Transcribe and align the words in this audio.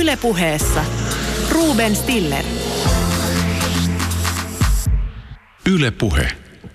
Ylepuheessa 0.00 0.84
Ruben 1.50 1.96
Stiller. 1.96 2.44
Ylepuhe. 5.72 6.28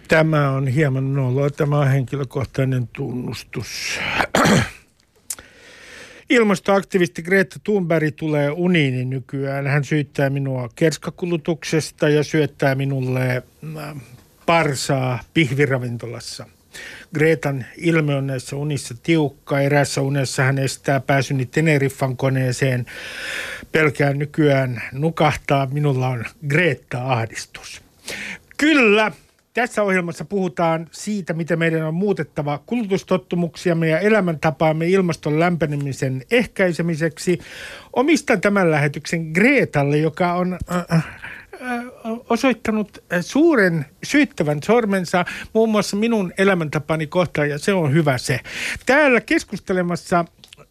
Tämä 0.08 0.52
on 0.52 0.68
hieman 0.68 1.14
noloa. 1.14 1.50
Tämä 1.50 1.80
on 1.80 1.88
henkilökohtainen 1.88 2.88
tunnustus. 2.88 4.00
Ilmastoaktivisti 6.30 7.24
Greta 7.24 7.60
Thunberg 7.64 8.16
tulee 8.16 8.52
uniini 8.52 9.06
nykyään. 9.06 9.68
Hän 9.68 9.84
syyttää 9.84 10.30
minua 10.30 10.70
kerskakulutuksesta 10.76 12.10
ja 12.10 12.24
syöttää 12.24 12.76
minulle 12.76 13.44
äh, 13.78 13.96
parsaa 14.46 15.20
pihviravintolassa. 15.34 16.46
Gretan 17.14 17.66
ilme 17.78 18.16
on 18.16 18.28
näissä 18.28 18.56
unissa 18.56 18.96
tiukka. 19.04 19.60
Erässä 19.60 20.02
unessa 20.02 20.44
hän 20.44 20.60
estää 20.60 21.00
pääsyni 21.00 21.46
Teneriffan 21.46 22.18
koneeseen. 22.18 22.86
Pelkään 23.72 24.20
nykyään 24.20 24.82
nukahtaa. 24.92 25.68
Minulla 25.72 26.08
on 26.08 26.26
Greta-ahdistus. 26.48 27.82
Kyllä, 28.58 29.12
tässä 29.56 29.84
ohjelmassa 29.84 30.26
puhutaan 30.26 30.88
siitä, 30.92 31.34
miten 31.34 31.60
meidän 31.60 31.84
on 31.84 31.94
muutettava 31.94 32.64
kulutustottumuksiamme 32.66 33.90
ja 33.90 34.00
elämäntapaamme 34.00 34.88
ilmaston 34.88 35.40
lämpenemisen 35.40 36.22
ehkäisemiseksi. 36.32 37.40
Omistan 37.94 38.42
tämän 38.42 38.72
lähetyksen 38.72 39.32
Gretalle, 39.32 39.98
joka 39.98 40.34
on 40.34 40.58
äh, 40.72 40.86
äh, 40.94 41.06
osoittanut 42.30 43.04
suuren 43.22 43.86
syyttävän 44.04 44.60
sormensa 44.64 45.26
muun 45.54 45.70
muassa 45.70 45.98
minun 45.98 46.34
elämäntapani 46.38 47.08
kohtaan 47.08 47.50
ja 47.50 47.60
se 47.60 47.74
on 47.74 47.94
hyvä 47.94 48.18
se. 48.18 48.40
Täällä 48.86 49.22
keskustelemassa 49.22 50.26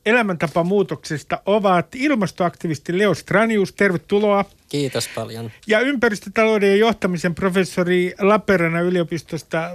elämäntapamuutoksesta 0.07 1.41
ovat 1.47 1.95
ilmastoaktivisti 1.95 2.99
Leo 2.99 3.15
Stranius, 3.15 3.73
tervetuloa. 3.73 4.45
Kiitos 4.68 5.09
paljon. 5.15 5.51
Ja 5.66 5.80
ympäristötalouden 5.80 6.71
ja 6.71 6.77
johtamisen 6.77 7.35
professori 7.35 8.15
Lappeenrannan 8.21 8.85
yliopistosta, 8.85 9.71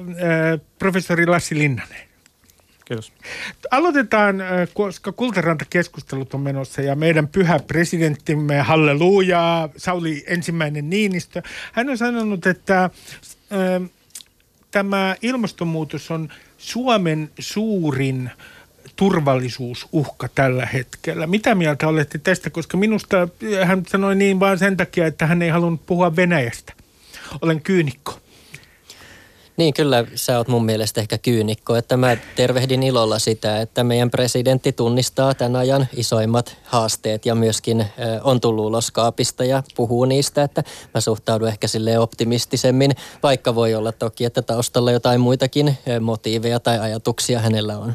professori 0.79 1.25
Lassi 1.25 1.57
Linnanen. 1.57 2.08
Kiitos. 2.89 3.13
Aloitetaan, 3.71 4.35
koska 4.73 5.11
kultaranta-keskustelut 5.11 6.33
on 6.33 6.41
menossa 6.41 6.81
ja 6.81 6.95
meidän 6.95 7.27
pyhä 7.27 7.59
presidenttimme, 7.59 8.61
halleluja, 8.61 9.69
Sauli 9.77 10.23
ensimmäinen 10.27 10.89
Niinistö. 10.89 11.41
Hän 11.71 11.89
on 11.89 11.97
sanonut, 11.97 12.45
että 12.45 12.83
äh, 12.83 12.91
tämä 14.71 15.15
ilmastonmuutos 15.21 16.11
on 16.11 16.29
Suomen 16.57 17.31
suurin 17.39 18.29
turvallisuusuhka 18.95 20.27
tällä 20.35 20.65
hetkellä. 20.65 21.27
Mitä 21.27 21.55
mieltä 21.55 21.87
olette 21.87 22.17
tästä, 22.17 22.49
koska 22.49 22.77
minusta 22.77 23.27
hän 23.65 23.83
sanoi 23.87 24.15
niin 24.15 24.39
vaan 24.39 24.59
sen 24.59 24.77
takia, 24.77 25.07
että 25.07 25.27
hän 25.27 25.41
ei 25.41 25.49
halunnut 25.49 25.85
puhua 25.85 26.15
Venäjästä. 26.15 26.73
Olen 27.41 27.61
kyynikko. 27.61 28.19
Niin 29.59 29.73
kyllä 29.73 30.05
sä 30.15 30.37
oot 30.37 30.47
mun 30.47 30.65
mielestä 30.65 31.01
ehkä 31.01 31.17
kyynikko, 31.17 31.75
että 31.75 31.97
mä 31.97 32.17
tervehdin 32.35 32.83
ilolla 32.83 33.19
sitä, 33.19 33.61
että 33.61 33.83
meidän 33.83 34.11
presidentti 34.11 34.71
tunnistaa 34.71 35.33
tämän 35.33 35.55
ajan 35.55 35.87
isoimmat 35.95 36.57
haasteet 36.63 37.25
ja 37.25 37.35
myöskin 37.35 37.85
on 38.23 38.41
tullut 38.41 38.65
ulos 38.65 38.91
kaapista 38.91 39.45
ja 39.45 39.63
puhuu 39.75 40.05
niistä, 40.05 40.43
että 40.43 40.63
mä 40.93 41.01
suhtaudun 41.01 41.47
ehkä 41.47 41.67
sille 41.67 41.99
optimistisemmin, 41.99 42.91
vaikka 43.23 43.55
voi 43.55 43.75
olla 43.75 43.91
toki, 43.91 44.25
että 44.25 44.41
taustalla 44.41 44.91
jotain 44.91 45.21
muitakin 45.21 45.77
motiiveja 46.01 46.59
tai 46.59 46.79
ajatuksia 46.79 47.39
hänellä 47.39 47.77
on. 47.77 47.93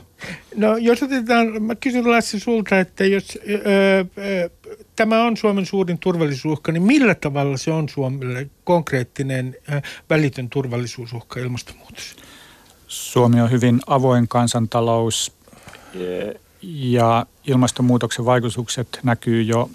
No 0.56 0.76
jos 0.76 1.02
otetaan, 1.02 1.62
mä 1.62 1.74
kysyn 1.74 2.10
Lassi 2.10 2.40
sulta, 2.40 2.78
että 2.78 3.04
jos 3.04 3.38
öö, 3.48 4.04
öö, 4.18 4.48
tämä 4.96 5.22
on 5.24 5.36
Suomen 5.36 5.66
suurin 5.66 5.98
turvallisuusuhka, 5.98 6.72
niin 6.72 6.82
millä 6.82 7.14
tavalla 7.14 7.56
se 7.56 7.70
on 7.70 7.88
Suomelle 7.88 8.46
konkreettinen 8.64 9.56
öö, 9.72 9.80
välitön 10.10 10.50
turvallisuusuhka 10.50 11.40
ilmastonmuutos? 11.40 12.16
Suomi 12.86 13.40
on 13.40 13.50
hyvin 13.50 13.80
avoin 13.86 14.28
kansantalous 14.28 15.32
ja 16.62 17.26
ilmastonmuutoksen 17.46 18.24
vaikutukset 18.24 19.00
näkyy 19.02 19.42
jo 19.42 19.70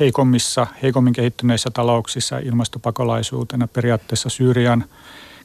heikommissa, 0.00 0.66
heikommin 0.82 1.12
kehittyneissä 1.12 1.70
talouksissa 1.70 2.38
ilmastopakolaisuutena 2.38 3.68
periaatteessa 3.68 4.28
Syyrian– 4.28 4.84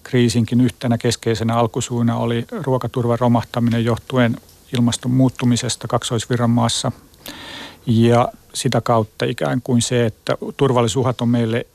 kriisinkin 0.04 0.62
yhtenä 0.62 0.98
keskeisenä 0.98 1.56
alkusuuna 1.56 2.18
oli 2.18 2.46
ruokaturvan 2.66 3.20
romahtaminen 3.20 3.86
johtuen 3.86 4.38
ilmaston 4.74 5.12
muuttumisesta 5.12 5.88
kaksoisvirran 5.88 6.50
maassa. 6.50 6.92
Ja 7.86 8.30
sitä 8.54 8.82
kautta 8.82 9.26
ikään 9.26 9.62
kuin 9.62 9.82
se, 9.82 10.06
että 10.06 10.38
turvallisuuhat 10.58 11.22
on 11.22 11.30
meille, 11.30 11.66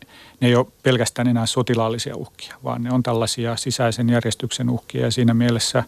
ne 0.41 0.49
ei 0.49 0.57
ole 0.57 0.67
pelkästään 0.83 1.29
enää 1.29 1.47
sotilaallisia 1.47 2.17
uhkia, 2.17 2.57
vaan 2.65 2.83
ne 2.83 2.91
on 2.93 3.03
tällaisia 3.03 3.57
sisäisen 3.57 4.09
järjestyksen 4.09 4.71
uhkia 4.71 5.01
ja 5.01 5.11
siinä 5.11 5.35
mielessä 5.35 5.85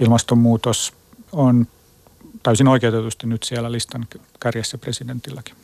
ilmastonmuutos 0.00 0.92
on 1.32 1.66
täysin 2.42 2.68
oikeutetusti 2.68 3.26
nyt 3.26 3.42
siellä 3.42 3.72
listan 3.72 4.06
kärjessä 4.40 4.78
presidentilläkin. 4.78 5.54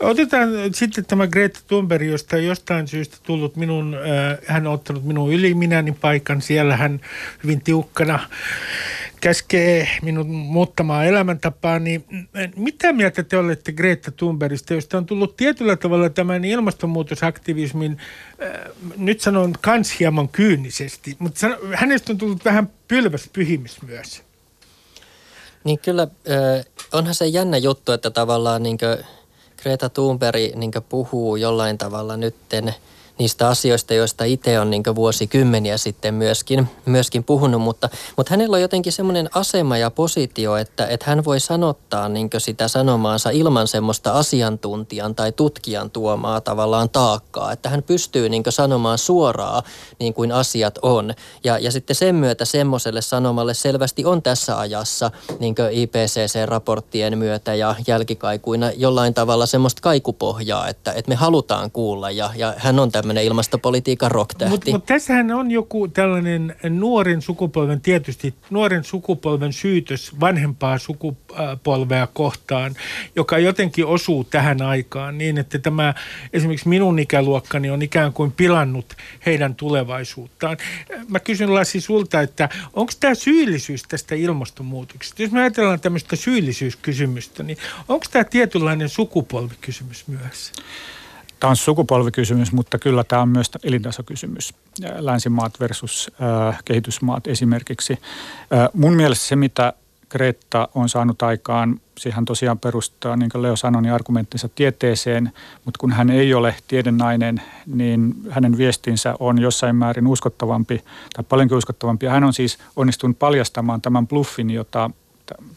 Otetaan 0.00 0.48
sitten 0.74 1.04
tämä 1.04 1.26
Greta 1.26 1.60
Thunberg, 1.66 2.06
josta 2.06 2.36
jostain 2.36 2.88
syystä 2.88 3.16
tullut 3.22 3.56
minun, 3.56 3.94
äh, 3.94 4.38
hän 4.46 4.66
on 4.66 4.72
ottanut 4.72 5.04
minun 5.04 5.32
yli 5.32 5.54
minäni 5.54 5.92
paikan. 5.92 6.42
Siellä 6.42 6.76
hän 6.76 7.00
hyvin 7.44 7.60
tiukkana 7.60 8.18
käskee 9.20 9.88
minun 10.02 10.26
muuttamaan 10.26 11.06
elämäntapaa, 11.06 11.78
niin 11.78 12.04
mitä 12.56 12.92
mieltä 12.92 13.22
te 13.22 13.36
olette 13.36 13.72
Greta 13.72 14.10
Thunbergista, 14.10 14.74
josta 14.74 14.98
on 14.98 15.06
tullut 15.06 15.36
tietyllä 15.36 15.76
tavalla 15.76 16.10
tämän 16.10 16.44
ilmastonmuutosaktivismin, 16.44 17.98
äh, 18.42 18.72
nyt 18.96 19.20
sanon 19.20 19.54
kans 19.60 20.00
hieman 20.00 20.28
kyynisesti, 20.28 21.16
mutta 21.18 21.46
hänestä 21.74 22.12
on 22.12 22.18
tullut 22.18 22.44
vähän 22.44 22.68
pylväs 22.88 23.30
pyhimys 23.32 23.82
myös. 23.82 24.27
Niin 25.64 25.78
kyllä, 25.78 26.08
onhan 26.92 27.14
se 27.14 27.26
jännä 27.26 27.56
juttu, 27.56 27.92
että 27.92 28.10
tavallaan 28.10 28.62
niin 28.62 28.78
Greta 29.62 29.88
Thunberg 29.88 30.54
niin 30.54 30.72
puhuu 30.88 31.36
jollain 31.36 31.78
tavalla 31.78 32.16
nytten– 32.16 32.74
niistä 33.18 33.48
asioista, 33.48 33.94
joista 33.94 34.24
itse 34.24 34.60
on 34.60 34.70
niin 34.70 34.82
vuosikymmeniä 34.94 35.76
sitten 35.76 36.14
myöskin, 36.14 36.68
myöskin 36.84 37.24
puhunut, 37.24 37.62
mutta, 37.62 37.88
mutta 38.16 38.30
hänellä 38.30 38.54
on 38.54 38.60
jotenkin 38.60 38.92
semmoinen 38.92 39.30
asema 39.34 39.78
ja 39.78 39.90
positio, 39.90 40.56
että, 40.56 40.86
että 40.86 41.06
hän 41.08 41.24
voi 41.24 41.40
sanottaa 41.40 42.08
niin 42.08 42.30
sitä 42.38 42.68
sanomaansa 42.68 43.30
ilman 43.30 43.68
semmoista 43.68 44.12
asiantuntijan 44.12 45.14
tai 45.14 45.32
tutkijan 45.32 45.90
tuomaa 45.90 46.40
tavallaan 46.40 46.90
taakkaa, 46.90 47.52
että 47.52 47.68
hän 47.68 47.82
pystyy 47.82 48.28
niin 48.28 48.42
sanomaan 48.48 48.98
suoraan 48.98 49.62
niin 49.98 50.14
kuin 50.14 50.32
asiat 50.32 50.78
on. 50.82 51.14
Ja, 51.44 51.58
ja 51.58 51.72
sitten 51.72 51.96
sen 51.96 52.14
myötä 52.14 52.44
semmoiselle 52.44 53.02
sanomalle 53.02 53.54
selvästi 53.54 54.04
on 54.04 54.22
tässä 54.22 54.58
ajassa 54.58 55.10
niin 55.40 55.54
IPCC-raporttien 55.70 57.18
myötä 57.18 57.54
ja 57.54 57.74
jälkikaikuina 57.86 58.70
jollain 58.76 59.14
tavalla 59.14 59.46
semmoista 59.46 59.82
kaikupohjaa, 59.82 60.68
että, 60.68 60.92
että 60.92 61.08
me 61.08 61.14
halutaan 61.14 61.70
kuulla 61.70 62.10
ja, 62.10 62.30
ja 62.36 62.54
hän 62.56 62.78
on 62.78 62.92
tämmöinen 62.92 63.07
tämmöinen 63.08 63.24
ilmastopolitiikan 63.24 64.10
rocktähti. 64.10 64.50
Mutta 64.50 64.70
mut 64.70 64.86
tässähän 64.86 65.30
on 65.30 65.50
joku 65.50 65.88
tällainen 65.88 66.56
nuoren 66.68 67.22
sukupolven, 67.22 67.80
tietysti 67.80 68.34
nuoren 68.50 68.84
sukupolven 68.84 69.52
syytös 69.52 70.20
vanhempaa 70.20 70.78
sukupolvea 70.78 72.06
kohtaan, 72.06 72.74
joka 73.16 73.38
jotenkin 73.38 73.86
osuu 73.86 74.24
tähän 74.24 74.62
aikaan 74.62 75.18
niin, 75.18 75.38
että 75.38 75.58
tämä 75.58 75.94
esimerkiksi 76.32 76.68
minun 76.68 76.98
ikäluokkani 76.98 77.70
on 77.70 77.82
ikään 77.82 78.12
kuin 78.12 78.32
pilannut 78.32 78.96
heidän 79.26 79.54
tulevaisuuttaan. 79.54 80.56
Mä 81.08 81.20
kysyn 81.20 81.54
Lassi 81.54 81.80
sulta, 81.80 82.20
että 82.20 82.48
onko 82.72 82.92
tämä 83.00 83.14
syyllisyys 83.14 83.82
tästä 83.82 84.14
ilmastonmuutoksesta? 84.14 85.22
Jos 85.22 85.32
me 85.32 85.40
ajatellaan 85.40 85.80
tämmöistä 85.80 86.16
syyllisyyskysymystä, 86.16 87.42
niin 87.42 87.58
onko 87.88 88.06
tämä 88.10 88.24
tietynlainen 88.24 88.88
sukupolvikysymys 88.88 90.08
myös? 90.08 90.52
Tämä 91.40 91.50
on 91.50 91.56
sukupolvikysymys, 91.56 92.52
mutta 92.52 92.78
kyllä 92.78 93.04
tämä 93.04 93.22
on 93.22 93.28
myös 93.28 93.50
elintasokysymys. 93.64 94.54
Länsimaat 94.98 95.60
versus 95.60 96.10
kehitysmaat 96.64 97.26
esimerkiksi. 97.26 97.98
Mun 98.72 98.94
mielestä 98.94 99.24
se, 99.24 99.36
mitä 99.36 99.72
Greta 100.10 100.68
on 100.74 100.88
saanut 100.88 101.22
aikaan, 101.22 101.80
siihen 101.98 102.24
tosiaan 102.24 102.58
perustaa, 102.58 103.16
niin 103.16 103.30
kuin 103.30 103.42
Leo 103.42 103.56
sanoi, 103.56 103.82
niin 103.82 103.92
argumenttinsa 103.92 104.48
tieteeseen, 104.48 105.32
mutta 105.64 105.78
kun 105.78 105.92
hän 105.92 106.10
ei 106.10 106.34
ole 106.34 106.54
tiedennainen, 106.68 107.42
niin 107.66 108.14
hänen 108.30 108.58
viestinsä 108.58 109.14
on 109.20 109.38
jossain 109.38 109.76
määrin 109.76 110.06
uskottavampi 110.06 110.84
tai 111.12 111.24
paljonkin 111.28 111.58
uskottavampi. 111.58 112.06
Hän 112.06 112.24
on 112.24 112.32
siis 112.32 112.58
onnistunut 112.76 113.18
paljastamaan 113.18 113.80
tämän 113.80 114.06
bluffin, 114.06 114.50
jota 114.50 114.90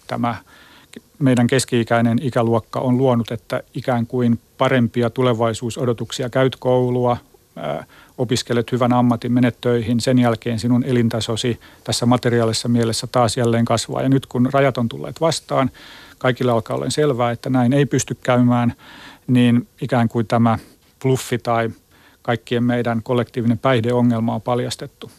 tämä– 0.08 0.36
meidän 1.22 1.48
keski-ikäinen 1.48 2.20
ikäluokka 2.22 2.80
on 2.80 2.98
luonut, 2.98 3.32
että 3.32 3.64
ikään 3.74 4.08
kuin 4.08 4.40
parempia 4.62 5.10
tulevaisuusodotuksia, 5.10 6.30
käyt 6.30 6.56
koulua, 6.56 7.18
opiskelet 8.18 8.72
hyvän 8.72 8.94
ammatin, 8.94 9.32
menet 9.32 9.62
töihin, 9.62 10.00
sen 10.00 10.20
jälkeen 10.20 10.60
sinun 10.60 10.84
elintasosi 10.84 11.60
tässä 11.84 12.06
materiaalisessa 12.06 12.70
mielessä 12.70 13.08
taas 13.08 13.38
jälleen 13.38 13.66
kasvaa. 13.66 14.02
Ja 14.02 14.10
nyt 14.10 14.26
kun 14.26 14.50
rajat 14.54 14.78
on 14.78 14.90
tulleet 14.90 15.22
vastaan, 15.22 15.72
kaikille 16.18 16.52
alkaa 16.52 16.76
olla 16.76 16.90
selvää, 16.90 17.32
että 17.32 17.50
näin 17.50 17.74
ei 17.74 17.86
pysty 17.86 18.18
käymään, 18.24 18.74
niin 19.28 19.68
ikään 19.82 20.10
kuin 20.10 20.28
tämä 20.28 20.60
bluffi 21.02 21.38
tai 21.38 21.70
kaikkien 22.22 22.64
meidän 22.64 23.04
kollektiivinen 23.04 23.58
päihdeongelma 23.58 24.36
on 24.36 24.42
paljastettu. 24.42 25.12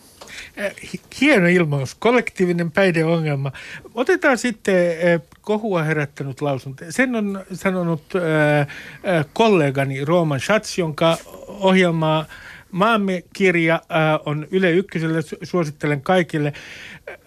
Äh, 0.58 0.72
hieno 1.20 1.46
ilmaus, 1.46 1.94
kollektiivinen 1.94 2.70
päihdeongelma. 2.70 3.52
Otetaan 3.94 4.38
sitten 4.38 4.74
äh, 4.74 5.20
kohua 5.40 5.82
herättänyt 5.82 6.40
lausunto. 6.40 6.84
Sen 6.90 7.14
on 7.16 7.44
sanonut 7.52 8.02
äh, 8.14 9.26
kollegani 9.32 10.04
Roman 10.04 10.40
Schatz, 10.40 10.78
jonka 10.78 11.18
ohjelmaa 11.48 12.26
Maamme 12.72 13.22
kirja 13.32 13.74
äh, 13.74 14.20
on 14.26 14.46
Yle 14.50 14.70
Ykköselle, 14.70 15.20
suosittelen 15.42 16.00
kaikille. 16.00 16.52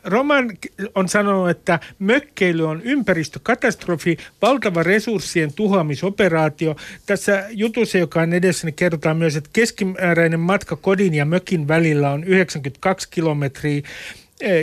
Roman 0.03 0.51
on 0.95 1.09
sanonut, 1.09 1.49
että 1.49 1.79
mökkeily 1.99 2.67
on 2.67 2.81
ympäristökatastrofi, 2.83 4.17
valtava 4.41 4.83
resurssien 4.83 5.53
tuhoamisoperaatio. 5.53 6.75
Tässä 7.05 7.45
jutussa, 7.49 7.97
joka 7.97 8.21
on 8.21 8.33
edessä, 8.33 8.67
niin 8.67 8.75
kerrotaan 8.75 9.17
myös, 9.17 9.35
että 9.35 9.49
keskimääräinen 9.53 10.39
matka 10.39 10.75
kodin 10.75 11.13
ja 11.13 11.25
mökin 11.25 11.67
välillä 11.67 12.11
on 12.11 12.23
92 12.23 13.07
kilometriä 13.11 13.81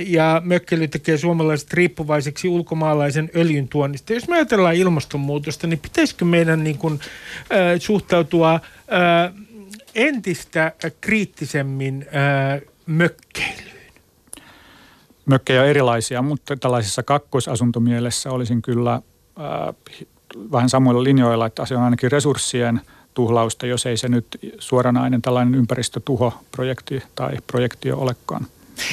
ja 0.06 0.42
mökkeily 0.44 0.88
tekee 0.88 1.18
suomalaiset 1.18 1.72
riippuvaiseksi 1.72 2.48
ulkomaalaisen 2.48 3.30
öljyn 3.36 3.68
tuonnista. 3.68 4.12
Jos 4.12 4.28
me 4.28 4.34
ajatellaan 4.34 4.74
ilmastonmuutosta, 4.74 5.66
niin 5.66 5.78
pitäisikö 5.78 6.24
meidän 6.24 6.64
niin 6.64 6.78
kuin, 6.78 7.00
äh, 7.52 7.80
suhtautua 7.80 8.54
äh, 8.54 9.32
entistä 9.94 10.72
kriittisemmin 11.00 12.06
äh, 12.06 12.60
mökkeilyyn? 12.86 13.72
Mökkejä 15.26 15.62
on 15.62 15.68
erilaisia, 15.68 16.22
mutta 16.22 16.56
tällaisessa 16.56 17.02
kakkosasuntomielessä 17.02 18.30
olisin 18.30 18.62
kyllä 18.62 18.94
äh, 18.94 19.02
vähän 20.52 20.68
samoilla 20.68 21.02
linjoilla, 21.02 21.46
että 21.46 21.66
se 21.66 21.76
on 21.76 21.82
ainakin 21.82 22.12
resurssien 22.12 22.80
tuhlausta, 23.14 23.66
jos 23.66 23.86
ei 23.86 23.96
se 23.96 24.08
nyt 24.08 24.26
suoranainen 24.58 25.22
tällainen 25.22 25.54
ympäristötuhoprojekti 25.54 27.02
tai 27.14 27.36
projekti 27.46 27.92
olekaan. 27.92 28.46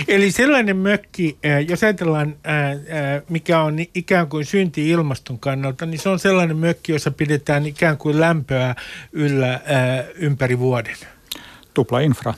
Eli 0.08 0.32
sellainen 0.32 0.78
mökki, 0.78 1.38
jos 1.68 1.84
ajatellaan, 1.84 2.36
mikä 3.30 3.62
on 3.62 3.78
ikään 3.96 4.30
kuin 4.30 4.46
synti 4.46 4.90
ilmaston 4.90 5.40
kannalta, 5.40 5.86
niin 5.86 6.00
se 6.00 6.10
on 6.10 6.20
sellainen 6.20 6.58
mökki, 6.58 6.92
jossa 6.92 7.12
pidetään 7.12 7.66
ikään 7.66 7.98
kuin 7.98 8.20
lämpöä 8.20 8.76
yllä 9.12 9.60
ympäri 10.16 10.60
vuoden. 10.60 10.98
Tupla 11.74 12.00
infra. 12.00 12.34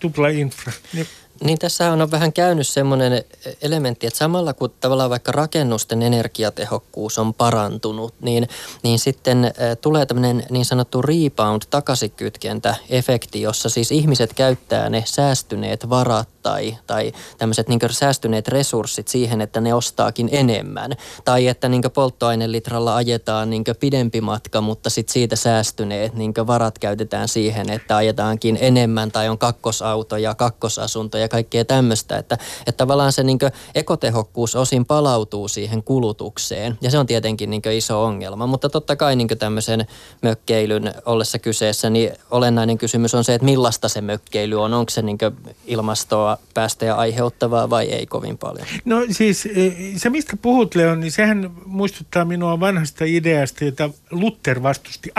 Tupla 0.00 0.28
infra. 0.28 0.72
Niin 0.92 1.06
niin 1.44 1.58
tässä 1.58 1.92
on 1.92 2.10
vähän 2.10 2.32
käynyt 2.32 2.68
semmoinen 2.68 3.24
elementti, 3.62 4.06
että 4.06 4.18
samalla 4.18 4.54
kun 4.54 4.72
tavallaan 4.80 5.10
vaikka 5.10 5.32
rakennusten 5.32 6.02
energiatehokkuus 6.02 7.18
on 7.18 7.34
parantunut, 7.34 8.14
niin, 8.20 8.48
niin 8.82 8.98
sitten 8.98 9.52
tulee 9.80 10.06
tämmöinen 10.06 10.42
niin 10.50 10.64
sanottu 10.64 11.02
rebound 11.02 11.62
takaisinkytkentä 11.70 12.74
efekti, 12.90 13.42
jossa 13.42 13.68
siis 13.68 13.92
ihmiset 13.92 14.34
käyttää 14.34 14.90
ne 14.90 15.02
säästyneet 15.06 15.90
varat 15.90 16.28
tai, 16.42 16.76
tai 16.86 17.12
tämmöiset 17.38 17.68
niin 17.68 17.80
säästyneet 17.90 18.48
resurssit 18.48 19.08
siihen, 19.08 19.40
että 19.40 19.60
ne 19.60 19.74
ostaakin 19.74 20.28
enemmän. 20.32 20.92
Tai 21.24 21.46
että 21.46 21.68
niin 21.68 21.82
polttoainelitralla 21.94 22.96
ajetaan 22.96 23.50
niin 23.50 23.64
pidempi 23.80 24.20
matka, 24.20 24.60
mutta 24.60 24.90
sitten 24.90 25.12
siitä 25.12 25.36
säästyneet 25.36 26.14
niin 26.14 26.34
varat 26.46 26.78
käytetään 26.78 27.28
siihen, 27.28 27.70
että 27.70 27.96
ajetaankin 27.96 28.58
enemmän 28.60 29.12
tai 29.12 29.28
on 29.28 29.38
kakkosauto 29.38 30.16
ja 30.16 30.34
kakkosasunto 30.34 31.18
ja 31.18 31.28
kaikkea 31.28 31.64
tämmöistä. 31.64 32.18
Että, 32.18 32.38
että 32.66 32.76
tavallaan 32.76 33.12
se 33.12 33.22
niin 33.22 33.38
ekotehokkuus 33.74 34.56
osin 34.56 34.84
palautuu 34.84 35.48
siihen 35.48 35.82
kulutukseen 35.82 36.78
ja 36.80 36.90
se 36.90 36.98
on 36.98 37.06
tietenkin 37.06 37.50
niin 37.50 37.62
iso 37.72 38.04
ongelma. 38.04 38.46
Mutta 38.46 38.68
totta 38.68 38.96
kai 38.96 39.16
niin 39.16 39.28
tämmöisen 39.38 39.86
mökkeilyn 40.22 40.94
ollessa 41.06 41.38
kyseessä, 41.38 41.90
niin 41.90 42.12
olennainen 42.30 42.78
kysymys 42.78 43.14
on 43.14 43.24
se, 43.24 43.34
että 43.34 43.44
millaista 43.44 43.88
se 43.88 44.00
mökkeily 44.00 44.62
on. 44.62 44.74
Onko 44.74 44.90
se 44.90 45.02
niin 45.02 45.18
ilmastoa 45.66 46.29
päästöjä 46.54 46.94
aiheuttavaa 46.94 47.70
vai 47.70 47.86
ei 47.86 48.06
kovin 48.06 48.38
paljon? 48.38 48.66
No 48.84 49.06
siis 49.10 49.46
e, 49.46 49.72
se, 49.96 50.10
mistä 50.10 50.36
puhut 50.42 50.74
Leon, 50.74 51.00
niin 51.00 51.12
sehän 51.12 51.50
muistuttaa 51.66 52.24
minua 52.24 52.60
vanhasta 52.60 53.04
ideasta, 53.04 53.64
jota 53.64 53.90
Luther 54.10 54.62
vastusti, 54.62 55.10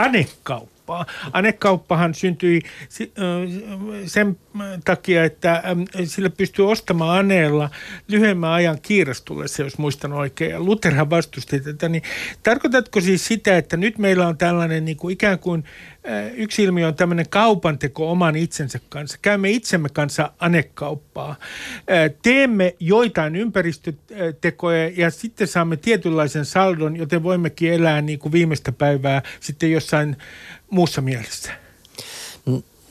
anekauppaa. 1.00 1.52
Anekauppahan 1.52 2.14
syntyi 2.14 2.62
sen 4.06 4.36
takia, 4.84 5.24
että 5.24 5.62
sillä 6.04 6.30
pystyy 6.30 6.70
ostamaan 6.70 7.18
aneella 7.18 7.70
lyhyemmän 8.08 8.50
ajan 8.50 8.78
kiirastullessa, 8.82 9.62
jos 9.62 9.78
muistan 9.78 10.12
oikein. 10.12 10.66
Lutherhan 10.66 11.10
vastusti 11.10 11.60
tätä. 11.60 11.88
Niin 11.88 12.02
tarkoitatko 12.42 13.00
siis 13.00 13.26
sitä, 13.26 13.56
että 13.56 13.76
nyt 13.76 13.98
meillä 13.98 14.26
on 14.26 14.38
tällainen 14.38 14.84
niin 14.84 14.96
kuin 14.96 15.12
ikään 15.12 15.38
kuin 15.38 15.64
yksi 16.34 16.62
ilmiö 16.62 16.86
on 16.86 16.94
tämmöinen 16.94 17.28
kaupanteko 17.28 18.10
oman 18.10 18.36
itsensä 18.36 18.80
kanssa. 18.88 19.18
Käymme 19.22 19.50
itsemme 19.50 19.88
kanssa 19.88 20.30
anekauppaa. 20.38 21.36
Teemme 22.22 22.74
joitain 22.80 23.36
ympäristötekoja 23.36 24.90
ja 24.96 25.10
sitten 25.10 25.46
saamme 25.46 25.76
tietynlaisen 25.76 26.44
saldon, 26.44 26.96
joten 26.96 27.22
voimmekin 27.22 27.72
elää 27.72 28.00
niin 28.00 28.18
kuin 28.18 28.32
viimeistä 28.32 28.72
päivää 28.72 29.22
sitten 29.40 29.70
jossain 29.70 30.16
muussa 30.72 31.00
mielessä. 31.00 31.61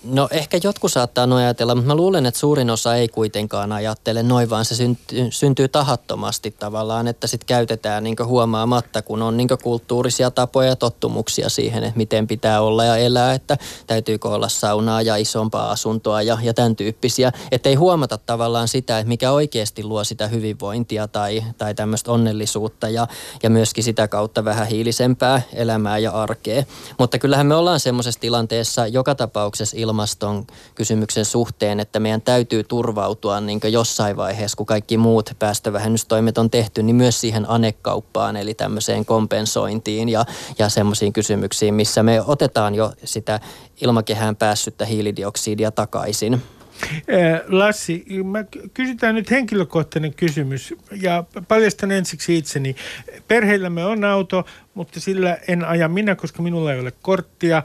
No 0.03 0.27
ehkä 0.31 0.59
jotkut 0.63 0.91
saattaa 0.91 1.27
noin 1.27 1.43
ajatella, 1.43 1.75
mutta 1.75 1.87
mä 1.87 1.95
luulen, 1.95 2.25
että 2.25 2.39
suurin 2.39 2.69
osa 2.69 2.95
ei 2.95 3.07
kuitenkaan 3.07 3.71
ajattele 3.71 4.23
noin, 4.23 4.49
vaan 4.49 4.65
se 4.65 4.75
syntyy, 4.75 5.31
syntyy 5.31 5.67
tahattomasti 5.67 6.55
tavallaan, 6.59 7.07
että 7.07 7.27
sitten 7.27 7.47
käytetään 7.47 8.03
niin 8.03 8.15
huomaamatta, 8.25 9.01
kun 9.01 9.21
on 9.21 9.37
niin 9.37 9.47
kulttuurisia 9.63 10.31
tapoja 10.31 10.69
ja 10.69 10.75
tottumuksia 10.75 11.49
siihen, 11.49 11.83
että 11.83 11.97
miten 11.97 12.27
pitää 12.27 12.61
olla 12.61 12.85
ja 12.85 12.97
elää, 12.97 13.33
että 13.33 13.57
täytyykö 13.87 14.29
olla 14.29 14.49
saunaa 14.49 15.01
ja 15.01 15.15
isompaa 15.15 15.71
asuntoa 15.71 16.21
ja, 16.21 16.37
ja 16.41 16.53
tämän 16.53 16.75
tyyppisiä. 16.75 17.31
Että 17.51 17.69
ei 17.69 17.75
huomata 17.75 18.17
tavallaan 18.17 18.67
sitä, 18.67 18.99
että 18.99 19.09
mikä 19.09 19.31
oikeasti 19.31 19.83
luo 19.83 20.03
sitä 20.03 20.27
hyvinvointia 20.27 21.07
tai, 21.07 21.43
tai 21.57 21.75
tämmöistä 21.75 22.11
onnellisuutta 22.11 22.89
ja, 22.89 23.07
ja 23.43 23.49
myöskin 23.49 23.83
sitä 23.83 24.07
kautta 24.07 24.45
vähän 24.45 24.67
hiilisempää 24.67 25.41
elämää 25.53 25.97
ja 25.97 26.11
arkea. 26.11 26.63
Mutta 26.99 27.19
kyllähän 27.19 27.47
me 27.47 27.55
ollaan 27.55 27.79
semmoisessa 27.79 28.21
tilanteessa 28.21 28.87
joka 28.87 29.15
tapauksessa 29.15 29.77
ilman 29.77 29.90
ilmaston 29.91 30.47
kysymyksen 30.75 31.25
suhteen, 31.25 31.79
että 31.79 31.99
meidän 31.99 32.21
täytyy 32.21 32.63
turvautua 32.63 33.41
niin 33.41 33.59
jossain 33.71 34.17
vaiheessa, 34.17 34.57
kun 34.57 34.65
kaikki 34.65 34.97
muut 34.97 35.29
päästövähennystoimet 35.39 36.37
on 36.37 36.49
tehty, 36.49 36.83
niin 36.83 36.95
myös 36.95 37.21
siihen 37.21 37.49
anekauppaan, 37.49 38.35
eli 38.35 38.53
tämmöiseen 38.53 39.05
kompensointiin 39.05 40.09
ja, 40.09 40.25
ja 40.59 40.69
semmoisiin 40.69 41.13
kysymyksiin, 41.13 41.73
missä 41.73 42.03
me 42.03 42.21
otetaan 42.21 42.75
jo 42.75 42.93
sitä 43.03 43.39
ilmakehään 43.81 44.35
päässyttä 44.35 44.85
hiilidioksidia 44.85 45.71
takaisin. 45.71 46.41
Lassi, 47.47 48.05
mä 48.23 48.45
kysytään 48.73 49.15
nyt 49.15 49.31
henkilökohtainen 49.31 50.13
kysymys 50.13 50.73
ja 51.01 51.23
paljastan 51.47 51.91
ensiksi 51.91 52.37
itseni. 52.37 52.75
Perheillämme 53.27 53.85
on 53.85 54.03
auto, 54.03 54.45
mutta 54.73 54.99
sillä 54.99 55.37
en 55.47 55.65
aja 55.65 55.87
minä, 55.87 56.15
koska 56.15 56.41
minulla 56.41 56.73
ei 56.73 56.79
ole 56.79 56.93
korttia. 57.01 57.63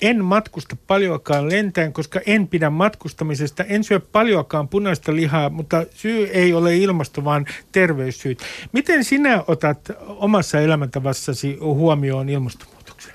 En 0.00 0.24
matkusta 0.24 0.76
paljoakaan 0.86 1.50
lentäen, 1.50 1.92
koska 1.92 2.20
en 2.26 2.48
pidä 2.48 2.70
matkustamisesta. 2.70 3.64
En 3.64 3.84
syö 3.84 4.00
paljoakaan 4.00 4.68
punaista 4.68 5.14
lihaa, 5.16 5.50
mutta 5.50 5.84
syy 5.94 6.26
ei 6.26 6.52
ole 6.52 6.76
ilmasto, 6.76 7.24
vaan 7.24 7.46
terveyssyyt. 7.72 8.42
Miten 8.72 9.04
sinä 9.04 9.44
otat 9.46 9.90
omassa 10.06 10.60
elämäntavassasi 10.60 11.58
huomioon 11.60 12.28
ilmastonmuutoksen? 12.28 13.14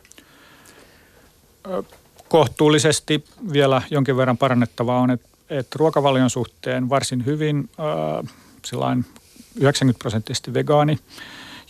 Kohtuullisesti 2.30 3.26
vielä 3.54 3.82
jonkin 3.92 4.18
verran 4.18 4.38
parannettavaa 4.38 5.00
on, 5.00 5.12
että, 5.12 5.28
että 5.50 5.76
ruokavalion 5.80 6.30
suhteen 6.30 6.90
varsin 6.90 7.26
hyvin 7.26 7.70
äh, 7.80 8.34
90 9.56 10.00
prosenttisesti 10.00 10.54
vegaani, 10.54 11.00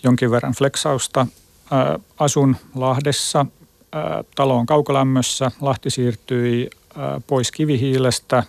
jonkin 0.03 0.31
verran 0.31 0.53
flexausta. 0.53 1.21
Äh, 1.21 2.01
asun 2.19 2.55
Lahdessa, 2.75 3.39
äh, 3.95 4.25
talo 4.35 4.55
on 4.55 4.65
kaukolämmössä, 4.65 5.51
Lahti 5.61 5.89
siirtyi 5.89 6.69
äh, 6.97 7.23
pois 7.27 7.51
kivihiilestä, 7.51 8.37
äh, 8.37 8.45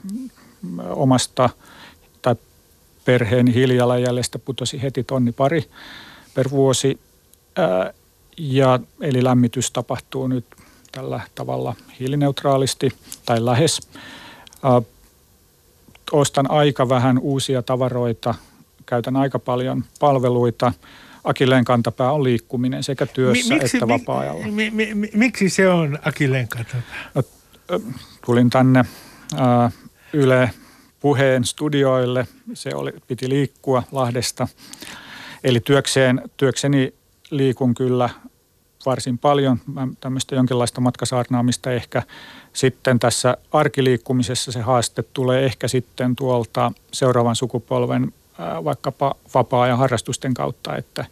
omasta 0.91 1.51
tai 2.23 2.37
perheen 3.05 3.47
hiilijalanjäljestä 3.47 4.39
putosi 4.39 4.83
heti 4.83 5.05
tonni 5.05 5.33
pari 5.33 5.65
per 6.35 6.51
vuosi. 6.51 7.01
Äh, 7.59 7.95
ja, 8.39 8.81
eli 9.01 9.25
lämmitys 9.25 9.71
tapahtuu 9.71 10.27
nyt 10.27 10.45
tällä 10.97 11.21
tavalla 11.35 11.75
hiilineutraalisti 12.01 12.93
tai 13.27 13.45
lähes. 13.45 13.81
ostan 16.13 16.51
aika 16.51 16.89
vähän 16.89 17.19
uusia 17.19 17.63
tavaroita, 17.63 18.35
käytän 18.87 19.17
aika 19.17 19.39
paljon 19.39 19.85
palveluita. 20.01 20.73
Akilleen 21.25 21.65
kantapää 21.65 22.13
on 22.13 22.25
liikkuminen 22.25 22.83
sekä 22.83 23.07
työssä 23.07 23.55
miksi, 23.55 23.77
että 23.77 23.89
vapaa-ajalla. 23.89 24.47
Mi, 24.47 24.71
mi, 24.71 24.95
mi, 24.95 25.11
miksi 25.15 25.49
se 25.51 25.69
on 25.69 25.99
akilleen 26.05 26.49
kantapää? 26.49 27.11
No, 27.15 27.23
tulin 28.27 28.51
tänne 28.51 28.85
Yle 30.13 30.51
puheen 31.01 31.45
studioille. 31.45 32.27
Se 32.55 32.71
oli, 32.75 32.93
piti 33.07 33.29
liikkua 33.29 33.83
Lahdesta. 33.93 34.49
Eli 35.45 35.61
työkseen, 35.61 36.23
työkseni 36.37 36.95
liikun 37.31 37.75
kyllä 37.75 38.11
varsin 38.87 39.19
paljon, 39.19 39.61
tämmöistä 40.01 40.35
jonkinlaista 40.35 40.81
matkasaarnaamista 40.81 41.73
ehkä. 41.73 42.03
Sitten 42.53 42.99
tässä 42.99 43.37
arkiliikkumisessa 43.53 44.53
se 44.53 44.61
haaste 44.61 45.03
tulee 45.03 45.45
ehkä 45.45 45.69
sitten 45.69 46.17
tuolta 46.17 46.73
seuraavan 46.93 47.37
sukupolven 47.37 48.13
vaikkapa 48.65 49.15
vapaa- 49.35 49.67
ja 49.67 49.77
harrastusten 49.77 50.35
kautta, 50.35 50.77
että 50.77 51.05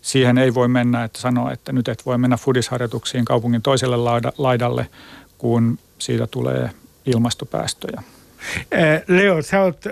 siihen 0.00 0.38
ei 0.38 0.54
voi 0.54 0.68
mennä, 0.68 1.04
että 1.04 1.20
sanoa, 1.20 1.52
että 1.52 1.72
nyt 1.72 1.88
et 1.88 2.06
voi 2.06 2.18
mennä 2.18 2.36
fudisharjoituksiin 2.36 3.24
kaupungin 3.24 3.62
toiselle 3.62 3.96
laidalle, 4.38 4.86
kun 5.38 5.78
siitä 5.98 6.26
tulee 6.26 6.70
ilmastopäästöjä. 7.06 8.02
Leo, 9.08 9.42
sä 9.42 9.60
oot 9.60 9.84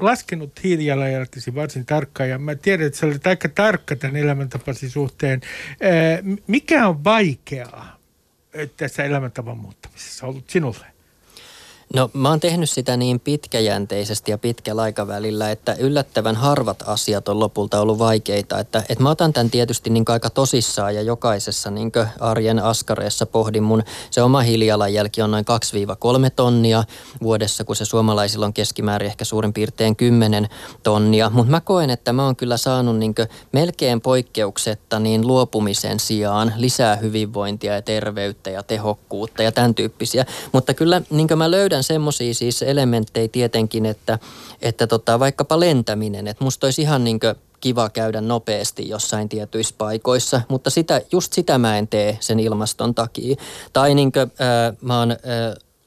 laskenut 0.00 0.62
hiilijalanjälkesi 0.64 1.54
varsin 1.54 1.86
tarkkaan 1.86 2.28
ja 2.28 2.38
mä 2.38 2.54
tiedän, 2.54 2.86
että 2.86 2.98
sä 2.98 3.06
olet 3.06 3.26
aika 3.26 3.48
tarkka 3.48 3.96
tämän 3.96 4.16
elämäntapasi 4.16 4.90
suhteen. 4.90 5.40
Mikä 6.46 6.88
on 6.88 7.04
vaikeaa 7.04 7.98
tässä 8.76 9.04
elämäntavan 9.04 9.58
muuttamisessa 9.58 10.26
ollut 10.26 10.50
sinulle? 10.50 10.97
No 11.94 12.10
mä 12.12 12.28
oon 12.28 12.40
tehnyt 12.40 12.70
sitä 12.70 12.96
niin 12.96 13.20
pitkäjänteisesti 13.20 14.30
ja 14.30 14.38
pitkällä 14.38 14.82
aikavälillä, 14.82 15.50
että 15.50 15.76
yllättävän 15.78 16.36
harvat 16.36 16.82
asiat 16.86 17.28
on 17.28 17.40
lopulta 17.40 17.80
ollut 17.80 17.98
vaikeita. 17.98 18.58
Että, 18.58 18.82
että 18.88 19.02
mä 19.02 19.10
otan 19.10 19.32
tämän 19.32 19.50
tietysti 19.50 19.90
niin 19.90 20.04
aika 20.08 20.30
tosissaan 20.30 20.94
ja 20.94 21.02
jokaisessa 21.02 21.70
niin 21.70 21.92
arjen 22.20 22.58
askareessa 22.58 23.26
pohdin 23.26 23.62
mun, 23.62 23.82
se 24.10 24.22
oma 24.22 24.40
hiilijalanjälki 24.40 25.22
on 25.22 25.30
noin 25.30 25.44
2-3 26.28 26.30
tonnia 26.36 26.84
vuodessa, 27.22 27.64
kun 27.64 27.76
se 27.76 27.84
suomalaisilla 27.84 28.46
on 28.46 28.52
keskimäärin 28.52 29.06
ehkä 29.06 29.24
suurin 29.24 29.52
piirtein 29.52 29.96
10 29.96 30.48
tonnia. 30.82 31.30
Mutta 31.30 31.50
mä 31.50 31.60
koen, 31.60 31.90
että 31.90 32.12
mä 32.12 32.24
oon 32.24 32.36
kyllä 32.36 32.56
saanut 32.56 32.96
niin 32.96 33.14
melkein 33.52 34.00
poikkeuksetta 34.00 34.98
niin 34.98 35.26
luopumisen 35.26 36.00
sijaan 36.00 36.52
lisää 36.56 36.96
hyvinvointia 36.96 37.74
ja 37.74 37.82
terveyttä 37.82 38.50
ja 38.50 38.62
tehokkuutta 38.62 39.42
ja 39.42 39.52
tämän 39.52 39.74
tyyppisiä. 39.74 40.26
Mutta 40.52 40.74
kyllä 40.74 41.02
niin 41.10 41.28
mä 41.36 41.50
löydän 41.50 41.77
löydän 41.78 41.84
semmoisia 41.84 42.34
siis 42.34 42.62
elementtejä 42.62 43.28
tietenkin, 43.28 43.86
että, 43.86 44.18
että 44.62 44.86
tota, 44.86 45.18
vaikkapa 45.18 45.60
lentäminen, 45.60 46.26
että 46.26 46.44
musta 46.44 46.66
olisi 46.66 46.82
ihan 46.82 47.04
niin 47.04 47.20
kiva 47.60 47.90
käydä 47.90 48.20
nopeasti 48.20 48.88
jossain 48.88 49.28
tietyissä 49.28 49.74
paikoissa, 49.78 50.40
mutta 50.48 50.70
sitä, 50.70 51.00
just 51.12 51.32
sitä 51.32 51.58
mä 51.58 51.78
en 51.78 51.88
tee 51.88 52.18
sen 52.20 52.40
ilmaston 52.40 52.94
takia. 52.94 53.36
Tai 53.72 53.94
niin 53.94 54.12
kuin, 54.12 54.22
äh, 54.22 54.76
mä 54.80 54.98
oon 54.98 55.10
äh, 55.10 55.16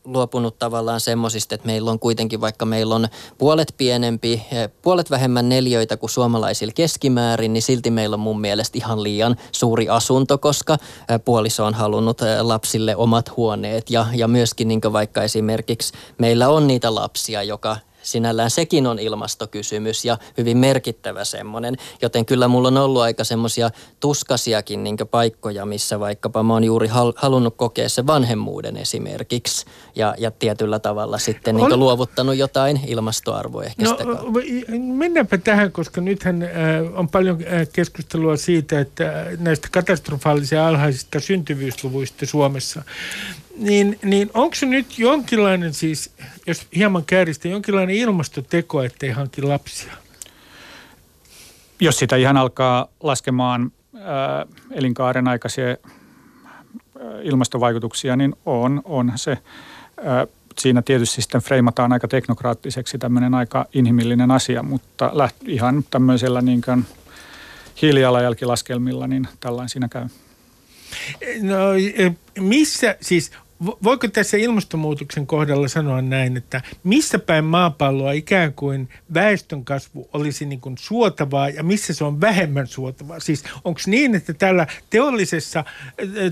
luopunut 0.05 0.59
tavallaan 0.59 0.99
semmoisista, 0.99 1.55
että 1.55 1.67
meillä 1.67 1.91
on 1.91 1.99
kuitenkin, 1.99 2.41
vaikka 2.41 2.65
meillä 2.65 2.95
on 2.95 3.07
puolet 3.37 3.73
pienempi, 3.77 4.33
eh, 4.51 4.69
puolet 4.81 5.11
vähemmän 5.11 5.49
neljöitä 5.49 5.97
kuin 5.97 6.09
suomalaisilla 6.09 6.73
keskimäärin, 6.75 7.53
niin 7.53 7.61
silti 7.61 7.91
meillä 7.91 8.13
on 8.13 8.19
mun 8.19 8.41
mielestä 8.41 8.77
ihan 8.77 9.03
liian 9.03 9.35
suuri 9.51 9.89
asunto, 9.89 10.37
koska 10.37 10.73
eh, 10.73 11.19
puoliso 11.25 11.65
on 11.65 11.73
halunnut 11.73 12.21
eh, 12.21 12.41
lapsille 12.41 12.95
omat 12.95 13.37
huoneet. 13.37 13.89
Ja, 13.89 14.05
ja 14.15 14.27
myöskin 14.27 14.67
niin 14.67 14.81
vaikka 14.93 15.23
esimerkiksi 15.23 15.93
meillä 16.17 16.49
on 16.49 16.67
niitä 16.67 16.95
lapsia, 16.95 17.43
joka 17.43 17.77
sinällään 18.01 18.51
sekin 18.51 18.87
on 18.87 18.99
ilmastokysymys 18.99 20.05
ja 20.05 20.17
hyvin 20.37 20.57
merkittävä 20.57 21.23
semmoinen. 21.23 21.75
Joten 22.01 22.25
kyllä 22.25 22.47
mulla 22.47 22.67
on 22.67 22.77
ollut 22.77 23.01
aika 23.01 23.23
semmoisia 23.23 23.69
tuskasiakin 23.99 24.83
niin 24.83 24.97
paikkoja, 25.11 25.65
missä 25.65 25.99
vaikkapa 25.99 26.43
mä 26.43 26.53
oon 26.53 26.63
juuri 26.63 26.89
halunnut 27.15 27.55
kokea 27.57 27.89
se 27.89 28.07
vanhemmuuden 28.07 28.77
esimerkiksi 28.77 29.65
ja, 29.95 30.15
ja 30.17 30.31
tietyllä 30.31 30.79
tavalla 30.79 31.17
sitten 31.17 31.55
niin 31.55 31.79
luovuttanut 31.79 32.35
jotain 32.35 32.79
ilmastoarvoa 32.87 33.63
ehkä 33.63 33.83
no. 33.83 33.97
Mennäänpä 34.93 35.37
tähän, 35.37 35.71
koska 35.71 36.01
nythän 36.01 36.43
äh, 36.43 36.49
on 36.93 37.09
paljon 37.09 37.37
äh, 37.41 37.67
keskustelua 37.73 38.37
siitä, 38.37 38.79
että 38.79 39.25
näistä 39.39 39.67
katastrofaalisia 39.71 40.67
alhaisista 40.67 41.19
syntyvyysluvuista 41.19 42.25
Suomessa 42.25 42.83
niin, 43.61 43.99
niin 44.03 44.29
onko 44.33 44.55
se 44.55 44.65
nyt 44.65 44.99
jonkinlainen 44.99 45.73
siis, 45.73 46.13
jos 46.47 46.67
hieman 46.75 47.05
kääristä, 47.05 47.47
jonkinlainen 47.47 47.95
ilmastoteko, 47.95 48.83
ettei 48.83 49.09
hanki 49.09 49.41
lapsia? 49.41 49.93
Jos 51.79 51.99
sitä 51.99 52.15
ihan 52.15 52.37
alkaa 52.37 52.87
laskemaan 53.03 53.71
äh, 53.95 54.01
elinkaaren 54.71 55.27
aikaisia 55.27 55.69
äh, 55.69 55.77
ilmastovaikutuksia, 57.23 58.15
niin 58.15 58.35
on, 58.45 58.81
on 58.85 59.11
se. 59.15 59.31
Äh, 59.31 60.27
siinä 60.59 60.81
tietysti 60.81 61.21
sitten 61.21 61.41
freimataan 61.41 61.93
aika 61.93 62.07
teknokraattiseksi 62.07 62.97
tämmöinen 62.97 63.33
aika 63.33 63.65
inhimillinen 63.73 64.31
asia, 64.31 64.63
mutta 64.63 65.11
läht, 65.13 65.35
ihan 65.45 65.85
tämmöisellä 65.91 66.41
niin 66.41 66.61
hiilijalanjälkilaskelmilla, 67.81 69.07
niin 69.07 69.27
tällainen 69.39 69.69
siinä 69.69 69.87
käy. 69.87 70.05
No 71.41 71.73
e, 71.95 72.11
missä, 72.39 72.95
siis 73.01 73.31
voiko 73.83 74.07
tässä 74.07 74.37
ilmastonmuutoksen 74.37 75.27
kohdalla 75.27 75.67
sanoa 75.67 76.01
näin, 76.01 76.37
että 76.37 76.61
missä 76.83 77.19
päin 77.19 77.45
maapalloa 77.45 78.11
ikään 78.11 78.53
kuin 78.53 78.89
väestön 79.13 79.65
kasvu 79.65 80.09
olisi 80.13 80.45
niin 80.45 80.61
kuin 80.61 80.77
suotavaa 80.77 81.49
ja 81.49 81.63
missä 81.63 81.93
se 81.93 82.03
on 82.03 82.21
vähemmän 82.21 82.67
suotavaa? 82.67 83.19
Siis 83.19 83.43
onko 83.65 83.79
niin, 83.85 84.15
että 84.15 84.33
tällä 84.33 84.67
teollisessa 84.89 85.63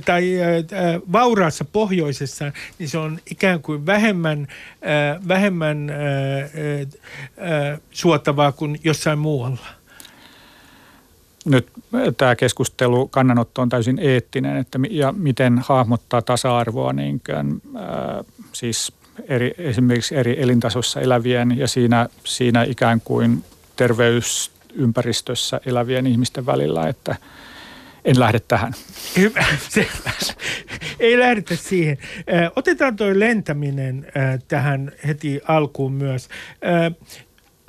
tai 0.05 0.31
vauraassa 1.11 1.65
pohjoisessa, 1.65 2.51
niin 2.79 2.89
se 2.89 2.97
on 2.97 3.19
ikään 3.31 3.61
kuin 3.61 3.85
vähemmän, 3.85 4.47
vähemmän 5.27 5.91
suotavaa 7.91 8.51
kuin 8.51 8.79
jossain 8.83 9.19
muualla? 9.19 9.78
Nyt 11.45 11.67
tämä 12.17 12.35
keskustelu, 12.35 13.07
kannanotto 13.07 13.61
on 13.61 13.69
täysin 13.69 13.99
eettinen, 13.99 14.57
että 14.57 14.79
ja 14.89 15.11
miten 15.11 15.61
hahmottaa 15.65 16.21
tasa-arvoa 16.21 16.93
niin 16.93 17.21
kuin, 17.25 17.61
ää, 17.77 18.23
siis 18.53 18.93
eri, 19.27 19.53
esimerkiksi 19.57 20.15
eri 20.15 20.41
elintasossa 20.41 21.01
elävien 21.01 21.57
ja 21.57 21.67
siinä, 21.67 22.09
siinä 22.23 22.63
ikään 22.63 23.01
kuin 23.01 23.43
terveysympäristössä 23.75 25.61
elävien 25.65 26.07
ihmisten 26.07 26.45
välillä, 26.45 26.87
että 26.87 27.15
en 28.05 28.19
lähde 28.19 28.39
tähän. 28.39 28.73
Hyvä, 29.17 29.45
Ei 30.99 31.19
lähdetä 31.19 31.55
siihen. 31.55 31.97
Otetaan 32.55 32.95
tuo 32.95 33.07
lentäminen 33.13 34.11
tähän 34.47 34.91
heti 35.07 35.41
alkuun 35.47 35.91
myös 35.91 36.29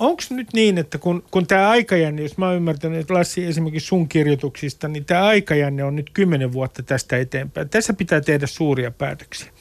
onko 0.01 0.23
nyt 0.31 0.49
niin, 0.53 0.79
että 0.79 0.99
kun, 0.99 1.25
kun 1.31 1.47
tämä 1.47 1.69
aikajänne, 1.69 2.23
jos 2.23 2.39
mä 2.39 2.47
oon 2.47 2.57
ymmärtänyt, 2.57 3.01
että 3.01 3.15
Lassi 3.15 3.45
esimerkiksi 3.45 3.87
sun 3.87 4.09
kirjoituksista, 4.09 4.89
niin 4.89 5.05
tämä 5.05 5.25
aikajänne 5.25 5.85
on 5.85 5.97
nyt 5.97 6.11
kymmenen 6.11 6.53
vuotta 6.53 6.83
tästä 6.83 7.17
eteenpäin. 7.17 7.69
Tässä 7.69 7.93
pitää 7.93 8.21
tehdä 8.21 8.47
suuria 8.47 8.91
päätöksiä. 8.91 9.53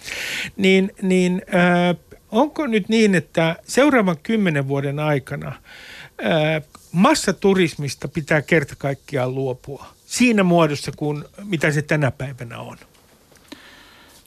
Niin, 0.57 0.91
niin 1.01 1.41
äh, 1.55 1.95
onko 2.31 2.67
nyt 2.67 2.89
niin, 2.89 3.15
että 3.15 3.55
seuraavan 3.67 4.17
kymmenen 4.23 4.67
vuoden 4.67 4.99
aikana 4.99 5.47
äh, 5.47 6.63
massaturismista 6.91 8.07
pitää 8.07 8.41
kerta 8.41 8.75
kaikkiaan 8.77 9.35
luopua 9.35 9.85
siinä 10.05 10.43
muodossa, 10.43 10.91
kuin 10.97 11.25
mitä 11.43 11.71
se 11.71 11.81
tänä 11.81 12.11
päivänä 12.11 12.59
on? 12.59 12.77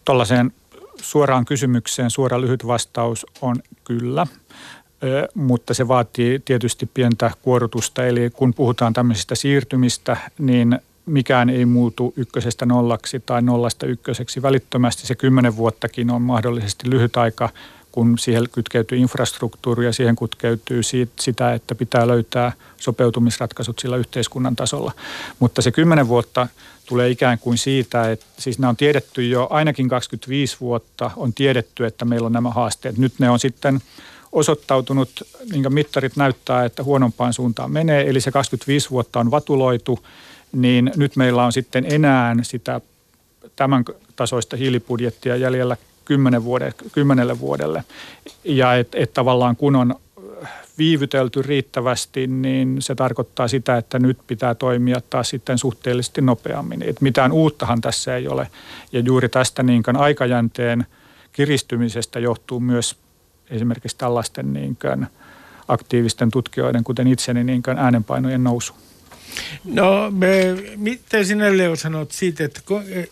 Tuollaiseen 0.04 0.52
suoraan 1.00 1.44
kysymykseen 1.44 2.10
suora 2.10 2.40
lyhyt 2.40 2.66
vastaus 2.66 3.26
on 3.40 3.56
kyllä 3.84 4.26
mutta 5.34 5.74
se 5.74 5.88
vaatii 5.88 6.42
tietysti 6.44 6.90
pientä 6.94 7.30
kuorutusta. 7.42 8.06
Eli 8.06 8.30
kun 8.30 8.54
puhutaan 8.54 8.92
tämmöisistä 8.92 9.34
siirtymistä, 9.34 10.16
niin 10.38 10.78
mikään 11.06 11.50
ei 11.50 11.64
muutu 11.64 12.14
ykkösestä 12.16 12.66
nollaksi 12.66 13.20
tai 13.20 13.42
nollasta 13.42 13.86
ykköseksi 13.86 14.42
välittömästi. 14.42 15.06
Se 15.06 15.14
kymmenen 15.14 15.56
vuottakin 15.56 16.10
on 16.10 16.22
mahdollisesti 16.22 16.90
lyhyt 16.90 17.16
aika, 17.16 17.48
kun 17.92 18.18
siihen 18.18 18.44
kytkeytyy 18.52 18.98
infrastruktuuri 18.98 19.84
ja 19.86 19.92
siihen 19.92 20.16
kytkeytyy 20.16 20.80
sitä, 21.20 21.54
että 21.54 21.74
pitää 21.74 22.06
löytää 22.06 22.52
sopeutumisratkaisut 22.76 23.78
sillä 23.78 23.96
yhteiskunnan 23.96 24.56
tasolla. 24.56 24.92
Mutta 25.38 25.62
se 25.62 25.70
kymmenen 25.70 26.08
vuotta 26.08 26.48
tulee 26.86 27.10
ikään 27.10 27.38
kuin 27.38 27.58
siitä, 27.58 28.10
että 28.10 28.26
siis 28.38 28.58
nämä 28.58 28.68
on 28.68 28.76
tiedetty 28.76 29.28
jo 29.28 29.46
ainakin 29.50 29.88
25 29.88 30.56
vuotta, 30.60 31.10
on 31.16 31.34
tiedetty, 31.34 31.86
että 31.86 32.04
meillä 32.04 32.26
on 32.26 32.32
nämä 32.32 32.50
haasteet. 32.50 32.98
Nyt 32.98 33.12
ne 33.18 33.30
on 33.30 33.38
sitten 33.38 33.80
osoittautunut, 34.32 35.10
minkä 35.52 35.70
mittarit 35.70 36.16
näyttää, 36.16 36.64
että 36.64 36.82
huonompaan 36.82 37.32
suuntaan 37.32 37.70
menee, 37.70 38.10
eli 38.10 38.20
se 38.20 38.30
25 38.30 38.90
vuotta 38.90 39.20
on 39.20 39.30
vatuloitu, 39.30 39.98
niin 40.52 40.92
nyt 40.96 41.16
meillä 41.16 41.44
on 41.44 41.52
sitten 41.52 41.84
enää 41.88 42.36
sitä 42.42 42.80
tämän 43.56 43.84
tasoista 44.16 44.56
hiilibudjettia 44.56 45.36
jäljellä 45.36 45.76
10 46.04 46.44
vuode, 46.44 46.72
kymmenelle 46.92 47.40
vuodelle. 47.40 47.84
Ja 48.44 48.74
että 48.74 48.98
et 48.98 49.14
tavallaan 49.14 49.56
kun 49.56 49.76
on 49.76 49.94
viivytelty 50.78 51.42
riittävästi, 51.42 52.26
niin 52.26 52.76
se 52.82 52.94
tarkoittaa 52.94 53.48
sitä, 53.48 53.76
että 53.76 53.98
nyt 53.98 54.18
pitää 54.26 54.54
toimia 54.54 55.00
taas 55.10 55.28
sitten 55.28 55.58
suhteellisesti 55.58 56.20
nopeammin. 56.20 56.82
Et 56.82 57.00
mitään 57.00 57.32
uuttahan 57.32 57.80
tässä 57.80 58.16
ei 58.16 58.28
ole. 58.28 58.48
Ja 58.92 59.00
juuri 59.00 59.28
tästä 59.28 59.62
niin 59.62 59.82
aikajänteen 59.98 60.86
kiristymisestä 61.32 62.20
johtuu 62.20 62.60
myös 62.60 62.96
esimerkiksi 63.52 63.96
tällaisten 63.96 64.52
niin 64.52 64.76
aktiivisten 65.68 66.30
tutkijoiden, 66.30 66.84
kuten 66.84 67.08
itseni, 67.08 67.44
niin 67.44 67.62
äänenpainojen 67.76 68.44
nousu. 68.44 68.74
No, 69.64 70.10
me, 70.10 70.56
mitä 70.76 71.24
sinä 71.24 71.56
Leo 71.56 71.76
sanot 71.76 72.10
siitä, 72.12 72.44
että 72.44 72.60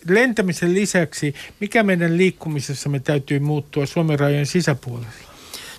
lentämisen 0.09 0.73
lisäksi, 0.73 1.35
mikä 1.59 1.83
meidän 1.83 2.17
liikkumisessamme 2.17 2.99
täytyy 2.99 3.39
muuttua 3.39 3.85
Suomen 3.85 4.19
rajojen 4.19 4.45
sisäpuolella? 4.45 5.31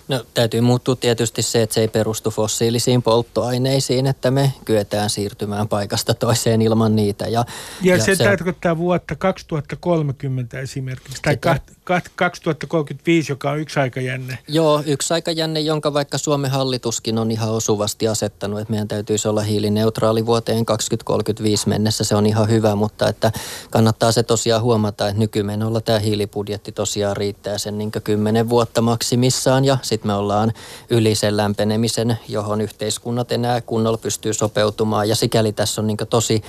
No 0.07 0.25
täytyy 0.33 0.61
muuttua 0.61 0.95
tietysti 0.95 1.41
se, 1.41 1.61
että 1.61 1.73
se 1.73 1.81
ei 1.81 1.87
perustu 1.87 2.31
fossiilisiin 2.31 3.01
polttoaineisiin, 3.01 4.07
että 4.07 4.31
me 4.31 4.53
kyetään 4.65 5.09
siirtymään 5.09 5.67
paikasta 5.67 6.13
toiseen 6.13 6.61
ilman 6.61 6.95
niitä. 6.95 7.27
Ja, 7.27 7.45
ja, 7.81 7.95
ja 7.95 8.03
se, 8.03 8.15
se 8.15 8.23
tarkoittaa 8.23 8.77
vuotta 8.77 9.15
2030 9.15 10.59
esimerkiksi, 10.59 11.21
tai 11.21 11.33
sitä, 11.33 11.59
2035, 11.83 13.31
joka 13.31 13.51
on 13.51 13.59
yksi 13.59 13.79
aikajänne. 13.79 14.37
Joo, 14.47 14.83
yksi 14.85 15.13
aikajänne, 15.13 15.59
jonka 15.59 15.93
vaikka 15.93 16.17
Suomen 16.17 16.51
hallituskin 16.51 17.17
on 17.17 17.31
ihan 17.31 17.49
osuvasti 17.49 18.07
asettanut, 18.07 18.59
että 18.59 18.71
meidän 18.71 18.87
täytyisi 18.87 19.27
olla 19.27 19.41
hiilineutraali 19.41 20.25
vuoteen 20.25 20.65
2035 20.65 21.69
mennessä. 21.69 22.03
Se 22.03 22.15
on 22.15 22.25
ihan 22.25 22.49
hyvä, 22.49 22.75
mutta 22.75 23.07
että 23.07 23.31
kannattaa 23.69 24.11
se 24.11 24.23
tosiaan 24.23 24.61
huomata, 24.61 25.07
että 25.07 25.19
nykymenolla 25.19 25.81
tämä 25.81 25.99
hiilibudjetti 25.99 26.71
tosiaan 26.71 27.17
riittää 27.17 27.57
sen 27.57 27.77
niin 27.77 27.91
10 28.03 28.49
vuotta 28.49 28.81
maksimissaan 28.81 29.65
ja 29.65 29.77
sitten 29.81 30.11
me 30.11 30.13
ollaan 30.13 30.53
yli 30.89 31.15
sen 31.15 31.37
lämpenemisen, 31.37 32.17
johon 32.27 32.61
yhteiskunnat 32.61 33.31
enää 33.31 33.61
kunnolla 33.61 33.97
pystyy 33.97 34.33
sopeutumaan 34.33 35.09
ja 35.09 35.15
sikäli 35.15 35.53
tässä 35.53 35.81
on 35.81 35.87
niin 35.87 35.97
tosi 36.09 36.41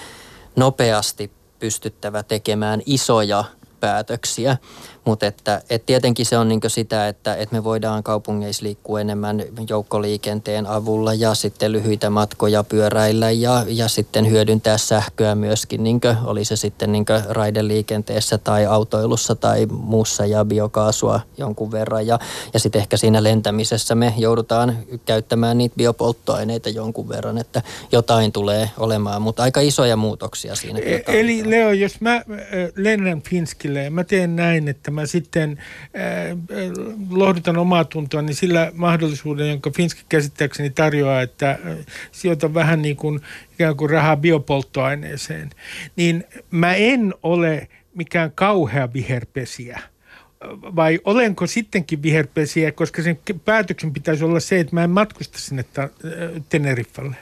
nopeasti 0.56 1.30
pystyttävä 1.58 2.22
tekemään 2.22 2.82
isoja 2.86 3.44
päätöksiä. 3.80 4.56
Mutta 5.04 5.26
että, 5.26 5.62
et 5.70 5.86
tietenkin 5.86 6.26
se 6.26 6.38
on 6.38 6.48
niin 6.48 6.60
sitä, 6.66 7.08
että, 7.08 7.34
että 7.34 7.54
me 7.54 7.64
voidaan 7.64 8.02
kaupungeissa 8.02 8.64
liikkua 8.64 9.00
enemmän 9.00 9.42
joukkoliikenteen 9.68 10.66
avulla 10.66 11.14
ja 11.14 11.34
sitten 11.34 11.72
lyhyitä 11.72 12.10
matkoja 12.10 12.64
pyöräillä 12.64 13.30
ja, 13.30 13.64
ja 13.68 13.88
sitten 13.88 14.30
hyödyntää 14.30 14.78
sähköä 14.78 15.34
myöskin, 15.34 15.84
niin 15.84 16.00
oli 16.24 16.44
se 16.44 16.56
sitten 16.56 16.92
niin 16.92 17.04
raideliikenteessä 17.28 18.38
tai 18.38 18.66
autoilussa 18.66 19.34
tai 19.34 19.66
muussa 19.66 20.26
ja 20.26 20.44
biokaasua 20.44 21.20
jonkun 21.38 21.72
verran. 21.72 22.06
Ja, 22.06 22.18
ja 22.54 22.60
sitten 22.60 22.80
ehkä 22.80 22.96
siinä 22.96 23.22
lentämisessä 23.22 23.94
me 23.94 24.14
joudutaan 24.16 24.78
käyttämään 25.06 25.58
niitä 25.58 25.76
biopolttoaineita 25.76 26.68
jonkun 26.68 27.08
verran, 27.08 27.38
että 27.38 27.62
jotain 27.92 28.32
tulee 28.32 28.70
olemaan, 28.78 29.22
mutta 29.22 29.42
aika 29.42 29.60
isoja 29.60 29.96
muutoksia 29.96 30.54
siinä. 30.54 30.78
E- 30.78 31.02
eli 31.06 31.50
Leo, 31.50 31.72
jos 31.72 32.00
mä 32.00 32.22
lennän 32.76 33.22
Finskille 33.22 33.84
ja 33.84 33.90
mä 33.90 34.04
teen 34.04 34.36
näin, 34.36 34.68
että 34.68 34.93
mä 34.94 35.06
sitten 35.06 35.58
äh, 35.96 36.36
lohdutan 37.10 37.56
omaa 37.56 37.84
tuntoa, 37.84 38.22
niin 38.22 38.34
sillä 38.34 38.72
mahdollisuuden, 38.74 39.48
jonka 39.48 39.70
Finski 39.70 40.02
käsittääkseni 40.08 40.70
tarjoaa, 40.70 41.22
että 41.22 41.50
äh, 41.50 41.58
sijoitan 42.12 42.54
vähän 42.54 42.82
niin 42.82 42.96
kuin 42.96 43.20
ikään 43.52 43.76
kuin 43.76 43.90
rahaa 43.90 44.16
biopolttoaineeseen, 44.16 45.50
niin 45.96 46.24
mä 46.50 46.74
en 46.74 47.14
ole 47.22 47.68
mikään 47.94 48.32
kauhea 48.34 48.92
viherpesiä 48.92 49.80
vai 50.50 51.00
olenko 51.04 51.46
sittenkin 51.46 52.02
viherpesiä, 52.02 52.72
koska 52.72 53.02
sen 53.02 53.18
päätöksen 53.44 53.92
pitäisi 53.92 54.24
olla 54.24 54.40
se, 54.40 54.60
että 54.60 54.74
mä 54.74 54.84
en 54.84 54.90
matkusta 54.90 55.38
sinne 55.38 55.64
äh, 55.78 55.90
Teneriffalle. 56.48 57.16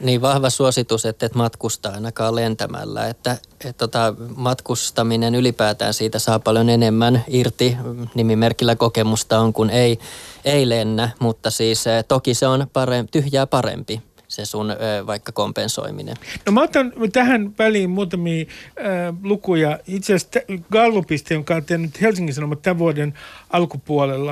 Niin 0.00 0.22
vahva 0.22 0.50
suositus, 0.50 1.06
että 1.06 1.26
et 1.26 1.34
matkusta 1.34 1.88
ainakaan 1.88 2.34
lentämällä, 2.34 3.08
että 3.08 3.36
et 3.64 3.76
tota, 3.76 4.14
matkustaminen 4.36 5.34
ylipäätään 5.34 5.94
siitä 5.94 6.18
saa 6.18 6.38
paljon 6.38 6.68
enemmän 6.68 7.24
irti, 7.28 7.76
nimimerkillä 8.14 8.76
kokemusta 8.76 9.38
on 9.38 9.52
kuin 9.52 9.70
ei, 9.70 9.98
ei 10.44 10.68
lennä, 10.68 11.10
mutta 11.18 11.50
siis 11.50 11.86
eh, 11.86 12.04
toki 12.04 12.34
se 12.34 12.46
on 12.46 12.66
parempi, 12.72 13.10
tyhjää 13.12 13.46
parempi 13.46 14.02
se 14.28 14.44
sun 14.44 14.76
vaikka 15.06 15.32
kompensoiminen? 15.32 16.16
No 16.46 16.52
mä 16.52 16.62
otan 16.62 16.92
tähän 17.12 17.58
väliin 17.58 17.90
muutamia 17.90 18.44
äh, 18.44 19.14
lukuja. 19.22 19.78
Itse 19.86 20.14
asiassa 20.14 20.40
Gallupista, 20.72 21.34
jonka 21.34 21.54
on 21.54 21.64
tehnyt 21.64 22.00
Helsingin 22.00 22.34
Sanomat 22.34 22.62
tämän 22.62 22.78
vuoden 22.78 23.14
alkupuolella. 23.50 24.30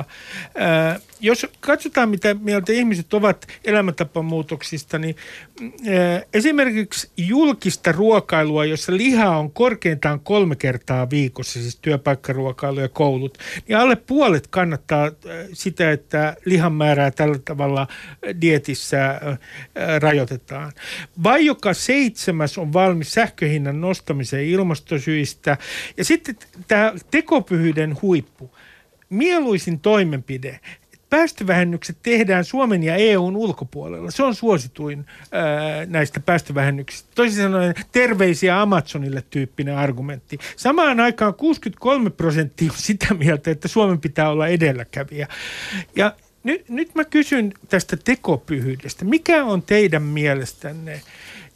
Äh, 0.61 1.01
jos 1.19 1.47
katsotaan, 1.59 2.09
mitä 2.09 2.33
mieltä 2.33 2.73
ihmiset 2.73 3.13
ovat 3.13 3.47
elämäntapamuutoksista, 3.65 4.99
niin 4.99 5.15
äh, 5.61 6.25
esimerkiksi 6.33 7.09
julkista 7.17 7.91
ruokailua, 7.91 8.65
jossa 8.65 8.97
liha 8.97 9.37
on 9.37 9.51
korkeintaan 9.51 10.19
kolme 10.19 10.55
kertaa 10.55 11.09
viikossa, 11.09 11.59
siis 11.59 11.75
työpaikkaruokailu 11.81 12.79
ja 12.79 12.89
koulut, 12.89 13.37
niin 13.67 13.77
alle 13.77 13.95
puolet 13.95 14.47
kannattaa 14.47 15.11
sitä, 15.53 15.91
että 15.91 16.35
lihan 16.45 16.73
määrää 16.73 17.11
tällä 17.11 17.39
tavalla 17.45 17.87
dietissä 18.41 19.09
äh, 19.09 19.39
rajoitetaan. 20.01 20.71
Vai 21.23 21.45
joka 21.45 21.73
seitsemäs 21.73 22.57
on 22.57 22.73
valmis 22.73 23.13
sähköhinnan 23.13 23.81
nostamiseen 23.81 24.45
ilmastosyistä. 24.45 25.57
Ja 25.97 26.05
sitten 26.05 26.35
tämä 26.67 26.93
tekopyhyyden 27.11 27.97
huippu. 28.01 28.55
Mieluisin 29.09 29.79
toimenpide, 29.79 30.59
päästövähennykset 31.09 31.97
tehdään 32.03 32.43
Suomen 32.43 32.83
ja 32.83 32.95
EUn 32.95 33.35
ulkopuolella. 33.35 34.11
Se 34.11 34.23
on 34.23 34.35
suosituin 34.35 35.05
ää, 35.31 35.85
näistä 35.85 36.19
päästövähennyksistä. 36.19 37.09
Toisin 37.15 37.43
sanoen 37.43 37.75
terveisiä 37.91 38.61
Amazonille 38.61 39.23
tyyppinen 39.29 39.77
argumentti. 39.77 40.37
Samaan 40.55 40.99
aikaan 40.99 41.33
63 41.33 42.09
prosenttia 42.09 42.71
on 42.71 42.77
sitä 42.77 43.13
mieltä, 43.13 43.51
että 43.51 43.67
Suomen 43.67 44.01
pitää 44.01 44.29
olla 44.29 44.47
edelläkävijä. 44.47 45.27
Ja 45.95 46.13
nyt, 46.47 46.69
nyt 46.69 46.95
mä 46.95 47.05
kysyn 47.05 47.53
tästä 47.69 47.97
tekopyhyydestä. 47.97 49.05
Mikä 49.05 49.45
on 49.45 49.61
teidän 49.61 50.03
mielestänne 50.03 51.01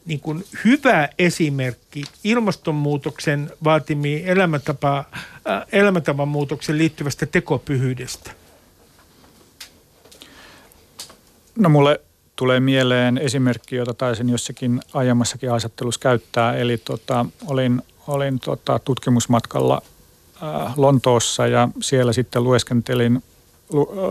niin 0.06 0.20
kuin 0.20 0.44
hyvä 0.66 1.10
esimerkki 1.20 2.04
ilmastonmuutoksen 2.24 3.50
vaatimia 3.64 4.28
elämäntapa, 4.28 4.98
äh, 4.98 5.66
elämäntavan 5.72 6.28
muutoksen 6.28 6.78
liittyvästä 6.78 7.26
tekopyhyydestä? 7.26 8.32
No 11.56 11.70
mulle 11.70 12.02
tulee 12.36 12.60
mieleen 12.60 13.18
esimerkki, 13.18 13.76
jota 13.76 13.94
taisin 13.94 14.30
jossakin 14.30 14.82
aiemmassakin 14.94 15.50
haastattelussa 15.50 16.02
käyttää. 16.02 16.56
Eli 16.56 16.78
tota, 16.78 17.26
olin, 17.48 17.82
olin 18.08 18.40
tota, 18.40 18.80
tutkimusmatkalla 18.80 19.82
äh, 20.44 20.74
Lontoossa 20.78 21.48
ja 21.48 21.70
siellä 21.82 22.14
sitten 22.14 22.44
lueskentelin 22.44 23.24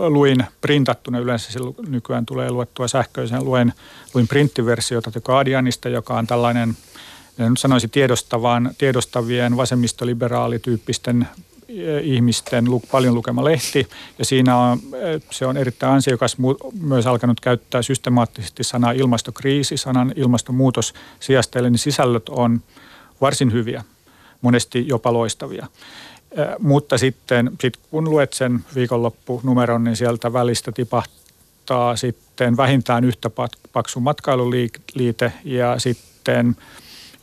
luin 0.07 0.45
printattuna, 0.61 1.19
yleensä 1.19 1.51
se 1.51 1.59
nykyään 1.87 2.25
tulee 2.25 2.51
luettua 2.51 2.87
sähköisen, 2.87 3.45
luen, 3.45 3.73
luin 4.13 4.27
printtiversiota 4.27 5.11
The 5.11 5.21
Guardianista, 5.21 5.89
joka 5.89 6.17
on 6.17 6.27
tällainen, 6.27 6.77
en 7.39 7.49
nyt 7.49 7.59
sanoisi 7.59 7.87
tiedostavaan, 7.87 8.71
tiedostavien 8.77 9.57
vasemmistoliberaalityyppisten 9.57 11.27
eh, 11.67 12.01
ihmisten 12.03 12.65
paljon 12.91 13.15
lukema 13.15 13.43
lehti 13.43 13.87
ja 14.19 14.25
siinä 14.25 14.57
on, 14.57 14.79
eh, 14.93 15.21
se 15.29 15.45
on 15.45 15.57
erittäin 15.57 15.93
ansiokas 15.93 16.37
myös 16.81 17.07
alkanut 17.07 17.39
käyttää 17.39 17.81
systemaattisesti 17.81 18.63
sanaa 18.63 18.91
ilmastokriisi, 18.91 19.77
sanan 19.77 20.13
ilmastonmuutos 20.15 20.93
sijasta, 21.19 21.59
eli 21.59 21.77
sisällöt 21.77 22.29
on 22.29 22.61
varsin 23.21 23.51
hyviä, 23.51 23.83
monesti 24.41 24.87
jopa 24.87 25.13
loistavia. 25.13 25.67
Mutta 26.59 26.97
sitten 26.97 27.51
sit 27.61 27.77
kun 27.77 28.09
luet 28.09 28.33
sen 28.33 28.65
viikonloppunumeron, 28.75 29.83
niin 29.83 29.95
sieltä 29.95 30.33
välistä 30.33 30.71
tipahtaa 30.71 31.95
sitten 31.95 32.57
vähintään 32.57 33.03
yhtä 33.03 33.29
paksu 33.73 33.99
matkailuliite 33.99 35.33
ja 35.43 35.79
sitten 35.79 36.55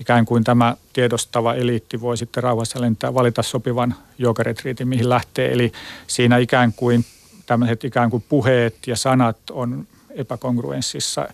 ikään 0.01 0.25
kuin 0.25 0.45
tämä 0.45 0.77
tiedostava 0.93 1.55
eliitti 1.55 2.01
voi 2.01 2.17
sitten 2.17 2.43
rauhassa 2.43 2.81
lentää, 2.81 3.15
valita 3.15 3.43
sopivan 3.43 3.95
joogaretriitin, 4.19 4.89
mihin 4.89 5.09
lähtee. 5.09 5.53
Eli 5.53 5.73
siinä 6.07 6.39
ikään 6.39 6.73
kuin 6.73 7.05
tämmöiset 7.47 7.85
ikään 7.85 8.11
kuin 8.11 8.25
puheet 8.29 8.77
ja 8.87 8.97
sanat 8.97 9.39
on 9.51 9.87
epäkongruenssissa. 10.11 11.29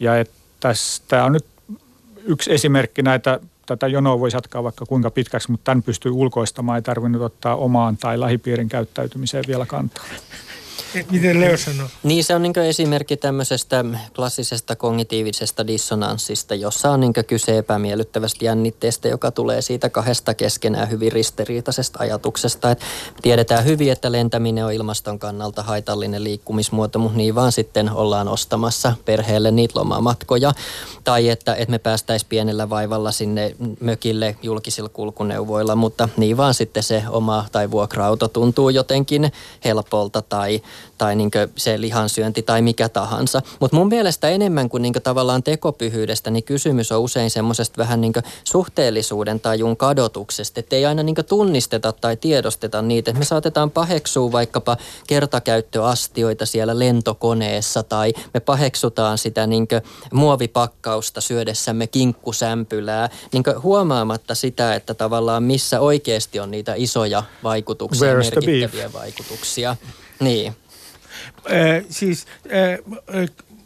Ja 0.00 0.18
että 0.18 0.34
tästä 0.60 1.24
on 1.24 1.32
nyt 1.32 1.46
yksi 2.24 2.52
esimerkki 2.52 3.02
näitä 3.02 3.40
tätä 3.66 3.86
jonoa 3.86 4.20
voisi 4.20 4.36
jatkaa 4.36 4.64
vaikka 4.64 4.86
kuinka 4.86 5.10
pitkäksi, 5.10 5.50
mutta 5.50 5.64
tämän 5.64 5.82
pystyy 5.82 6.12
ulkoistamaan, 6.12 6.76
ei 6.76 6.82
tarvinnut 6.82 7.22
ottaa 7.22 7.56
omaan 7.56 7.96
tai 7.96 8.20
lähipiirin 8.20 8.68
käyttäytymiseen 8.68 9.44
vielä 9.48 9.66
kantaa. 9.66 10.04
Miten 11.10 11.40
Leo 11.40 11.56
sanoo? 11.56 11.88
Niin 12.02 12.24
se 12.24 12.34
on 12.34 12.42
niin 12.42 12.58
esimerkki 12.58 13.16
tämmöisestä 13.16 13.84
klassisesta 14.16 14.76
kognitiivisesta 14.76 15.66
dissonanssista, 15.66 16.54
jossa 16.54 16.90
on 16.90 17.00
niin 17.00 17.12
kyse 17.26 17.58
epämiellyttävästä 17.58 18.44
jännitteestä, 18.44 19.08
joka 19.08 19.30
tulee 19.30 19.62
siitä 19.62 19.90
kahdesta 19.90 20.34
keskenään 20.34 20.90
hyvin 20.90 21.12
ristiriitaisesta 21.12 21.98
ajatuksesta. 22.02 22.70
Et 22.70 22.80
tiedetään 23.22 23.64
hyvin, 23.64 23.92
että 23.92 24.12
lentäminen 24.12 24.64
on 24.64 24.72
ilmaston 24.72 25.18
kannalta 25.18 25.62
haitallinen 25.62 26.24
liikkumismuoto, 26.24 26.98
mutta 26.98 27.18
niin 27.18 27.34
vaan 27.34 27.52
sitten 27.52 27.90
ollaan 27.90 28.28
ostamassa 28.28 28.94
perheelle 29.04 29.50
niitä 29.50 29.78
lomamatkoja. 29.78 30.52
Tai 31.04 31.28
että, 31.28 31.54
että 31.54 31.70
me 31.70 31.78
päästäisiin 31.78 32.28
pienellä 32.28 32.70
vaivalla 32.70 33.12
sinne 33.12 33.56
mökille 33.80 34.36
julkisilla 34.42 34.88
kulkuneuvoilla, 34.88 35.76
mutta 35.76 36.08
niin 36.16 36.36
vaan 36.36 36.54
sitten 36.54 36.82
se 36.82 37.02
oma 37.08 37.44
tai 37.52 37.70
vuokra-auto 37.70 38.28
tuntuu 38.28 38.70
jotenkin 38.70 39.32
helpolta 39.64 40.22
tai, 40.22 40.62
tai 40.98 41.16
niin 41.16 41.30
se 41.56 41.80
lihansyönti 41.80 42.42
tai 42.42 42.62
mikä 42.62 42.88
tahansa. 42.88 43.42
Mutta 43.60 43.76
mun 43.76 43.88
mielestä 43.88 44.28
enemmän 44.28 44.68
kuin, 44.68 44.82
niin 44.82 44.92
kuin 44.92 45.02
tavallaan 45.02 45.42
tekopyhyydestä, 45.42 46.30
niin 46.30 46.44
kysymys 46.44 46.92
on 46.92 47.00
usein 47.00 47.30
semmoisesta 47.30 47.78
vähän 47.78 48.00
niin 48.00 48.12
suhteellisuuden 48.44 49.40
tajun 49.40 49.76
kadotuksesta, 49.76 50.60
että 50.60 50.76
ei 50.76 50.86
aina 50.86 51.02
niin 51.02 51.16
tunnisteta 51.28 51.92
tai 51.92 52.16
tiedosteta 52.16 52.82
niitä. 52.82 53.12
Me 53.12 53.24
saatetaan 53.24 53.70
paheksua 53.70 54.32
vaikkapa 54.32 54.76
kertakäyttöastioita 55.06 56.46
siellä 56.46 56.78
lentokoneessa 56.78 57.82
tai 57.82 58.12
me 58.34 58.40
paheksutaan 58.40 59.18
sitä 59.18 59.46
niin 59.46 59.68
muovipakkausta 60.12 61.20
syödessämme 61.20 61.86
kinkkusämpylää, 61.86 63.08
niin 63.32 63.44
huomaamatta 63.62 64.34
sitä, 64.34 64.74
että 64.74 64.94
tavallaan 64.94 65.42
missä 65.42 65.80
oikeasti 65.80 66.40
on 66.40 66.50
niitä 66.50 66.74
isoja 66.76 67.22
vaikutuksia, 67.42 68.14
Where's 68.14 68.34
merkittäviä 68.34 68.92
vaikutuksia. 68.92 69.76
Niin. 70.20 70.56
Äh, 71.44 71.82
siis 71.88 72.26
äh, 72.48 72.78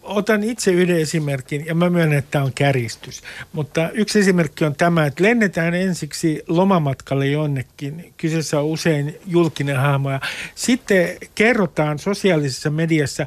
otan 0.09 0.45
itse 0.45 0.71
yhden 0.71 0.99
esimerkin 0.99 1.67
ja 1.67 1.75
mä 1.75 1.91
myönnän, 1.91 2.19
että 2.19 2.31
tämä 2.31 2.45
on 2.45 2.53
käristys. 2.55 3.23
Mutta 3.53 3.91
yksi 3.91 4.19
esimerkki 4.19 4.65
on 4.65 4.77
tämä, 4.77 5.07
että 5.07 5.25
lennetään 5.25 5.75
ensiksi 5.75 6.43
lomamatkalle 6.49 7.27
jonnekin. 7.27 8.15
Kyseessä 8.17 8.61
on 8.61 8.67
usein 8.67 9.19
julkinen 9.27 9.77
hahmo. 9.77 10.11
Ja 10.11 10.21
sitten 10.55 11.17
kerrotaan 11.35 11.99
sosiaalisessa 11.99 12.71
mediassa 12.71 13.27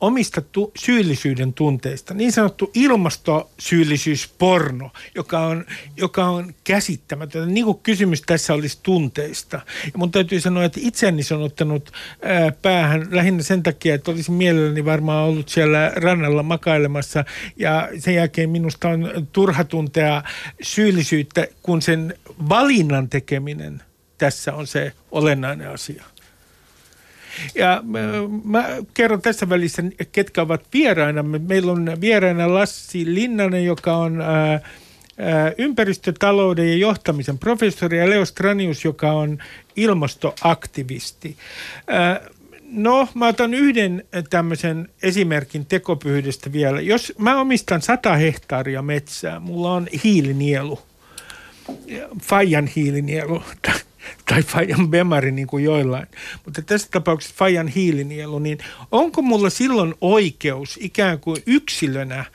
omista 0.00 0.40
tu- 0.40 0.72
syyllisyyden 0.78 1.52
tunteista. 1.52 2.14
Niin 2.14 2.32
sanottu 2.32 2.70
ilmastosyyllisyysporno, 2.74 4.90
joka 5.14 5.40
on, 5.40 5.64
joka 5.96 6.24
on 6.24 6.54
käsittämätöntä. 6.64 7.52
Niin 7.52 7.64
kuin 7.64 7.78
kysymys 7.82 8.22
tässä 8.22 8.54
olisi 8.54 8.78
tunteista. 8.82 9.60
Ja 9.84 9.92
mun 9.96 10.10
täytyy 10.10 10.40
sanoa, 10.40 10.64
että 10.64 10.80
itseäni 10.82 11.22
se 11.22 11.34
on 11.34 11.42
ottanut 11.42 11.92
ää, 12.22 12.52
päähän 12.52 13.08
lähinnä 13.10 13.42
sen 13.42 13.62
takia, 13.62 13.94
että 13.94 14.10
olisin 14.10 14.34
mielelläni 14.34 14.84
varmaan 14.84 15.28
ollut 15.28 15.48
siellä 15.48 15.92
rannalla 16.16 16.42
makailemassa 16.42 17.24
ja 17.56 17.88
sen 17.98 18.14
jälkeen 18.14 18.50
minusta 18.50 18.88
on 18.88 19.28
turha 19.32 19.64
tuntea 19.64 20.22
syyllisyyttä, 20.62 21.46
kun 21.62 21.82
sen 21.82 22.14
valinnan 22.48 23.08
tekeminen 23.08 23.82
tässä 24.18 24.54
on 24.54 24.66
se 24.66 24.92
olennainen 25.10 25.70
asia. 25.70 26.04
Ja 27.54 27.80
mä, 27.84 27.98
mä 28.44 28.68
kerron 28.94 29.22
tässä 29.22 29.48
välissä, 29.48 29.82
ketkä 30.12 30.42
ovat 30.42 30.62
vieraina. 30.72 31.22
Meillä 31.22 31.72
on 31.72 31.96
vieraina 32.00 32.54
Lassi 32.54 33.14
Linnanen, 33.14 33.64
joka 33.64 33.96
on 33.96 34.20
ää, 34.20 34.60
ympäristötalouden 35.58 36.68
ja 36.68 36.76
johtamisen 36.76 37.38
professori 37.38 37.98
ja 37.98 38.10
Leo 38.10 38.24
Stranius, 38.24 38.84
joka 38.84 39.12
on 39.12 39.38
ilmastoaktivisti. 39.76 41.36
No, 42.68 43.08
mä 43.14 43.28
otan 43.28 43.54
yhden 43.54 44.04
tämmöisen 44.30 44.88
esimerkin 45.02 45.66
tekopyhyydestä 45.66 46.52
vielä. 46.52 46.80
Jos 46.80 47.12
mä 47.18 47.40
omistan 47.40 47.82
100 47.82 48.16
hehtaaria 48.16 48.82
metsää, 48.82 49.40
mulla 49.40 49.72
on 49.72 49.86
hiilinielu, 50.04 50.78
Fajan 52.22 52.66
hiilinielu 52.66 53.42
tai 54.28 54.42
Fajan 54.42 54.90
Bemari 54.90 55.32
niin 55.32 55.46
kuin 55.46 55.64
joillain, 55.64 56.06
mutta 56.44 56.62
tässä 56.62 56.88
tapauksessa 56.90 57.34
Fajan 57.38 57.68
hiilinielu, 57.68 58.38
niin 58.38 58.58
onko 58.92 59.22
mulla 59.22 59.50
silloin 59.50 59.94
oikeus 60.00 60.78
ikään 60.82 61.20
kuin 61.20 61.42
yksilönä 61.46 62.18
äh, 62.18 62.26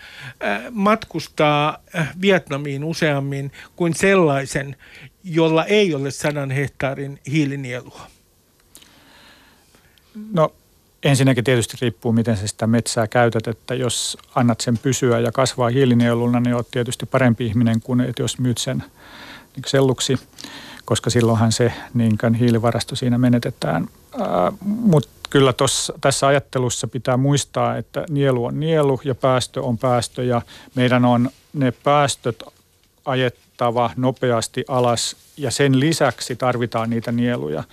matkustaa 0.71 1.77
äh, 1.95 2.13
Vietnamiin 2.21 2.83
useammin 2.83 3.51
kuin 3.75 3.93
sellaisen, 3.93 4.75
jolla 5.23 5.65
ei 5.65 5.95
ole 5.95 6.11
sadan 6.11 6.51
hehtaarin 6.51 7.19
hiilinielua? 7.31 8.07
No 10.33 10.53
ensinnäkin 11.03 11.43
tietysti 11.43 11.77
riippuu, 11.81 12.11
miten 12.11 12.37
sä 12.37 12.47
sitä 12.47 12.67
metsää 12.67 13.07
käytät, 13.07 13.47
että 13.47 13.75
jos 13.75 14.17
annat 14.35 14.61
sen 14.61 14.77
pysyä 14.77 15.19
ja 15.19 15.31
kasvaa 15.31 15.69
hiilinieluna, 15.69 16.39
niin 16.39 16.55
oot 16.55 16.71
tietysti 16.71 17.05
parempi 17.05 17.45
ihminen 17.45 17.81
kuin 17.81 18.01
että 18.01 18.21
jos 18.21 18.39
myyt 18.39 18.57
sen 18.57 18.83
niin 19.55 19.63
selluksi, 19.67 20.17
koska 20.85 21.09
silloinhan 21.09 21.51
se 21.51 21.73
niin 21.93 22.33
hiilivarasto 22.39 22.95
siinä 22.95 23.17
menetetään. 23.17 23.87
Mutta 24.65 25.09
kyllä 25.29 25.53
tossa, 25.53 25.93
tässä 26.01 26.27
ajattelussa 26.27 26.87
pitää 26.87 27.17
muistaa, 27.17 27.77
että 27.77 28.05
nielu 28.09 28.45
on 28.45 28.59
nielu 28.59 29.01
ja 29.03 29.15
päästö 29.15 29.61
on 29.61 29.77
päästö 29.77 30.23
ja 30.23 30.41
meidän 30.75 31.05
on 31.05 31.29
ne 31.53 31.71
päästöt 31.71 32.43
ajettava 33.05 33.91
nopeasti 33.95 34.65
alas 34.67 35.15
ja 35.37 35.51
sen 35.51 35.79
lisäksi 35.79 36.35
tarvitaan 36.35 36.89
niitä 36.89 37.11
nieluja. 37.11 37.63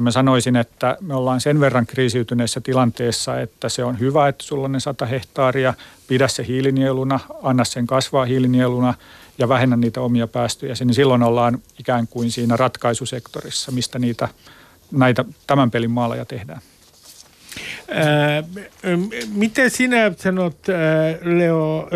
Ja 0.00 0.02
mä 0.02 0.10
sanoisin, 0.10 0.56
että 0.56 0.96
me 1.00 1.14
ollaan 1.14 1.40
sen 1.40 1.60
verran 1.60 1.86
kriisiytyneessä 1.86 2.60
tilanteessa, 2.60 3.40
että 3.40 3.68
se 3.68 3.84
on 3.84 4.00
hyvä, 4.00 4.28
että 4.28 4.44
sulla 4.44 4.64
on 4.64 4.72
ne 4.72 4.80
100 4.80 5.06
hehtaaria, 5.06 5.74
pidä 6.08 6.28
se 6.28 6.46
hiilinieluna, 6.46 7.20
anna 7.42 7.64
sen 7.64 7.86
kasvaa 7.86 8.24
hiilinieluna 8.24 8.94
ja 9.38 9.48
vähennä 9.48 9.76
niitä 9.76 10.00
omia 10.00 10.26
päästöjä. 10.26 10.74
Niin 10.80 10.94
silloin 10.94 11.22
ollaan 11.22 11.58
ikään 11.78 12.08
kuin 12.08 12.30
siinä 12.30 12.56
ratkaisusektorissa, 12.56 13.72
mistä 13.72 13.98
niitä 13.98 14.28
näitä 14.92 15.24
tämän 15.46 15.70
pelin 15.70 15.90
maalaja 15.90 16.24
tehdään. 16.24 16.60
Ää, 17.90 18.42
miten 19.32 19.70
sinä 19.70 20.12
sanot, 20.16 20.58
Leo, 21.22 21.88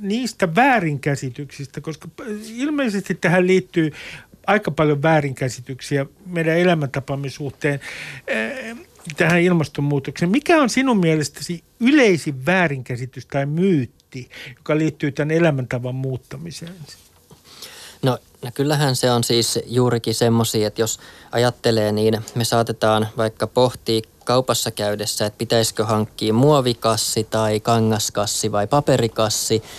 niistä 0.00 0.54
väärinkäsityksistä, 0.54 1.80
koska 1.80 2.08
ilmeisesti 2.56 3.14
tähän 3.14 3.46
liittyy 3.46 3.92
aika 4.50 4.70
paljon 4.70 5.02
väärinkäsityksiä 5.02 6.06
meidän 6.26 6.58
elämäntapamme 6.58 7.30
suhteen 7.30 7.80
eh, 8.26 8.76
tähän 9.16 9.40
ilmastonmuutokseen. 9.40 10.30
Mikä 10.30 10.62
on 10.62 10.70
sinun 10.70 11.00
mielestäsi 11.00 11.64
yleisin 11.80 12.46
väärinkäsitys 12.46 13.26
tai 13.26 13.46
myytti, 13.46 14.30
joka 14.56 14.78
liittyy 14.78 15.12
tämän 15.12 15.30
elämäntavan 15.30 15.94
muuttamiseen? 15.94 16.72
No, 18.02 18.18
no 18.42 18.50
kyllähän 18.54 18.96
se 18.96 19.10
on 19.10 19.24
siis 19.24 19.58
juurikin 19.66 20.14
semmoisia, 20.14 20.66
että 20.66 20.82
jos 20.82 21.00
ajattelee, 21.32 21.92
niin 21.92 22.20
me 22.34 22.44
saatetaan 22.44 23.08
vaikka 23.16 23.46
pohtia 23.46 24.00
kaupassa 24.24 24.70
käydessä, 24.70 25.26
että 25.26 25.38
pitäisikö 25.38 25.84
hankkia 25.84 26.32
muovikassi 26.32 27.24
tai 27.24 27.60
kangaskassi 27.60 28.52
vai 28.52 28.66
paperikassi– 28.66 29.62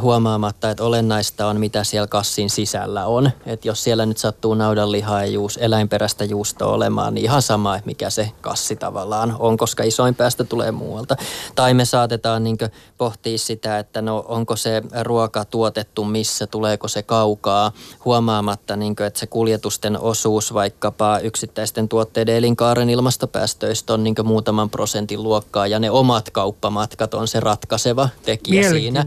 huomaamatta, 0.00 0.70
että 0.70 0.84
olennaista 0.84 1.46
on, 1.46 1.60
mitä 1.60 1.84
siellä 1.84 2.06
kassin 2.06 2.50
sisällä 2.50 3.06
on. 3.06 3.30
Että 3.46 3.68
jos 3.68 3.84
siellä 3.84 4.06
nyt 4.06 4.18
sattuu 4.18 4.54
naudanlihaa 4.54 5.24
ja 5.24 5.30
juus, 5.30 5.58
eläinperäistä 5.62 6.24
juustoa 6.24 6.72
olemaan, 6.72 7.14
niin 7.14 7.24
ihan 7.24 7.42
sama, 7.42 7.76
että 7.76 7.86
mikä 7.86 8.10
se 8.10 8.30
kassi 8.40 8.76
tavallaan 8.76 9.36
on, 9.38 9.56
koska 9.56 9.82
isoin 9.82 10.14
päästä 10.14 10.44
tulee 10.44 10.72
muualta. 10.72 11.16
Tai 11.54 11.74
me 11.74 11.84
saatetaan 11.84 12.44
niin 12.44 12.58
pohtia 12.98 13.38
sitä, 13.38 13.78
että 13.78 14.02
no 14.02 14.24
onko 14.28 14.56
se 14.56 14.82
ruoka 15.00 15.44
tuotettu 15.44 16.04
missä, 16.04 16.46
tuleeko 16.46 16.88
se 16.88 17.02
kaukaa, 17.02 17.72
huomaamatta, 18.04 18.76
niin 18.76 18.96
kuin, 18.96 19.06
että 19.06 19.20
se 19.20 19.26
kuljetusten 19.26 20.00
osuus 20.00 20.54
vaikkapa 20.54 21.18
yksittäisten 21.18 21.88
tuotteiden 21.88 22.36
elinkaaren 22.36 22.90
ilmastopäästöistä 22.90 23.94
on 23.94 24.04
niin 24.04 24.14
muutaman 24.24 24.70
prosentin 24.70 25.22
luokkaa 25.22 25.66
ja 25.66 25.78
ne 25.78 25.90
omat 25.90 26.30
kauppamatkat 26.30 27.14
on 27.14 27.28
se 27.28 27.40
ratkaiseva 27.40 28.08
tekijä 28.22 28.70
siinä. 28.70 29.04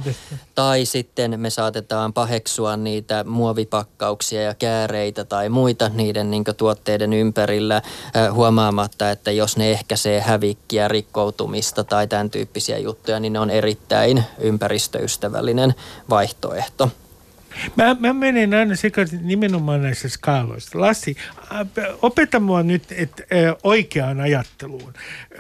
Tai 0.58 0.86
sitten 0.86 1.40
me 1.40 1.50
saatetaan 1.50 2.14
paheksua 2.14 2.78
niitä 2.78 3.24
muovipakkauksia 3.24 4.42
ja 4.42 4.54
kääreitä 4.54 5.26
tai 5.26 5.50
muita 5.50 5.90
niiden 5.90 6.32
niin 6.32 6.44
tuotteiden 6.58 7.14
ympärillä 7.14 7.82
huomaamatta, 8.34 9.12
että 9.12 9.32
jos 9.32 9.58
ne 9.58 9.72
ehkäisee 9.72 10.22
hävikkiä, 10.22 10.88
rikkoutumista 10.88 11.84
tai 11.84 12.08
tämän 12.08 12.30
tyyppisiä 12.30 12.78
juttuja, 12.78 13.20
niin 13.20 13.34
ne 13.34 13.40
on 13.40 13.50
erittäin 13.50 14.24
ympäristöystävällinen 14.40 15.76
vaihtoehto. 16.10 16.90
Mä, 17.76 17.96
mä 18.00 18.14
menen 18.14 18.54
aina 18.54 18.76
sekaisin 18.76 19.28
nimenomaan 19.28 19.82
näissä 19.82 20.10
skaaloissa. 20.10 20.82
Lassi, 20.82 21.18
opeta 22.02 22.40
mua 22.40 22.64
nyt 22.64 22.84
et, 22.92 23.28
oikeaan 23.64 24.20
ajatteluun, 24.22 24.94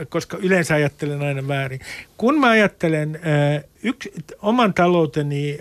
koska 0.09 0.37
yleensä 0.37 0.73
ajattelen 0.73 1.21
aina 1.21 1.47
väärin. 1.47 1.79
Kun 2.17 2.39
mä 2.39 2.49
ajattelen 2.49 3.19
yks, 3.83 4.09
oman 4.41 4.73
talouteni 4.73 5.59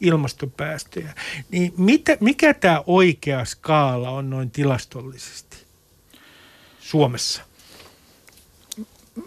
ilmastopäästöjä, 0.00 1.14
niin 1.50 1.72
mitä, 1.78 2.16
mikä 2.20 2.54
tämä 2.54 2.82
oikea 2.86 3.44
skaala 3.44 4.10
on 4.10 4.30
noin 4.30 4.50
tilastollisesti 4.50 5.56
Suomessa? 6.80 7.42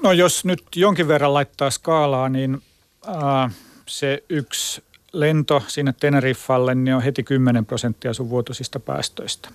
No 0.03 0.11
jos 0.11 0.45
nyt 0.45 0.63
jonkin 0.75 1.07
verran 1.07 1.33
laittaa 1.33 1.69
skaalaa, 1.69 2.29
niin 2.29 2.61
äh, 3.07 3.55
se 3.85 4.23
yksi 4.29 4.83
lento 5.13 5.63
sinne 5.67 5.93
Teneriffalle 5.99 6.75
niin 6.75 6.95
on 6.95 7.01
heti 7.01 7.23
10 7.23 7.65
prosenttia 7.65 8.13
sun 8.13 8.29
vuotuisista 8.29 8.79
päästöistä. 8.79 9.49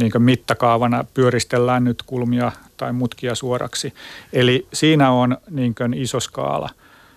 Niin 0.00 0.12
kuin 0.12 0.22
mittakaavana 0.22 1.04
pyöristellään 1.14 1.84
nyt 1.84 2.02
kulmia 2.02 2.52
tai 2.76 2.92
mutkia 2.92 3.34
suoraksi. 3.34 3.94
Eli 4.32 4.66
siinä 4.72 5.10
on 5.10 5.36
niin 5.50 5.74
kuin 5.74 5.94
iso 5.94 6.20
skaala. 6.20 6.68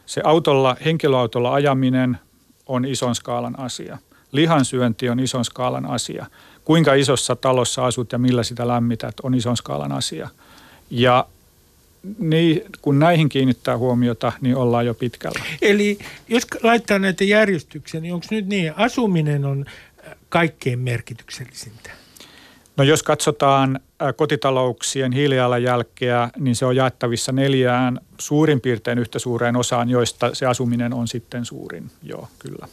Se 0.05 0.21
autolla, 0.23 0.77
henkilöautolla 0.85 1.53
ajaminen 1.53 2.17
on 2.65 2.85
ison 2.85 3.15
skaalan 3.15 3.59
asia. 3.59 3.97
Lihansyönti 4.31 5.09
on 5.09 5.19
ison 5.19 5.45
skaalan 5.45 5.85
asia. 5.85 6.25
Kuinka 6.65 6.93
isossa 6.93 7.35
talossa 7.35 7.85
asut 7.85 8.11
ja 8.11 8.17
millä 8.17 8.43
sitä 8.43 8.67
lämmität 8.67 9.15
on 9.23 9.33
ison 9.33 9.57
skaalan 9.57 9.91
asia. 9.91 10.29
Ja 10.89 11.25
niin, 12.19 12.61
kun 12.81 12.99
näihin 12.99 13.29
kiinnittää 13.29 13.77
huomiota, 13.77 14.31
niin 14.41 14.55
ollaan 14.55 14.85
jo 14.85 14.93
pitkällä. 14.93 15.41
Eli 15.61 15.97
jos 16.27 16.47
laittaa 16.63 16.99
näitä 16.99 17.23
järjestyksiä, 17.23 17.99
niin 17.99 18.13
onko 18.13 18.27
nyt 18.31 18.47
niin, 18.47 18.73
asuminen 18.75 19.45
on 19.45 19.65
kaikkein 20.29 20.79
merkityksellisintä? 20.79 21.89
No 22.77 22.83
jos 22.83 23.03
katsotaan 23.03 23.79
kotitalouksien 24.15 25.11
hiilijalanjälkeä, 25.11 26.29
niin 26.39 26.55
se 26.55 26.65
on 26.65 26.75
jaettavissa 26.75 27.31
neljään 27.31 27.99
suurin 28.17 28.61
piirtein 28.61 28.99
yhtä 28.99 29.19
suureen 29.19 29.55
osaan, 29.55 29.89
joista 29.89 30.35
se 30.35 30.45
asuminen 30.45 30.93
on 30.93 31.07
sitten 31.07 31.45
suurin. 31.45 31.91
Joo, 32.03 32.27
kyllä. 32.39 32.67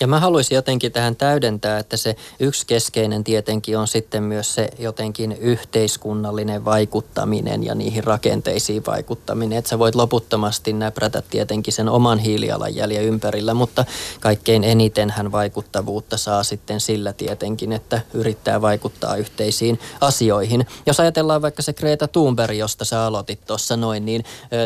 Ja 0.00 0.06
mä 0.06 0.20
haluaisin 0.20 0.54
jotenkin 0.56 0.92
tähän 0.92 1.16
täydentää, 1.16 1.78
että 1.78 1.96
se 1.96 2.16
yksi 2.40 2.66
keskeinen 2.66 3.24
tietenkin 3.24 3.78
on 3.78 3.88
sitten 3.88 4.22
myös 4.22 4.54
se 4.54 4.68
jotenkin 4.78 5.32
yhteiskunnallinen 5.32 6.64
vaikuttaminen 6.64 7.64
ja 7.64 7.74
niihin 7.74 8.04
rakenteisiin 8.04 8.82
vaikuttaminen. 8.86 9.58
Että 9.58 9.68
sä 9.68 9.78
voit 9.78 9.94
loputtomasti 9.94 10.72
näprätä 10.72 11.22
tietenkin 11.22 11.72
sen 11.72 11.88
oman 11.88 12.18
hiilijalanjäljen 12.18 13.04
ympärillä, 13.04 13.54
mutta 13.54 13.84
kaikkein 14.20 14.64
eniten 14.64 15.10
hän 15.10 15.32
vaikuttavuutta 15.32 16.16
saa 16.16 16.42
sitten 16.42 16.80
sillä 16.80 17.12
tietenkin, 17.12 17.72
että 17.72 18.00
yrittää 18.14 18.60
vaikuttaa 18.60 19.16
yhteisiin 19.16 19.80
asioihin. 20.00 20.66
Jos 20.86 21.00
ajatellaan 21.00 21.42
vaikka 21.42 21.62
se 21.62 21.72
Greta 21.72 22.08
Thunberg, 22.08 22.56
josta 22.56 22.84
sä 22.84 23.04
aloitit 23.04 23.46
tuossa 23.46 23.76
noin, 23.76 24.04
niin 24.04 24.24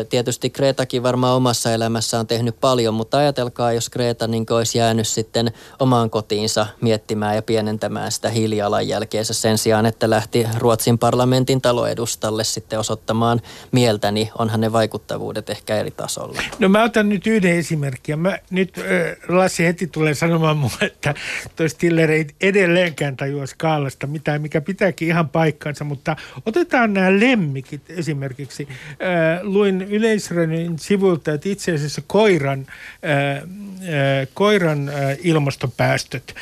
tietysti 0.09 0.49
Gretakin 0.49 1.03
varmaan 1.03 1.35
omassa 1.35 1.73
elämässä 1.73 2.19
on 2.19 2.27
tehnyt 2.27 2.59
paljon, 2.61 2.93
mutta 2.93 3.17
ajatelkaa, 3.17 3.73
jos 3.73 3.89
Greta 3.89 4.27
niin 4.27 4.45
olisi 4.49 4.74
jäänyt 4.75 5.07
sitten 5.07 5.51
omaan 5.79 6.09
kotiinsa 6.09 6.67
miettimään 6.81 7.35
ja 7.35 7.41
pienentämään 7.41 8.11
sitä 8.11 8.29
hiilijalanjälkeensä 8.29 9.33
sen 9.33 9.57
sijaan, 9.57 9.85
että 9.85 10.09
lähti 10.09 10.47
Ruotsin 10.57 10.97
parlamentin 10.97 11.61
taloedustalle 11.61 12.43
sitten 12.43 12.79
osoittamaan 12.79 13.41
mieltä, 13.71 14.11
niin 14.11 14.29
onhan 14.37 14.61
ne 14.61 14.71
vaikuttavuudet 14.71 15.49
ehkä 15.49 15.75
eri 15.75 15.91
tasolla. 15.91 16.41
No 16.59 16.69
mä 16.69 16.83
otan 16.83 17.09
nyt 17.09 17.27
yhden 17.27 17.57
esimerkin. 17.57 18.19
Mä, 18.19 18.37
nyt 18.49 18.77
äh, 18.77 18.83
Lassi 19.29 19.65
heti 19.65 19.87
tulee 19.87 20.13
sanomaan 20.13 20.57
mulle, 20.57 20.75
että 20.81 21.13
toi 21.55 21.69
Stiller 21.69 22.11
ei 22.11 22.27
edelleenkään 22.41 23.17
tajua 23.17 23.45
skaalasta 23.45 24.07
mitään, 24.07 24.41
mikä 24.41 24.61
pitääkin 24.61 25.07
ihan 25.07 25.29
paikkansa, 25.29 25.83
mutta 25.83 26.15
otetaan 26.45 26.93
nämä 26.93 27.19
lemmikit 27.19 27.81
esimerkiksi. 27.89 28.67
Äh, 28.69 29.39
luin 29.43 29.81
Yleisradion 29.81 30.79
sivuilta, 30.79 31.33
että 31.33 31.49
itse 31.49 31.73
asiassa 31.73 32.01
koiran, 32.07 32.59
äh, 32.59 33.35
äh, 33.37 34.27
koiran 34.33 34.64
koiran 34.65 34.91
ilmastopäästöt 35.23 36.35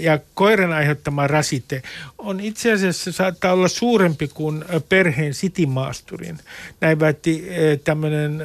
ja 0.00 0.18
koiran 0.34 0.72
aiheuttama 0.72 1.26
rasite 1.26 1.82
on 2.18 2.40
itse 2.40 2.72
asiassa 2.72 3.12
saattaa 3.12 3.52
olla 3.52 3.68
suurempi 3.68 4.28
kuin 4.28 4.64
perheen 4.88 5.34
sitimaasturin. 5.34 6.38
Näin 6.80 7.00
väitti 7.00 7.48
tämmöinen 7.84 8.42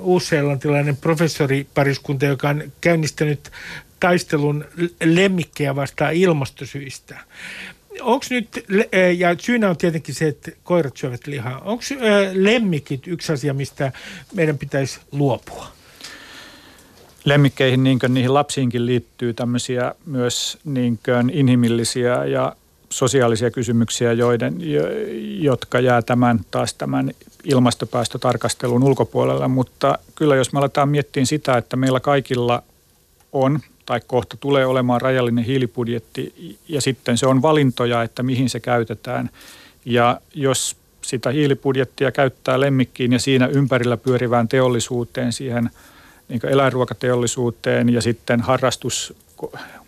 uusseelantilainen 0.00 0.96
professoripariskunta, 0.96 2.26
joka 2.26 2.48
on 2.48 2.72
käynnistänyt 2.80 3.50
taistelun 4.00 4.64
lemmikkejä 5.04 5.76
vastaan 5.76 6.14
ilmastosyistä. 6.14 7.18
Onko 8.00 8.26
nyt, 8.30 8.64
ja 9.16 9.36
syynä 9.38 9.70
on 9.70 9.76
tietenkin 9.76 10.14
se, 10.14 10.28
että 10.28 10.50
koirat 10.64 10.96
syövät 10.96 11.26
lihaa, 11.26 11.58
onko 11.58 11.84
lemmikit 12.32 13.06
yksi 13.06 13.32
asia, 13.32 13.54
mistä 13.54 13.92
meidän 14.34 14.58
pitäisi 14.58 15.00
luopua? 15.12 15.81
Lemmikkeihin, 17.24 17.84
niin 17.84 17.98
kuin 17.98 18.14
niihin 18.14 18.34
lapsiinkin 18.34 18.86
liittyy 18.86 19.34
tämmöisiä 19.34 19.94
myös 20.06 20.58
niin 20.64 20.98
kuin 21.04 21.30
inhimillisiä 21.30 22.24
ja 22.24 22.56
sosiaalisia 22.90 23.50
kysymyksiä, 23.50 24.12
joiden, 24.12 24.56
jotka 25.40 25.80
jää 25.80 26.02
tämän 26.02 26.40
taas 26.50 26.74
tämän 26.74 27.10
ilmastopäästötarkastelun 27.44 28.82
ulkopuolelle. 28.82 29.48
Mutta 29.48 29.98
kyllä 30.14 30.36
jos 30.36 30.52
me 30.52 30.58
aletaan 30.58 30.88
miettiä 30.88 31.24
sitä, 31.24 31.56
että 31.56 31.76
meillä 31.76 32.00
kaikilla 32.00 32.62
on 33.32 33.60
tai 33.86 34.00
kohta 34.06 34.36
tulee 34.36 34.66
olemaan 34.66 35.00
rajallinen 35.00 35.44
hiilibudjetti 35.44 36.56
ja 36.68 36.80
sitten 36.80 37.18
se 37.18 37.26
on 37.26 37.42
valintoja, 37.42 38.02
että 38.02 38.22
mihin 38.22 38.50
se 38.50 38.60
käytetään. 38.60 39.30
Ja 39.84 40.20
jos 40.34 40.76
sitä 41.02 41.30
hiilibudjettia 41.30 42.12
käyttää 42.12 42.60
lemmikkiin 42.60 43.12
ja 43.12 43.18
siinä 43.18 43.46
ympärillä 43.46 43.96
pyörivään 43.96 44.48
teollisuuteen, 44.48 45.32
siihen– 45.32 45.70
niin 46.28 46.46
eläinruokateollisuuteen 46.46 47.88
ja 47.88 48.02
sitten 48.02 48.40
harrastus, 48.40 49.14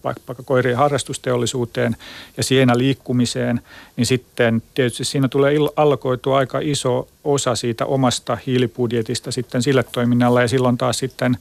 vaikka 0.04 0.42
koirien 0.44 0.76
harrastusteollisuuteen 0.76 1.96
ja 2.36 2.42
siinä 2.42 2.78
liikkumiseen, 2.78 3.60
niin 3.96 4.06
sitten 4.06 4.62
tietysti 4.74 5.04
siinä 5.04 5.28
tulee 5.28 5.54
allokoitua 5.76 6.38
aika 6.38 6.58
iso 6.62 7.08
osa 7.24 7.56
siitä 7.56 7.86
omasta 7.86 8.38
hiilibudjetista 8.46 9.32
sitten 9.32 9.62
sille 9.62 9.84
toiminnalle 9.92 10.42
ja 10.42 10.48
silloin 10.48 10.78
taas 10.78 10.98
sitten 10.98 11.38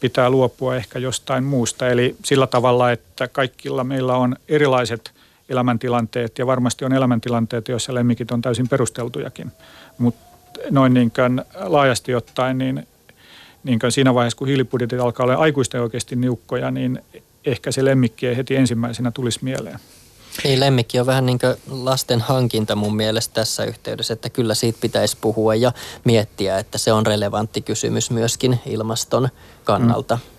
pitää 0.00 0.30
luopua 0.30 0.76
ehkä 0.76 0.98
jostain 0.98 1.44
muusta. 1.44 1.88
Eli 1.88 2.16
sillä 2.24 2.46
tavalla, 2.46 2.92
että 2.92 3.28
kaikilla 3.28 3.84
meillä 3.84 4.16
on 4.16 4.36
erilaiset 4.48 5.10
elämäntilanteet 5.48 6.38
ja 6.38 6.46
varmasti 6.46 6.84
on 6.84 6.92
elämäntilanteet, 6.92 7.68
joissa 7.68 7.94
lemmikit 7.94 8.30
on 8.30 8.42
täysin 8.42 8.68
perusteltujakin. 8.68 9.52
Mutta 9.98 10.26
noin 10.70 10.94
niin 10.94 11.12
laajasti 11.54 12.14
ottaen, 12.14 12.58
niin 12.58 12.86
niin 13.66 13.78
siinä 13.88 14.14
vaiheessa, 14.14 14.38
kun 14.38 14.48
hiilibudjetit 14.48 15.00
alkaa 15.00 15.24
olla 15.24 15.34
aikuisten 15.34 15.82
oikeasti 15.82 16.16
niukkoja, 16.16 16.70
niin 16.70 17.02
ehkä 17.44 17.72
se 17.72 17.84
lemmikki 17.84 18.26
ei 18.26 18.36
heti 18.36 18.56
ensimmäisenä 18.56 19.10
tulisi 19.10 19.38
mieleen. 19.42 19.78
Niin, 20.44 20.60
lemmikki 20.60 21.00
on 21.00 21.06
vähän 21.06 21.26
niin 21.26 21.38
kuin 21.38 21.56
lasten 21.84 22.20
hankinta 22.20 22.76
mun 22.76 22.96
mielestä 22.96 23.34
tässä 23.34 23.64
yhteydessä, 23.64 24.12
että 24.12 24.30
kyllä 24.30 24.54
siitä 24.54 24.78
pitäisi 24.80 25.16
puhua 25.20 25.54
ja 25.54 25.72
miettiä, 26.04 26.58
että 26.58 26.78
se 26.78 26.92
on 26.92 27.06
relevantti 27.06 27.60
kysymys 27.60 28.10
myöskin 28.10 28.60
ilmaston 28.66 29.28
kannalta. 29.64 30.14
Mm. 30.14 30.36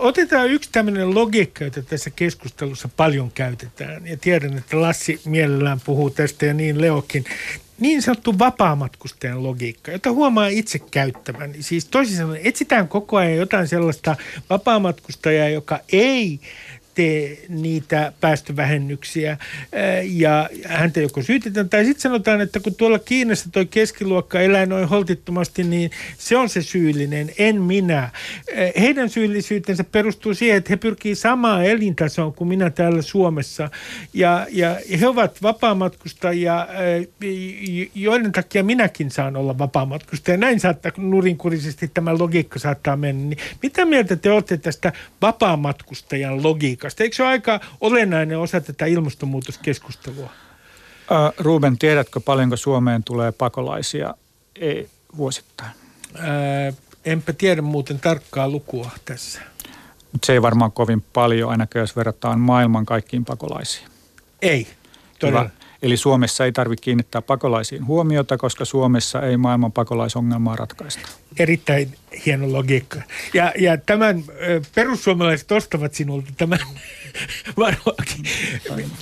Otetaan 0.00 0.50
yksi 0.50 0.68
tämmöinen 0.72 1.14
logiikka, 1.14 1.64
jota 1.64 1.82
tässä 1.82 2.10
keskustelussa 2.10 2.88
paljon 2.96 3.30
käytetään. 3.30 4.06
Ja 4.06 4.16
tiedän, 4.16 4.58
että 4.58 4.80
Lassi 4.80 5.20
mielellään 5.24 5.80
puhuu 5.84 6.10
tästä 6.10 6.46
ja 6.46 6.54
niin 6.54 6.80
Leokin 6.80 7.24
niin 7.82 8.02
sanottu 8.02 8.38
vapaamatkustajan 8.38 9.42
logiikka, 9.42 9.92
jota 9.92 10.12
huomaa 10.12 10.46
itse 10.46 10.78
käyttävän. 10.78 11.54
Siis 11.60 11.84
toisin 11.84 12.16
sanoen 12.16 12.40
etsitään 12.44 12.88
koko 12.88 13.16
ajan 13.16 13.36
jotain 13.36 13.68
sellaista 13.68 14.16
vapaamatkustajaa, 14.50 15.48
joka 15.48 15.80
ei 15.92 16.40
tee 16.94 17.38
niitä 17.48 18.12
päästövähennyksiä 18.20 19.38
ja 20.02 20.50
häntä 20.64 21.00
joko 21.00 21.22
syytetään 21.22 21.68
tai 21.68 21.84
sitten 21.84 22.02
sanotaan, 22.02 22.40
että 22.40 22.60
kun 22.60 22.74
tuolla 22.74 22.98
Kiinassa 22.98 23.48
toi 23.52 23.66
keskiluokka 23.66 24.40
elää 24.40 24.66
noin 24.66 24.88
holtittomasti, 24.88 25.64
niin 25.64 25.90
se 26.18 26.36
on 26.36 26.48
se 26.48 26.62
syyllinen, 26.62 27.30
en 27.38 27.62
minä. 27.62 28.10
Heidän 28.80 29.10
syyllisyytensä 29.10 29.84
perustuu 29.84 30.34
siihen, 30.34 30.56
että 30.56 30.70
he 30.70 30.76
pyrkii 30.76 31.14
samaan 31.14 31.64
elintasoon 31.64 32.32
kuin 32.32 32.48
minä 32.48 32.70
täällä 32.70 33.02
Suomessa 33.02 33.70
ja, 34.14 34.46
ja 34.50 34.76
he 35.00 35.08
ovat 35.08 35.42
vapaamatkustajia, 35.42 36.66
joiden 37.94 38.32
takia 38.32 38.64
minäkin 38.64 39.10
saan 39.10 39.36
olla 39.36 39.58
vapaamatkustaja. 39.58 40.36
Näin 40.36 40.60
saattaa 40.60 40.92
nurinkurisesti 40.96 41.90
tämä 41.94 42.18
logiikka 42.18 42.58
saattaa 42.58 42.96
mennä. 42.96 43.28
Niin 43.28 43.38
mitä 43.62 43.84
mieltä 43.84 44.16
te 44.16 44.30
olette 44.30 44.56
tästä 44.56 44.92
vapaamatkustajan 45.22 46.42
logiikasta? 46.42 46.81
Politiikasta. 46.82 47.02
Eikö 47.02 47.16
se 47.16 47.22
ole 47.22 47.30
aika 47.30 47.60
olennainen 47.80 48.38
osa 48.38 48.60
tätä 48.60 48.86
ilmastonmuutoskeskustelua? 48.86 50.30
Äh, 51.12 51.32
Ruben, 51.38 51.78
tiedätkö 51.78 52.20
paljonko 52.20 52.56
Suomeen 52.56 53.04
tulee 53.04 53.32
pakolaisia 53.32 54.14
ei, 54.56 54.88
vuosittain? 55.16 55.70
Äh, 56.18 56.76
enpä 57.04 57.32
tiedä 57.32 57.62
muuten 57.62 58.00
tarkkaa 58.00 58.48
lukua 58.48 58.90
tässä. 59.04 59.40
Mutta 60.12 60.26
se 60.26 60.32
ei 60.32 60.42
varmaan 60.42 60.72
kovin 60.72 61.02
paljon, 61.12 61.50
ainakaan 61.50 61.80
jos 61.80 61.96
verrataan 61.96 62.40
maailman 62.40 62.86
kaikkiin 62.86 63.24
pakolaisiin. 63.24 63.88
Ei, 64.42 64.66
todella. 65.18 65.40
Hyvä. 65.40 65.50
Eli 65.82 65.96
Suomessa 65.96 66.44
ei 66.44 66.52
tarvitse 66.52 66.82
kiinnittää 66.82 67.22
pakolaisiin 67.22 67.86
huomiota, 67.86 68.38
koska 68.38 68.64
Suomessa 68.64 69.22
ei 69.22 69.36
maailman 69.36 69.72
pakolaisongelmaa 69.72 70.56
ratkaista. 70.56 71.08
Erittäin 71.38 71.94
hieno 72.26 72.52
logiikka. 72.52 73.02
Ja, 73.34 73.52
ja 73.58 73.76
tämän 73.76 74.24
perussuomalaiset 74.74 75.52
ostavat 75.52 75.94
sinulta 75.94 76.30
tämän 76.36 76.58
varoakin. 77.56 78.24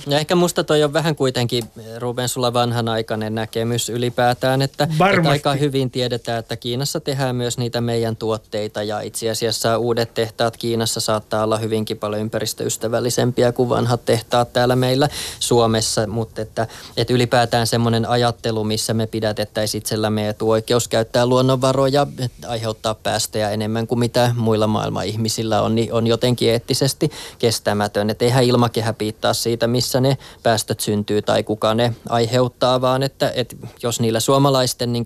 Ja 0.07 0.19
ehkä 0.19 0.35
musta 0.35 0.63
toi 0.63 0.83
on 0.83 0.93
vähän 0.93 1.15
kuitenkin, 1.15 1.63
Ruben, 1.99 2.29
sulla 2.29 2.53
vanhanaikainen 2.53 3.35
näkemys 3.35 3.89
ylipäätään, 3.89 4.61
että, 4.61 4.83
että 4.83 5.29
aika 5.29 5.53
hyvin 5.53 5.91
tiedetään, 5.91 6.39
että 6.39 6.55
Kiinassa 6.55 6.99
tehdään 6.99 7.35
myös 7.35 7.57
niitä 7.57 7.81
meidän 7.81 8.15
tuotteita 8.15 8.83
ja 8.83 9.01
itse 9.01 9.29
asiassa 9.29 9.77
uudet 9.77 10.13
tehtaat 10.13 10.57
Kiinassa 10.57 10.99
saattaa 10.99 11.43
olla 11.43 11.57
hyvinkin 11.57 11.97
paljon 11.97 12.21
ympäristöystävällisempiä 12.21 13.51
kuin 13.51 13.69
vanhat 13.69 14.05
tehtaat 14.05 14.53
täällä 14.53 14.75
meillä 14.75 15.09
Suomessa, 15.39 16.07
mutta 16.07 16.41
että, 16.41 16.67
että 16.97 17.13
ylipäätään 17.13 17.67
semmoinen 17.67 18.05
ajattelu, 18.05 18.63
missä 18.63 18.93
me 18.93 19.07
pidätettäisiin 19.07 19.79
itsellämme 19.79 20.29
etuoikeus 20.29 20.87
käyttää 20.87 21.25
luonnonvaroja, 21.25 22.07
aiheuttaa 22.47 22.95
päästöjä 22.95 23.49
enemmän 23.49 23.87
kuin 23.87 23.99
mitä 23.99 24.35
muilla 24.37 24.67
maailman 24.67 25.05
ihmisillä 25.05 25.61
on, 25.61 25.75
niin 25.75 25.93
on 25.93 26.07
jotenkin 26.07 26.49
eettisesti 26.49 27.11
kestämätön. 27.39 28.09
Että 28.09 28.25
eihän 28.25 28.43
ilmakehä 28.43 28.93
piittaa 28.93 29.33
siitä, 29.33 29.67
missä 29.67 30.01
ne 30.01 30.17
päästöt 30.43 30.79
syntyy 30.79 31.21
tai 31.21 31.43
kuka 31.43 31.73
ne 31.73 31.95
aiheuttaa, 32.09 32.81
vaan 32.81 33.03
että, 33.03 33.31
että 33.35 33.55
jos 33.83 33.99
niillä 33.99 34.19
suomalaisten 34.19 34.93
niin 34.93 35.03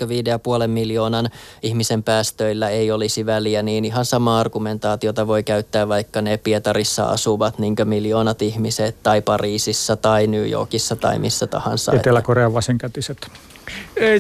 5,5 0.61 0.67
miljoonan 0.67 1.29
ihmisen 1.61 2.03
päästöillä 2.03 2.69
ei 2.69 2.91
olisi 2.91 3.25
väliä, 3.25 3.63
niin 3.63 3.85
ihan 3.85 4.05
sama 4.05 4.39
argumentaatiota 4.39 5.27
voi 5.27 5.43
käyttää 5.43 5.87
vaikka 5.87 6.21
ne 6.21 6.37
Pietarissa 6.37 7.05
asuvat 7.05 7.59
niin 7.59 7.75
miljoonat 7.83 8.41
ihmiset 8.41 8.95
tai 9.03 9.21
Pariisissa 9.21 9.95
tai 9.95 10.27
New 10.27 10.49
Yorkissa 10.49 10.95
tai 10.95 11.19
missä 11.19 11.47
tahansa. 11.55 11.93
Etelä-Korean 11.93 12.53
vasenkätiset. 12.53 13.31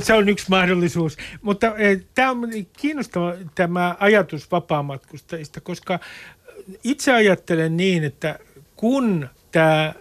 Se 0.03 0.13
on 0.13 0.29
yksi 0.29 0.45
mahdollisuus, 0.49 1.17
mutta 1.41 1.73
tämä 2.15 2.31
on 2.31 2.49
kiinnostava 2.77 3.33
tämä 3.55 3.95
ajatus 3.99 4.51
vapaamatkustajista, 4.51 5.61
koska 5.61 5.99
itse 6.83 7.13
ajattelen 7.13 7.77
niin, 7.77 8.03
että 8.03 8.39
kun 8.75 9.29
tämä 9.51 9.93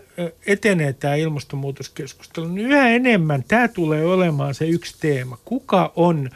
etenee 0.47 0.93
tämä 0.93 1.15
ilmastonmuutoskeskustelu, 1.15 2.49
niin 2.49 2.67
yhä 2.67 2.89
enemmän 2.89 3.45
tämä 3.49 3.69
tulee 3.69 4.05
olemaan 4.05 4.55
se 4.55 4.67
yksi 4.67 4.95
teema. 5.01 5.39
Kuka 5.45 5.93
on 5.97 6.31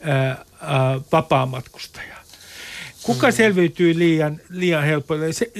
ää, 0.00 0.44
ää, 0.60 1.00
vapaamatkustaja? 1.12 2.16
Kuka 3.02 3.26
mm. 3.26 3.32
selviytyy 3.32 3.98
liian, 3.98 4.40
liian 4.50 4.84
helpolla? 4.84 5.32
Se, 5.32 5.50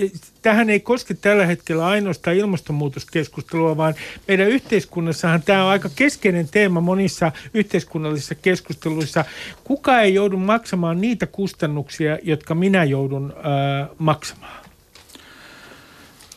tähän 0.49 0.71
ei 0.71 0.81
koske 0.81 1.15
tällä 1.15 1.47
hetkellä 1.47 1.87
ainoastaan 1.87 2.37
ilmastonmuutoskeskustelua, 2.37 3.77
vaan 3.77 3.95
meidän 4.29 4.49
yhteiskunnassahan 4.49 5.43
tämä 5.43 5.65
on 5.65 5.71
aika 5.71 5.91
keskeinen 5.97 6.49
teema 6.49 6.81
monissa 6.81 7.33
yhteiskunnallisissa 7.55 8.35
keskusteluissa. 8.35 9.25
Kuka 9.65 10.01
ei 10.01 10.15
joudu 10.15 10.37
maksamaan 10.37 11.01
niitä 11.01 11.27
kustannuksia, 11.27 12.19
jotka 12.23 12.55
minä 12.55 12.85
joudun 12.85 13.35
ää, 13.37 13.89
maksamaan? 13.99 14.65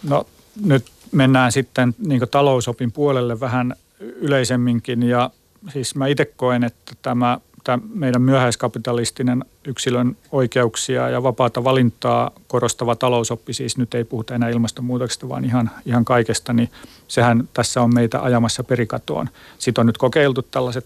No 0.04 0.28
nyt 0.66 0.86
mennään 1.12 1.52
sitten 1.52 1.96
niin 2.08 2.22
talousopin 2.32 2.92
puolelle 2.92 3.40
vähän 3.40 3.76
yleisemminkin 4.00 5.04
ja 5.04 5.30
siis 5.70 5.96
mä 5.96 6.08
itse 6.08 6.26
koen, 6.26 6.64
että 6.64 6.94
tämä, 7.02 7.38
tämä 7.64 7.80
meidän 7.94 8.22
myöhäiskapitalistinen 8.22 9.46
yksilön 9.68 10.18
oikeuksia 10.32 11.10
ja 11.10 11.24
vapaata 11.24 11.64
valintaa 11.64 12.32
korostava 12.48 12.96
talousoppi, 12.96 13.54
siis 13.54 13.78
nyt 13.78 13.94
ei 13.94 14.04
puhuta 14.04 14.36
enää 14.36 14.50
ilmastonmuutoksesta, 14.50 15.30
vaan 15.30 15.46
ihan, 15.46 15.72
ihan 15.86 16.06
kaikesta, 16.06 16.54
niin 16.54 16.70
sehän 17.08 17.50
tässä 17.54 17.82
on 17.82 17.94
meitä 17.94 18.24
ajamassa 18.24 18.64
perikatoon. 18.64 19.30
Sitten 19.60 19.82
on 19.82 19.86
nyt 19.86 19.98
kokeiltu 19.98 20.42
tällaiset 20.42 20.86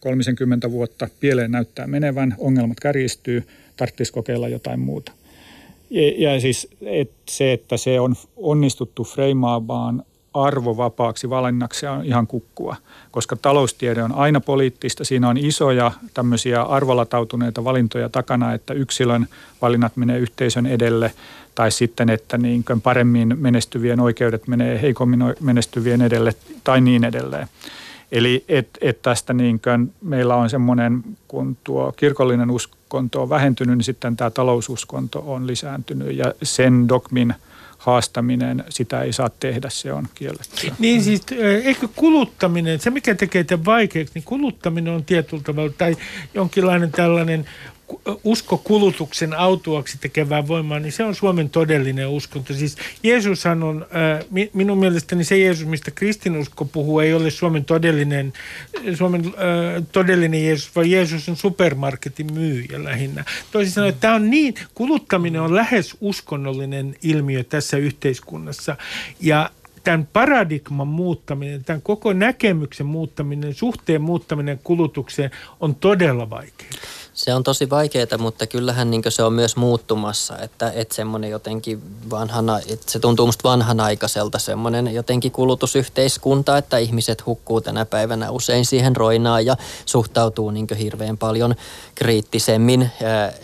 30 0.00 0.70
vuotta, 0.70 1.08
pieleen 1.20 1.50
näyttää 1.50 1.86
menevän, 1.86 2.34
ongelmat 2.38 2.80
kärjistyy, 2.80 3.46
tarvitsisi 3.76 4.12
kokeilla 4.12 4.48
jotain 4.48 4.80
muuta. 4.80 5.12
Ja, 5.90 6.32
ja 6.32 6.40
siis 6.40 6.68
et 6.82 7.10
se, 7.28 7.52
että 7.52 7.76
se 7.76 8.00
on 8.00 8.14
onnistuttu 8.36 9.04
freimaamaan 9.04 10.02
arvovapaaksi 10.44 11.30
valinnaksi 11.30 11.86
on 11.86 12.04
ihan 12.04 12.26
kukkua, 12.26 12.76
koska 13.10 13.36
taloustiede 13.36 14.02
on 14.02 14.12
aina 14.12 14.40
poliittista. 14.40 15.04
Siinä 15.04 15.28
on 15.28 15.36
isoja 15.36 15.92
tämmöisiä 16.14 16.62
arvolatautuneita 16.62 17.64
valintoja 17.64 18.08
takana, 18.08 18.52
että 18.52 18.74
yksilön 18.74 19.26
valinnat 19.62 19.96
menee 19.96 20.18
yhteisön 20.18 20.66
edelle 20.66 21.12
tai 21.54 21.70
sitten, 21.70 22.10
että 22.10 22.38
niin 22.38 22.64
paremmin 22.82 23.36
menestyvien 23.38 24.00
oikeudet 24.00 24.48
menee 24.48 24.82
heikommin 24.82 25.24
menestyvien 25.40 26.02
edelle 26.02 26.34
tai 26.64 26.80
niin 26.80 27.04
edelleen. 27.04 27.48
Eli 28.12 28.44
et, 28.48 28.68
et 28.80 29.02
tästä 29.02 29.32
niin 29.32 29.60
kuin 29.60 29.92
meillä 30.02 30.34
on 30.36 30.50
semmoinen, 30.50 31.04
kun 31.28 31.56
tuo 31.64 31.92
kirkollinen 31.92 32.50
uskonto 32.50 33.22
on 33.22 33.28
vähentynyt, 33.28 33.76
niin 33.76 33.84
sitten 33.84 34.16
tämä 34.16 34.30
taloususkonto 34.30 35.24
on 35.26 35.46
lisääntynyt 35.46 36.16
ja 36.16 36.32
sen 36.42 36.88
dogmin 36.88 37.34
haastaminen, 37.86 38.64
sitä 38.68 39.02
ei 39.02 39.12
saa 39.12 39.30
tehdä, 39.40 39.70
se 39.70 39.92
on 39.92 40.08
kielletty. 40.14 40.72
Niin 40.78 41.02
siis 41.02 41.22
eikö 41.64 41.88
kuluttaminen, 41.96 42.80
se 42.80 42.90
mikä 42.90 43.14
tekee 43.14 43.44
tämän 43.44 43.64
vaikeaksi, 43.64 44.14
niin 44.14 44.24
kuluttaminen 44.24 44.92
on 44.92 45.04
tietyllä 45.04 45.42
tavalla 45.42 45.72
tai 45.78 45.96
jonkinlainen 46.34 46.92
tällainen 46.92 47.46
usko 48.24 48.58
kulutuksen 48.58 49.34
autuaksi 49.34 49.98
tekevää 49.98 50.48
voimaa, 50.48 50.80
niin 50.80 50.92
se 50.92 51.04
on 51.04 51.14
Suomen 51.14 51.50
todellinen 51.50 52.08
uskonto. 52.08 52.54
Siis 52.54 52.76
Jeesushan 53.02 53.62
on, 53.62 53.86
minun 54.52 54.78
mielestäni 54.78 55.24
se 55.24 55.38
Jeesus, 55.38 55.66
mistä 55.66 55.90
kristinusko 55.90 56.64
puhuu, 56.64 57.00
ei 57.00 57.14
ole 57.14 57.30
Suomen 57.30 57.64
todellinen, 57.64 58.32
Suomen 58.94 59.32
todellinen 59.92 60.44
Jeesus, 60.44 60.76
vaan 60.76 60.90
Jeesus 60.90 61.28
on 61.28 61.36
supermarketin 61.36 62.32
myyjä 62.32 62.84
lähinnä. 62.84 63.24
Toisin 63.52 63.72
sanoen, 63.72 63.88
että 63.88 64.00
tämä 64.00 64.14
on 64.14 64.30
niin, 64.30 64.54
kuluttaminen 64.74 65.40
on 65.40 65.54
lähes 65.54 65.96
uskonnollinen 66.00 66.96
ilmiö 67.02 67.44
tässä 67.44 67.76
yhteiskunnassa. 67.76 68.76
Ja 69.20 69.50
tämän 69.84 70.08
paradigman 70.12 70.88
muuttaminen, 70.88 71.64
tämän 71.64 71.82
koko 71.82 72.12
näkemyksen 72.12 72.86
muuttaminen, 72.86 73.54
suhteen 73.54 74.02
muuttaminen 74.02 74.60
kulutukseen 74.64 75.30
on 75.60 75.74
todella 75.74 76.30
vaikeaa. 76.30 76.70
Se 77.16 77.34
on 77.34 77.42
tosi 77.42 77.70
vaikeaa, 77.70 78.18
mutta 78.18 78.46
kyllähän 78.46 78.90
niin 78.90 79.02
se 79.08 79.22
on 79.22 79.32
myös 79.32 79.56
muuttumassa, 79.56 80.38
että, 80.38 80.72
että 80.74 80.94
semmoinen 80.94 81.30
jotenkin 81.30 81.82
vanhana, 82.10 82.58
että 82.58 82.92
se 82.92 82.98
tuntuu 82.98 83.26
musta 83.26 83.48
vanhanaikaiselta 83.48 84.38
semmoinen 84.38 84.94
jotenkin 84.94 85.32
kulutusyhteiskunta, 85.32 86.58
että 86.58 86.78
ihmiset 86.78 87.26
hukkuu 87.26 87.60
tänä 87.60 87.84
päivänä 87.84 88.30
usein 88.30 88.66
siihen 88.66 88.96
roinaan 88.96 89.46
ja 89.46 89.56
suhtautuu 89.86 90.50
niin 90.50 90.66
hirveän 90.78 91.18
paljon 91.18 91.54
kriittisemmin 91.94 92.90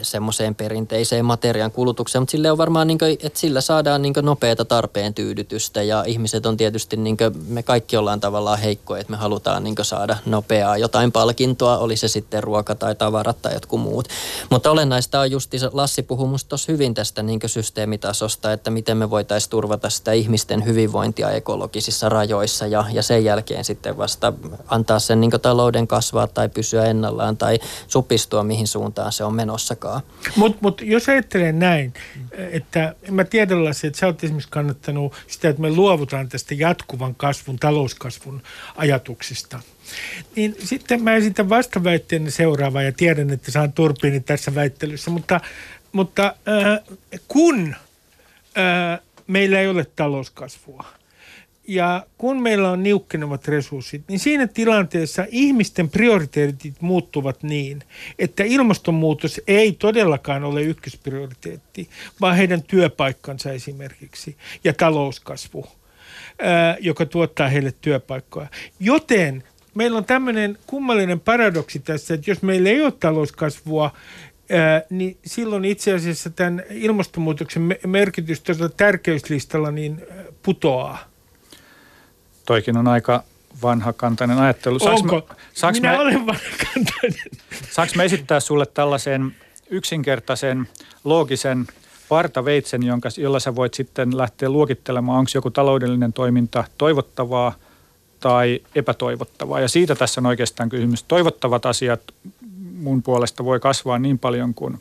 semmoiseen 0.03 0.55
perinteiseen 0.55 1.25
materiaan 1.25 1.71
kulutukseen, 1.71 2.23
mutta 2.23 2.31
sille 2.31 2.51
on 2.51 2.59
varmaan, 2.59 2.87
niin 2.87 2.99
kuin, 2.99 3.13
että 3.23 3.39
sillä 3.39 3.61
saadaan 3.61 4.03
niin 4.03 4.15
nopeata 4.23 4.65
tarpeen 4.65 5.15
tyydytystä 5.15 5.83
ja 5.83 6.05
ihmiset 6.07 6.47
on 6.47 6.57
tietysti, 6.57 6.97
niin 6.97 7.17
kuin, 7.17 7.33
me 7.49 7.63
kaikki 7.63 7.97
ollaan 7.97 8.21
tavallaan 8.21 8.59
heikkoja, 8.59 9.01
että 9.01 9.11
me 9.11 9.17
halutaan 9.17 9.65
niin 9.65 9.77
saada 9.83 10.17
nopeaa 10.27 10.77
jotain 10.77 11.13
palkintoa, 11.13 11.79
oli 11.79 11.97
se 11.97 12.09
sitten 12.09 12.43
ruoka 12.43 12.75
tai 12.75 12.95
tavarat 12.95 13.43
tai 13.43 13.62
jotkut 13.63 13.81
muut. 13.81 14.09
Mutta 14.51 14.71
olennaista 14.71 15.21
on 15.21 15.31
just, 15.31 15.53
Lassi 15.73 16.03
puhui 16.03 16.29
musta 16.29 16.49
tossa 16.49 16.73
hyvin 16.73 16.95
tästä 16.95 17.23
niin 17.23 17.41
systeemitasosta, 17.47 18.53
että 18.53 18.71
miten 18.71 18.97
me 18.97 19.11
voitaisiin 19.11 19.51
turvata 19.51 19.91
sitä 19.91 20.13
ihmisten 20.13 20.65
hyvinvointia 20.65 21.31
ekologisissa 21.31 22.09
rajoissa 22.09 22.67
ja, 22.67 22.85
ja 22.93 23.03
sen 23.03 23.25
jälkeen 23.25 23.65
sitten 23.65 23.97
vasta 23.97 24.33
antaa 24.67 24.99
sen 24.99 25.21
niin 25.21 25.31
talouden 25.43 25.87
kasvaa 25.87 26.27
tai 26.27 26.49
pysyä 26.49 26.85
ennallaan 26.85 27.37
tai 27.37 27.59
supistua 27.89 28.43
mihin 28.43 28.67
suuntaan 28.67 29.13
se 29.13 29.25
on 29.25 29.35
menossakaan. 29.35 30.03
Mutta 30.37 30.59
mut, 30.61 30.81
jos 30.81 31.09
ajattelee 31.09 31.53
näin, 31.53 31.93
että 32.33 32.95
mä 33.11 33.25
tiedän 33.25 33.65
Lassi, 33.65 33.87
että 33.87 33.99
sä 33.99 34.07
oot 34.07 34.25
esimerkiksi 34.25 34.51
kannattanut 34.51 35.13
sitä, 35.27 35.49
että 35.49 35.63
me 35.63 35.71
luovutaan 35.71 36.29
tästä 36.29 36.55
jatkuvan 36.55 37.15
kasvun, 37.15 37.57
talouskasvun 37.57 38.43
ajatuksista– 38.77 39.61
niin 40.37 40.57
sitten 40.65 41.03
mä 41.03 41.15
esitän 41.15 41.49
vastaväitteen 41.49 42.31
seuraava 42.31 42.83
ja 42.83 42.93
tiedän, 42.93 43.31
että 43.31 43.51
saan 43.51 43.73
turpiini 43.73 44.21
tässä 44.21 44.55
väittelyssä, 44.55 45.11
mutta, 45.11 45.41
mutta 45.93 46.35
äh, 46.49 46.99
kun 47.29 47.75
äh, 48.59 49.01
meillä 49.27 49.61
ei 49.61 49.69
ole 49.69 49.87
talouskasvua 49.97 50.85
ja 51.69 52.07
kun 52.19 52.43
meillä 52.43 52.71
on 52.71 52.83
niukkenevat 52.83 53.49
resurssit, 53.49 54.03
niin 54.09 54.19
siinä 54.19 54.47
tilanteessa 54.47 55.27
ihmisten 55.31 55.89
prioriteetit 55.89 56.75
muuttuvat 56.81 57.43
niin, 57.43 57.83
että 58.19 58.45
ilmastonmuutos 58.45 59.41
ei 59.47 59.73
todellakaan 59.73 60.45
ole 60.45 60.63
ykkösprioriteetti, 60.63 61.89
vaan 62.21 62.37
heidän 62.37 62.63
työpaikkansa 62.63 63.53
esimerkiksi 63.53 64.37
ja 64.65 64.73
talouskasvu 64.73 65.67
joka 66.81 67.07
tuottaa 67.07 67.49
heille 67.49 67.75
työpaikkoja. 67.81 68.47
Joten 68.81 69.45
meillä 69.75 69.99
on 69.99 70.05
tämmöinen 70.05 70.59
kummallinen 70.67 71.21
paradoksi 71.21 71.79
tässä, 71.79 72.15
että 72.15 72.31
jos 72.31 72.43
meillä 72.43 72.69
ei 72.69 72.83
ole 72.83 72.93
talouskasvua, 72.93 73.91
ää, 74.51 74.83
niin 74.91 75.17
silloin 75.25 75.65
itse 75.65 75.95
asiassa 75.95 76.31
tämän 76.31 76.63
ilmastonmuutoksen 76.71 77.77
merkitys 77.87 78.41
tuolla 78.41 78.69
tärkeyslistalla 78.69 79.71
niin 79.71 80.03
putoaa. 80.43 80.99
Toikin 82.47 82.77
on 82.77 82.89
aika 82.89 83.23
vanhakantainen 83.63 84.39
ajattelu. 84.39 84.79
Saanko? 84.79 85.17
Onko? 85.17 85.35
Saanko 85.55 85.81
Minä 85.81 85.93
mä, 85.93 86.01
olen 86.01 86.27
vanhakantainen. 86.27 87.31
Saanko 87.71 87.93
mä 87.97 88.03
esittää 88.03 88.41
sulle 88.41 88.67
tällaisen 88.67 89.35
yksinkertaisen, 89.71 90.69
loogisen 91.05 91.67
partaveitsen, 92.09 92.83
jonka, 92.83 93.09
jolla 93.17 93.41
sä 93.41 93.55
voit 93.55 93.75
sitten 93.75 94.17
lähteä 94.17 94.49
luokittelemaan, 94.51 95.19
onko 95.19 95.31
joku 95.35 95.51
taloudellinen 95.51 96.13
toiminta 96.13 96.65
toivottavaa 96.79 97.55
tai 98.23 98.61
epätoivottavaa. 98.75 99.61
Ja 99.61 99.69
siitä 99.69 99.95
tässä 99.95 100.21
on 100.21 100.27
oikeastaan 100.27 100.69
kysymys. 100.69 101.03
Toivottavat 101.03 101.67
asiat 101.67 102.01
mun 102.79 103.03
puolesta 103.03 103.45
voi 103.45 103.61
kasvaa 103.61 103.99
niin 103.99 104.19
paljon 104.19 104.55
kuin, 104.55 104.81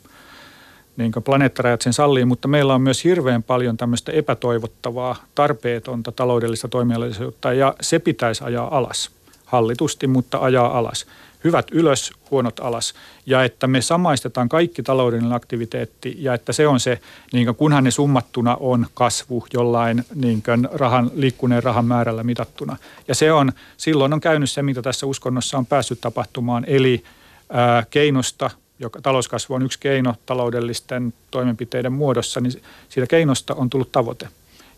niin 0.96 1.12
kuin 1.12 1.22
planeettarajat 1.22 1.82
sen 1.82 1.92
sallii, 1.92 2.24
mutta 2.24 2.48
meillä 2.48 2.74
on 2.74 2.82
myös 2.82 3.04
hirveän 3.04 3.42
paljon 3.42 3.76
tämmöistä 3.76 4.12
epätoivottavaa, 4.12 5.16
tarpeetonta 5.34 6.12
taloudellista 6.12 6.68
toimialisuutta 6.68 7.52
ja 7.52 7.74
se 7.80 7.98
pitäisi 7.98 8.44
ajaa 8.44 8.76
alas 8.76 9.10
hallitusti, 9.44 10.06
mutta 10.06 10.38
ajaa 10.38 10.78
alas 10.78 11.06
hyvät 11.44 11.66
ylös, 11.72 12.12
huonot 12.30 12.60
alas. 12.60 12.94
Ja 13.26 13.44
että 13.44 13.66
me 13.66 13.80
samaistetaan 13.80 14.48
kaikki 14.48 14.82
taloudellinen 14.82 15.32
aktiviteetti 15.32 16.16
ja 16.18 16.34
että 16.34 16.52
se 16.52 16.68
on 16.68 16.80
se, 16.80 17.00
niin 17.32 17.46
kuin, 17.46 17.56
kunhan 17.56 17.84
ne 17.84 17.90
summattuna 17.90 18.56
on 18.60 18.86
kasvu 18.94 19.46
jollain 19.52 20.04
niin 20.14 20.42
kuin, 20.42 20.68
rahan, 20.72 21.10
liikkuneen 21.14 21.62
rahan 21.62 21.84
määrällä 21.84 22.22
mitattuna. 22.22 22.76
Ja 23.08 23.14
se 23.14 23.32
on, 23.32 23.52
silloin 23.76 24.12
on 24.12 24.20
käynyt 24.20 24.50
se, 24.50 24.62
mitä 24.62 24.82
tässä 24.82 25.06
uskonnossa 25.06 25.58
on 25.58 25.66
päässyt 25.66 26.00
tapahtumaan, 26.00 26.64
eli 26.66 27.04
ää, 27.50 27.84
keinosta, 27.90 28.50
joka 28.78 29.00
talouskasvu 29.00 29.54
on 29.54 29.62
yksi 29.62 29.78
keino 29.78 30.14
taloudellisten 30.26 31.14
toimenpiteiden 31.30 31.92
muodossa, 31.92 32.40
niin 32.40 32.62
siitä 32.88 33.06
keinosta 33.06 33.54
on 33.54 33.70
tullut 33.70 33.92
tavoite. 33.92 34.28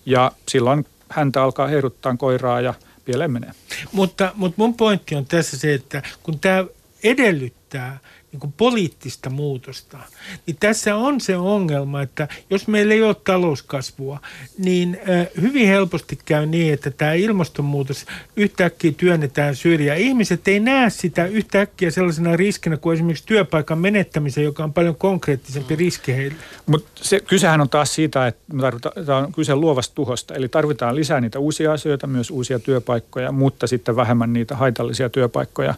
Ja 0.07 0.33
silloin 0.49 0.87
häntä 1.09 1.43
alkaa 1.43 1.67
heiruttaa 1.67 2.17
koiraa 2.17 2.61
ja 2.61 2.75
pieleen 3.05 3.33
menee. 3.33 3.51
Mutta, 3.93 4.33
mutta 4.35 4.55
mun 4.63 4.75
pointti 4.75 5.15
on 5.15 5.27
tässä 5.27 5.59
se, 5.59 5.75
että 5.75 6.03
kun 6.23 6.39
tämä 6.39 6.65
edellyttää 7.05 7.99
niin 8.35 8.41
kuin 8.41 8.53
poliittista 8.57 9.31
muutosta, 9.31 9.99
niin 10.47 10.57
tässä 10.61 10.97
on 10.97 11.21
se 11.21 11.37
ongelma, 11.37 12.03
että 12.03 12.29
jos 12.51 12.69
meillä 12.69 12.95
ei 12.95 13.03
ole 13.03 13.17
talouskasvua, 13.25 14.21
niin 14.59 15.01
hyvin 15.41 15.67
helposti 15.69 16.19
käy 16.25 16.47
niin, 16.47 16.75
että 16.75 16.91
tämä 16.91 17.13
ilmastonmuutos 17.13 18.07
yhtäkkiä 18.37 18.93
työnnetään 18.97 19.57
syrjään. 19.57 19.99
Ihmiset 19.99 20.49
ei 20.49 20.61
näe 20.61 20.91
sitä 20.91 21.27
yhtäkkiä 21.27 21.91
sellaisena 21.91 22.37
riskinä 22.37 22.77
kuin 22.77 22.95
esimerkiksi 22.95 23.27
työpaikan 23.27 23.79
menettämisen, 23.79 24.45
joka 24.45 24.65
on 24.65 24.73
paljon 24.73 24.97
konkreettisempi 24.97 25.77
riski 25.77 26.17
heille. 26.17 26.37
Mutta 26.67 26.91
se 26.95 27.21
kysehän 27.21 27.61
on 27.61 27.69
taas 27.69 27.95
siitä, 27.95 28.27
että 28.27 28.43
tarvitaan, 28.61 29.25
on 29.25 29.33
kyse 29.33 29.55
luovasta 29.55 29.95
tuhosta, 29.95 30.35
eli 30.35 30.49
tarvitaan 30.49 30.97
lisää 30.97 31.21
niitä 31.21 31.39
uusia 31.39 31.73
asioita, 31.73 32.07
myös 32.07 32.31
uusia 32.31 32.59
työpaikkoja, 32.59 33.33
mutta 33.33 33.67
sitten 33.67 33.97
vähemmän 33.97 34.33
niitä 34.33 34.57
haitallisia 34.57 35.09
työpaikkoja. 35.09 35.75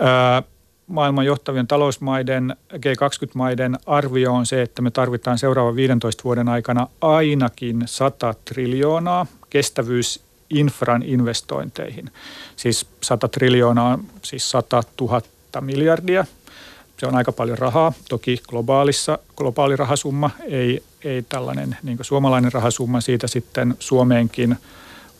Öö, 0.00 0.55
maailman 0.86 1.26
johtavien 1.26 1.66
talousmaiden, 1.66 2.56
G20-maiden 2.74 3.78
arvio 3.86 4.32
on 4.32 4.46
se, 4.46 4.62
että 4.62 4.82
me 4.82 4.90
tarvitaan 4.90 5.38
seuraavan 5.38 5.76
15 5.76 6.24
vuoden 6.24 6.48
aikana 6.48 6.86
ainakin 7.00 7.82
100 7.86 8.34
triljoonaa 8.44 9.26
kestävyysinfran 9.50 11.02
investointeihin. 11.02 12.10
Siis 12.56 12.86
100 13.02 13.28
triljoonaa 13.28 13.92
on 13.92 14.04
siis 14.22 14.50
100 14.50 14.82
000 15.00 15.22
miljardia. 15.60 16.24
Se 16.98 17.06
on 17.06 17.14
aika 17.14 17.32
paljon 17.32 17.58
rahaa. 17.58 17.92
Toki 18.08 18.38
globaalissa, 18.48 19.18
globaali 19.36 19.76
rahasumma, 19.76 20.30
ei, 20.44 20.82
ei 21.04 21.22
tällainen 21.22 21.76
niin 21.82 21.98
suomalainen 22.00 22.52
rahasumma. 22.52 23.00
Siitä 23.00 23.26
sitten 23.26 23.74
Suomeenkin 23.78 24.56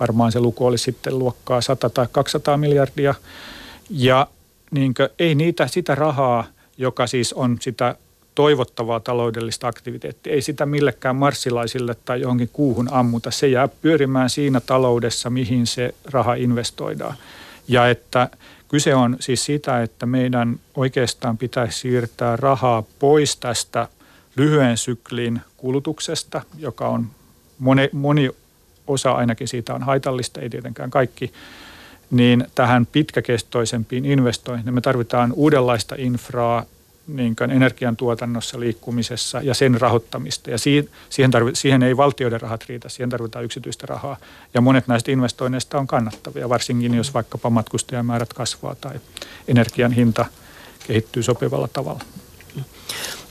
varmaan 0.01 0.33
se 0.33 0.41
luku 0.41 0.67
olisi 0.67 0.85
sitten 0.85 1.19
luokkaa 1.19 1.61
100 1.61 1.91
tai 1.91 2.07
200 2.13 2.57
miljardia. 2.57 3.15
Ja 3.91 4.27
niin 4.71 4.95
kuin, 4.95 5.09
ei 5.19 5.35
niitä 5.35 5.67
sitä 5.67 5.95
rahaa, 5.95 6.45
joka 6.79 7.07
siis 7.07 7.33
on 7.33 7.57
sitä 7.61 7.97
toivottavaa 8.35 9.01
taloudellista 9.01 9.69
aktiviteettia. 9.69 10.33
Ei 10.33 10.43
sitä 10.43 10.67
millekään 10.67 11.17
marssilaisille 11.17 11.97
tai 12.05 12.21
johonkin 12.21 12.51
kuuhun 12.53 12.89
ammuta. 12.93 13.31
Se 13.31 13.49
jää 13.49 13.69
pyörimään 13.69 14.31
siinä 14.31 14.61
taloudessa, 14.61 15.31
mihin 15.31 15.67
se 15.67 15.95
raha 16.05 16.35
investoidaan. 16.35 17.15
Ja 17.69 17.89
että 17.89 18.29
kyse 18.69 18.95
on 18.95 19.17
siis 19.21 19.45
sitä, 19.45 19.83
että 19.83 20.07
meidän 20.07 20.61
oikeastaan 20.75 21.39
pitäisi 21.39 21.79
siirtää 21.79 22.37
rahaa 22.37 22.83
pois 22.99 23.37
tästä 23.37 23.89
lyhyen 24.37 24.77
syklin 24.77 25.41
kulutuksesta, 25.57 26.43
joka 26.59 26.89
on 26.89 27.07
moni, 27.59 27.89
moni 27.93 28.31
osa 28.87 29.13
ainakin 29.13 29.49
siitä 29.49 29.75
on 29.75 29.83
haitallista, 29.83 30.41
ei 30.41 30.51
tietenkään 30.51 30.91
kaikki, 30.91 31.33
niin 32.11 32.47
tähän 32.55 32.87
pitkäkestoisempiin 32.87 34.05
investointeihin 34.05 34.75
me 34.75 34.81
tarvitaan 34.81 35.33
uudenlaista 35.33 35.95
infraa 35.99 36.65
niin 37.07 37.37
energiantuotannossa, 37.51 38.61
liikkumisessa 38.61 39.41
ja 39.43 39.55
sen 39.55 39.81
rahoittamista. 39.81 40.51
Ja 40.51 40.59
siihen, 40.59 41.31
tarvi, 41.31 41.51
siihen 41.55 41.83
ei 41.83 41.97
valtioiden 41.97 42.41
rahat 42.41 42.65
riitä, 42.69 42.89
siihen 42.89 43.11
tarvitaan 43.11 43.45
yksityistä 43.45 43.87
rahaa. 43.87 44.17
Ja 44.55 44.61
monet 44.61 44.87
näistä 44.87 45.13
investoinneista 45.13 45.79
on 45.79 45.87
kannattavia, 45.87 46.49
varsinkin 46.49 46.95
jos 46.95 47.15
vaikkapa 47.15 47.51
matkustajamäärät 47.51 48.33
kasvaa 48.33 48.75
tai 48.75 49.01
energian 49.49 49.93
hinta 49.93 50.27
kehittyy 50.87 51.23
sopivalla 51.23 51.69
tavalla. 51.69 52.05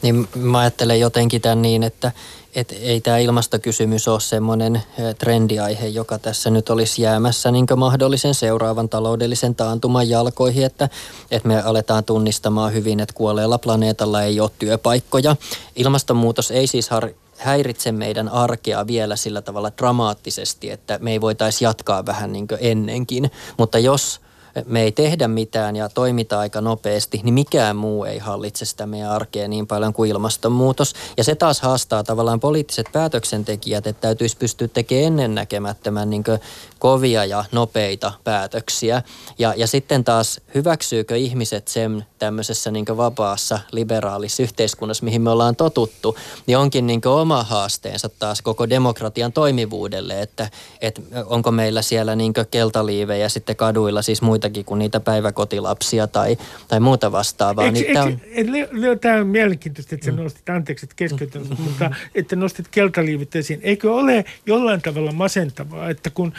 Niin 0.01 0.27
mä 0.35 0.59
ajattelen 0.59 0.99
jotenkin 0.99 1.41
tämän 1.41 1.61
niin, 1.61 1.83
että, 1.83 2.11
että 2.55 2.75
ei 2.81 3.01
tämä 3.01 3.17
ilmastokysymys 3.17 4.07
ole 4.07 4.19
semmoinen 4.19 4.83
trendiaihe, 5.17 5.87
joka 5.87 6.19
tässä 6.19 6.49
nyt 6.49 6.69
olisi 6.69 7.01
jäämässä 7.01 7.51
niin 7.51 7.65
mahdollisen 7.75 8.35
seuraavan 8.35 8.89
taloudellisen 8.89 9.55
taantuman 9.55 10.09
jalkoihin, 10.09 10.65
että, 10.65 10.89
että 11.31 11.47
me 11.47 11.61
aletaan 11.61 12.03
tunnistamaan 12.03 12.73
hyvin, 12.73 12.99
että 12.99 13.15
kuolleella 13.15 13.57
planeetalla 13.57 14.23
ei 14.23 14.39
ole 14.39 14.51
työpaikkoja. 14.59 15.35
Ilmastonmuutos 15.75 16.51
ei 16.51 16.67
siis 16.67 16.89
har- 16.89 17.13
häiritse 17.37 17.91
meidän 17.91 18.29
arkea 18.29 18.87
vielä 18.87 19.15
sillä 19.15 19.41
tavalla 19.41 19.71
dramaattisesti, 19.77 20.71
että 20.71 20.99
me 21.01 21.11
ei 21.11 21.21
voitaisi 21.21 21.63
jatkaa 21.63 22.05
vähän 22.05 22.33
niin 22.33 22.47
kuin 22.47 22.59
ennenkin, 22.61 23.31
mutta 23.57 23.79
jos 23.79 24.19
me 24.65 24.81
ei 24.81 24.91
tehdä 24.91 25.27
mitään 25.27 25.75
ja 25.75 25.89
toimita 25.89 26.39
aika 26.39 26.61
nopeasti, 26.61 27.21
niin 27.23 27.33
mikään 27.33 27.75
muu 27.75 28.03
ei 28.03 28.17
hallitse 28.17 28.65
sitä 28.65 28.85
meidän 28.85 29.11
arkea 29.11 29.47
niin 29.47 29.67
paljon 29.67 29.93
kuin 29.93 30.09
ilmastonmuutos. 30.09 30.93
Ja 31.17 31.23
se 31.23 31.35
taas 31.35 31.61
haastaa 31.61 32.03
tavallaan 32.03 32.39
poliittiset 32.39 32.85
päätöksentekijät, 32.91 33.87
että 33.87 34.01
täytyisi 34.01 34.37
pystyä 34.37 34.67
tekemään 34.67 35.05
ennennäkemättömän 35.07 36.09
niin 36.09 36.23
kovia 36.79 37.25
ja 37.25 37.45
nopeita 37.51 38.11
päätöksiä. 38.23 39.01
Ja, 39.39 39.53
ja 39.57 39.67
sitten 39.67 40.03
taas 40.03 40.41
hyväksyykö 40.55 41.17
ihmiset 41.17 41.67
sen 41.67 42.05
tämmöisessä 42.25 42.71
niin 42.71 42.85
vapaassa 42.97 43.59
liberaalissa 43.71 44.43
yhteiskunnassa, 44.43 45.05
mihin 45.05 45.21
me 45.21 45.29
ollaan 45.29 45.55
totuttu, 45.55 46.17
niin 46.47 46.57
onkin 46.57 46.87
niin 46.87 47.01
oma 47.05 47.43
haasteensa 47.43 48.09
taas 48.09 48.41
koko 48.41 48.69
demokratian 48.69 49.33
toimivuudelle, 49.33 50.21
että, 50.21 50.49
että 50.81 51.01
onko 51.25 51.51
meillä 51.51 51.81
siellä 51.81 52.15
niin 52.15 52.33
keltaliivejä 52.51 53.29
sitten 53.29 53.55
kaduilla, 53.55 54.01
siis 54.01 54.21
muitakin 54.21 54.65
kuin 54.65 54.79
niitä 54.79 54.99
päiväkotilapsia 54.99 56.07
tai, 56.07 56.37
tai 56.67 56.79
muuta 56.79 57.11
vastaavaa. 57.11 57.65
Eikö, 57.65 57.79
niin 57.79 57.87
eikö, 57.87 58.01
on... 58.01 58.81
Leo, 58.81 58.95
tämä 58.95 59.15
on 59.15 59.27
mielenkiintoista, 59.27 59.95
että 59.95 60.05
sä 60.05 60.11
mm. 60.11 60.23
nostit, 60.23 60.49
anteeksi, 60.49 60.85
että 60.85 60.95
keskeytän, 60.95 61.41
mm. 61.41 61.63
mutta 61.63 61.91
että 62.15 62.35
nostit 62.35 62.67
keltaliivit 62.71 63.35
esiin. 63.35 63.59
Eikö 63.63 63.93
ole 63.93 64.25
jollain 64.45 64.81
tavalla 64.81 65.11
masentavaa, 65.11 65.89
että 65.89 66.09
kun 66.09 66.33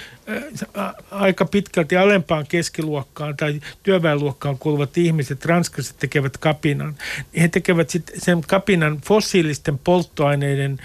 aika 1.11 1.45
pitkälti 1.45 1.97
alempaan 1.97 2.47
keskiluokkaan 2.47 3.37
tai 3.37 3.61
työväenluokkaan 3.83 4.59
kuuluvat 4.59 4.99
ihmiset 4.99 5.45
Ranskassa 5.45 5.76
tekevät 5.99 6.37
kapinan, 6.37 6.97
niin 7.33 7.43
he 7.43 7.49
tekevät 7.49 7.91
sitten 7.91 8.21
sen 8.21 8.41
kapinan 8.41 9.01
fossiilisten 9.01 9.79
polttoaineiden 9.79 10.79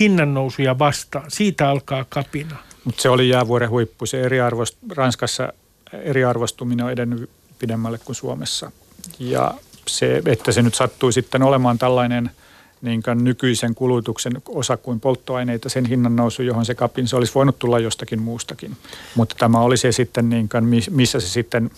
hinnannousuja 0.00 0.78
vastaan. 0.78 1.24
Siitä 1.30 1.68
alkaa 1.68 2.04
kapina. 2.08 2.56
Mutta 2.84 3.02
se 3.02 3.08
oli 3.08 3.28
jäävuoren 3.28 3.70
huippu. 3.70 4.06
Se 4.06 4.20
eriarvost, 4.20 4.76
Ranskassa 4.90 5.52
eriarvostuminen 5.92 6.86
on 6.86 6.92
edennyt 6.92 7.30
pidemmälle 7.58 7.98
kuin 7.98 8.16
Suomessa. 8.16 8.72
Ja 9.18 9.54
se, 9.86 10.22
että 10.26 10.52
se 10.52 10.62
nyt 10.62 10.74
sattui 10.74 11.12
sitten 11.12 11.42
olemaan 11.42 11.78
tällainen– 11.78 12.30
niin 12.82 13.02
nykyisen 13.14 13.74
kulutuksen 13.74 14.32
osa 14.48 14.76
kuin 14.76 15.00
polttoaineita, 15.00 15.68
sen 15.68 15.86
hinnan 15.86 16.16
nousu, 16.16 16.42
johon 16.42 16.64
se 16.64 16.74
kapin, 16.74 17.08
se 17.08 17.16
olisi 17.16 17.34
voinut 17.34 17.58
tulla 17.58 17.78
jostakin 17.78 18.22
muustakin. 18.22 18.76
Mutta 19.14 19.34
tämä 19.38 19.60
oli 19.60 19.76
se 19.76 19.92
sitten, 19.92 20.30
niin 20.30 20.48
kuin, 20.48 20.64
missä 20.90 21.20
se 21.20 21.28
sitten 21.28 21.70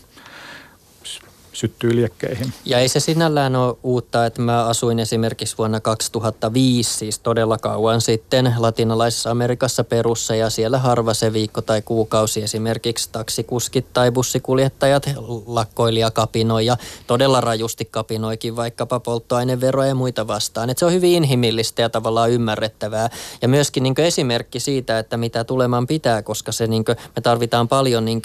syttyy 1.55 1.97
liekkeihin. 1.97 2.53
Ja 2.65 2.79
ei 2.79 2.89
se 2.89 3.01
sinällään 3.01 3.57
ole 3.57 3.77
uutta, 3.83 4.27
että 4.27 4.43
mä 4.43 4.65
asuin 4.65 4.99
esimerkiksi 4.99 5.59
vuonna 5.59 5.81
2005, 5.81 6.95
siis 6.95 7.19
todella 7.19 7.59
kauan 7.59 8.01
sitten 8.01 8.55
latinalaisessa 8.59 9.31
Amerikassa 9.31 9.85
perussa 9.85 10.35
ja 10.35 10.51
siellä 10.51 10.79
harva 10.79 11.15
se 11.15 11.33
viikko 11.33 11.63
tai 11.63 11.83
kuukausi 11.83 12.43
esimerkiksi 12.43 13.09
taksikuskit 13.13 13.87
tai 13.93 14.11
bussikuljettajat 14.11 15.11
lakkoili 15.47 16.01
ja 16.01 16.11
kapinoi 16.11 16.67
ja 16.67 16.77
todella 17.07 17.41
rajusti 17.41 17.85
kapinoikin 17.85 18.57
vaikkapa 18.57 19.01
polttoaineveroja 19.01 19.89
ja 19.89 19.95
muita 19.95 20.27
vastaan. 20.27 20.71
Et 20.71 20.79
se 20.79 20.87
on 20.87 20.93
hyvin 20.93 21.13
inhimillistä 21.13 21.83
ja 21.83 21.89
tavallaan 21.89 22.31
ymmärrettävää 22.31 23.11
ja 23.43 23.49
myöskin 23.49 23.83
niin 23.83 23.95
esimerkki 23.99 24.61
siitä, 24.61 24.99
että 24.99 25.17
mitä 25.17 25.45
tuleman 25.45 25.87
pitää, 25.87 26.23
koska 26.23 26.53
se 26.53 26.67
niin 26.67 26.85
me 27.17 27.23
tarvitaan 27.23 27.69
paljon 27.69 28.05
niin 28.05 28.23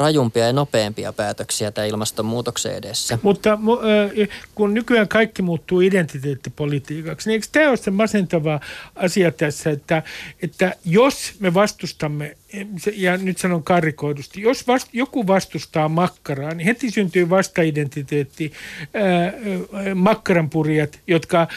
rajumpia 0.00 0.46
ja 0.46 0.52
nopeampia 0.52 1.12
päätöksiä 1.12 1.70
tämän 1.70 1.88
ilmastonmuutoksen 1.88 2.74
edessä. 2.74 3.18
Mutta 3.22 3.58
kun 4.54 4.74
nykyään 4.74 5.08
kaikki 5.08 5.42
muuttuu 5.42 5.80
identiteettipolitiikaksi, 5.80 7.28
niin 7.28 7.34
eikö 7.34 7.46
tämä 7.52 7.68
ole 7.68 7.76
se 7.76 7.90
masentava 7.90 8.60
asia 8.96 9.32
tässä, 9.32 9.70
että, 9.70 10.02
että 10.42 10.74
jos 10.84 11.32
me 11.40 11.54
vastustamme 11.54 12.36
ja 12.94 13.16
nyt 13.16 13.38
sanon 13.38 13.62
karikoidusti, 13.62 14.42
jos 14.42 14.66
vast, 14.66 14.88
joku 14.92 15.26
vastustaa 15.26 15.88
makkaraa, 15.88 16.54
niin 16.54 16.64
heti 16.64 16.90
syntyy 16.90 17.30
vastaidentiteetti, 17.30 18.52
ää, 18.94 19.32
makkaranpurjat, 19.94 21.00
jotka 21.06 21.38
ää, 21.38 21.48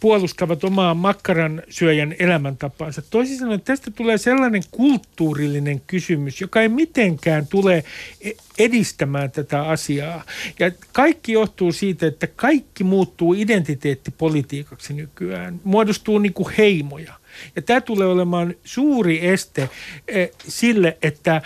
puolustavat 0.00 0.64
omaa 0.64 0.94
makkaran 0.94 1.62
syöjän 1.68 2.14
elämäntapaansa. 2.18 3.02
Toisin 3.02 3.38
sanoen 3.38 3.60
tästä 3.60 3.90
tulee 3.90 4.18
sellainen 4.18 4.62
kulttuurillinen 4.70 5.80
kysymys, 5.86 6.40
joka 6.40 6.62
ei 6.62 6.68
mitenkään 6.68 7.46
tule 7.46 7.84
e, 8.20 8.30
edistämään 8.58 9.30
tätä 9.30 9.62
asiaa. 9.62 10.24
Ja 10.58 10.70
kaikki 10.92 11.32
johtuu 11.32 11.72
siitä, 11.72 12.06
että 12.06 12.26
kaikki 12.26 12.84
muuttuu 12.84 13.34
identiteettipolitiikaksi 13.34 14.94
nykyään, 14.94 15.60
muodostuu 15.64 16.18
niin 16.18 16.32
kuin 16.32 16.54
heimoja– 16.58 17.12
ja 17.56 17.62
tämä 17.62 17.80
tulee 17.80 18.06
olemaan 18.06 18.54
suuri 18.64 19.26
este 19.26 19.70
eh, 20.08 20.30
sille, 20.48 20.98
että 21.02 21.42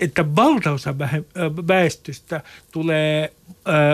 että 0.00 0.36
valtaosa 0.36 0.98
väestöstä 1.68 2.40
tulee 2.72 3.32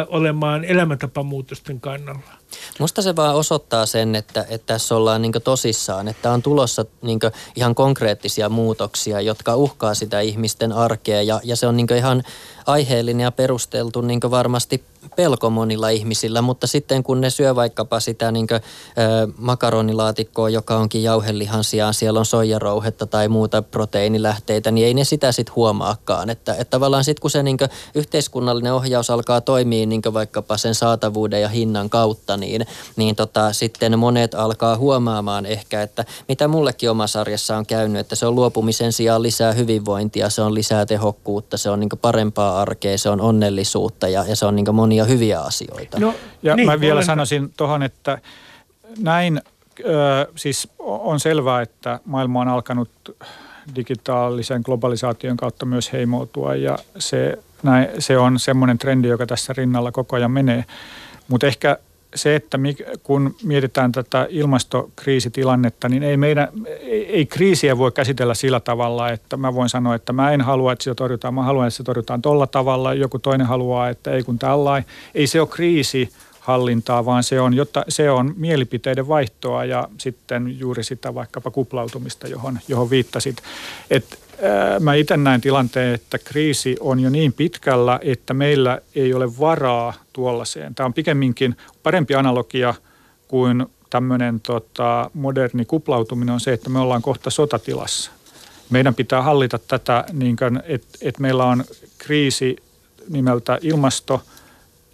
olemaan 0.08 0.64
elämäntapamuutosten 0.64 1.80
kannalla. 1.80 2.32
Musta 2.78 3.02
se 3.02 3.16
vaan 3.16 3.34
osoittaa 3.34 3.86
sen, 3.86 4.14
että, 4.14 4.46
että 4.48 4.66
tässä 4.66 4.96
ollaan 4.96 5.22
niin 5.22 5.32
tosissaan, 5.44 6.08
että 6.08 6.32
on 6.32 6.42
tulossa 6.42 6.84
niin 7.02 7.18
ihan 7.56 7.74
konkreettisia 7.74 8.48
muutoksia, 8.48 9.20
jotka 9.20 9.56
uhkaa 9.56 9.94
sitä 9.94 10.20
ihmisten 10.20 10.72
arkea 10.72 11.22
ja, 11.22 11.40
ja 11.44 11.56
se 11.56 11.66
on 11.66 11.76
niin 11.76 11.94
ihan 11.96 12.22
aiheellinen 12.66 13.24
ja 13.24 13.32
perusteltu 13.32 14.00
niin 14.00 14.20
varmasti 14.30 14.84
pelko 15.16 15.50
monilla 15.50 15.88
ihmisillä, 15.88 16.42
mutta 16.42 16.66
sitten 16.66 17.02
kun 17.02 17.20
ne 17.20 17.30
syö 17.30 17.54
vaikkapa 17.54 18.00
sitä 18.00 18.32
niin 18.32 18.46
kuin, 18.46 18.60
ö, 18.60 19.28
makaronilaatikkoa, 19.38 20.50
joka 20.50 20.76
onkin 20.76 21.02
jauhelihan 21.02 21.64
sijaan, 21.64 21.94
siellä 21.94 22.18
on 22.18 22.26
soijarouhetta 22.26 23.06
tai 23.06 23.28
muuta 23.28 23.62
proteiinilähteitä, 23.62 24.70
niin 24.70 24.86
ei 24.86 24.94
ne 24.94 25.04
sitä 25.04 25.32
sitten 25.32 25.54
huomaakaan. 25.56 26.30
Että, 26.30 26.52
että 26.52 26.70
tavallaan 26.70 27.04
sitten 27.04 27.20
kun 27.20 27.30
se 27.30 27.42
niin 27.42 27.58
kuin, 27.58 27.70
yhteiskunnallinen 27.94 28.74
ohjaus 28.74 29.10
alkaa 29.10 29.40
toimia 29.40 29.86
niin 29.86 30.02
vaikkapa 30.12 30.56
sen 30.56 30.74
saatavuuden 30.74 31.42
ja 31.42 31.48
hinnan 31.48 31.90
kautta, 31.90 32.35
niin, 32.36 32.66
niin 32.96 33.16
tota, 33.16 33.52
sitten 33.52 33.98
monet 33.98 34.34
alkaa 34.34 34.76
huomaamaan 34.76 35.46
ehkä, 35.46 35.82
että 35.82 36.04
mitä 36.28 36.48
mullekin 36.48 36.90
omassa 36.90 37.20
arjessa 37.20 37.56
on 37.56 37.66
käynyt, 37.66 38.00
että 38.00 38.16
se 38.16 38.26
on 38.26 38.34
luopumisen 38.34 38.92
sijaan 38.92 39.22
lisää 39.22 39.52
hyvinvointia, 39.52 40.30
se 40.30 40.42
on 40.42 40.54
lisää 40.54 40.86
tehokkuutta, 40.86 41.56
se 41.56 41.70
on 41.70 41.80
niin 41.80 41.88
parempaa 42.00 42.60
arkea, 42.60 42.98
se 42.98 43.08
on 43.08 43.20
onnellisuutta 43.20 44.08
ja, 44.08 44.24
ja 44.28 44.36
se 44.36 44.46
on 44.46 44.56
niin 44.56 44.74
monia 44.74 45.04
hyviä 45.04 45.40
asioita. 45.40 46.00
No, 46.00 46.14
ja 46.42 46.56
niin, 46.56 46.66
mä 46.66 46.80
vielä 46.80 46.94
olen... 46.94 47.06
sanoisin 47.06 47.52
tuohon, 47.56 47.82
että 47.82 48.18
näin 48.98 49.40
ö, 49.80 50.26
siis 50.36 50.68
on 50.78 51.20
selvää, 51.20 51.62
että 51.62 52.00
maailma 52.04 52.40
on 52.40 52.48
alkanut 52.48 52.90
digitaalisen 53.76 54.62
globalisaation 54.64 55.36
kautta 55.36 55.66
myös 55.66 55.92
heimoutua 55.92 56.54
ja 56.54 56.78
se, 56.98 57.38
näin, 57.62 57.88
se 57.98 58.18
on 58.18 58.38
semmoinen 58.38 58.78
trendi, 58.78 59.08
joka 59.08 59.26
tässä 59.26 59.52
rinnalla 59.56 59.92
koko 59.92 60.16
ajan 60.16 60.30
menee. 60.30 60.64
Mutta 61.28 61.46
ehkä 61.46 61.78
se, 62.14 62.36
että 62.36 62.58
kun 63.02 63.34
mietitään 63.42 63.92
tätä 63.92 64.26
ilmastokriisitilannetta, 64.30 65.88
niin 65.88 66.02
ei, 66.02 66.16
meidän, 66.16 66.48
ei, 66.82 67.26
kriisiä 67.26 67.78
voi 67.78 67.92
käsitellä 67.92 68.34
sillä 68.34 68.60
tavalla, 68.60 69.10
että 69.10 69.36
mä 69.36 69.54
voin 69.54 69.68
sanoa, 69.68 69.94
että 69.94 70.12
mä 70.12 70.32
en 70.32 70.40
halua, 70.40 70.72
että 70.72 70.82
sitä 70.82 70.94
torjutaan, 70.94 71.34
mä 71.34 71.42
haluan, 71.42 71.66
että 71.66 71.76
se 71.76 71.82
torjutaan 71.82 72.22
tolla 72.22 72.46
tavalla, 72.46 72.94
joku 72.94 73.18
toinen 73.18 73.46
haluaa, 73.46 73.88
että 73.88 74.10
ei 74.10 74.22
kun 74.22 74.38
tällainen. 74.38 74.90
Ei 75.14 75.26
se 75.26 75.40
ole 75.40 75.48
kriisi 75.48 76.10
hallintaa, 76.40 77.04
vaan 77.04 77.22
se 77.22 77.40
on, 77.40 77.54
jotta, 77.54 77.84
se 77.88 78.10
on 78.10 78.34
mielipiteiden 78.36 79.08
vaihtoa 79.08 79.64
ja 79.64 79.88
sitten 79.98 80.58
juuri 80.58 80.84
sitä 80.84 81.14
vaikkapa 81.14 81.50
kuplautumista, 81.50 82.28
johon, 82.28 82.58
johon 82.68 82.90
viittasit. 82.90 83.36
Et 83.90 84.18
mä 84.80 84.94
itse 84.94 85.16
näen 85.16 85.40
tilanteen, 85.40 85.94
että 85.94 86.18
kriisi 86.18 86.76
on 86.80 87.00
jo 87.00 87.10
niin 87.10 87.32
pitkällä, 87.32 87.98
että 88.02 88.34
meillä 88.34 88.80
ei 88.94 89.14
ole 89.14 89.38
varaa 89.38 89.94
tuollaiseen. 90.12 90.74
Tämä 90.74 90.84
on 90.84 90.94
pikemminkin 90.94 91.56
parempi 91.82 92.14
analogia 92.14 92.74
kuin 93.28 93.66
tämmöinen 93.90 94.40
tota, 94.40 95.10
moderni 95.14 95.64
kuplautuminen 95.64 96.32
on 96.32 96.40
se, 96.40 96.52
että 96.52 96.70
me 96.70 96.78
ollaan 96.78 97.02
kohta 97.02 97.30
sotatilassa. 97.30 98.10
Meidän 98.70 98.94
pitää 98.94 99.22
hallita 99.22 99.58
tätä, 99.58 100.04
niin 100.12 100.36
että 100.64 100.98
et 101.00 101.18
meillä 101.18 101.44
on 101.44 101.64
kriisi 101.98 102.56
nimeltä 103.08 103.58
ilmasto, 103.62 104.22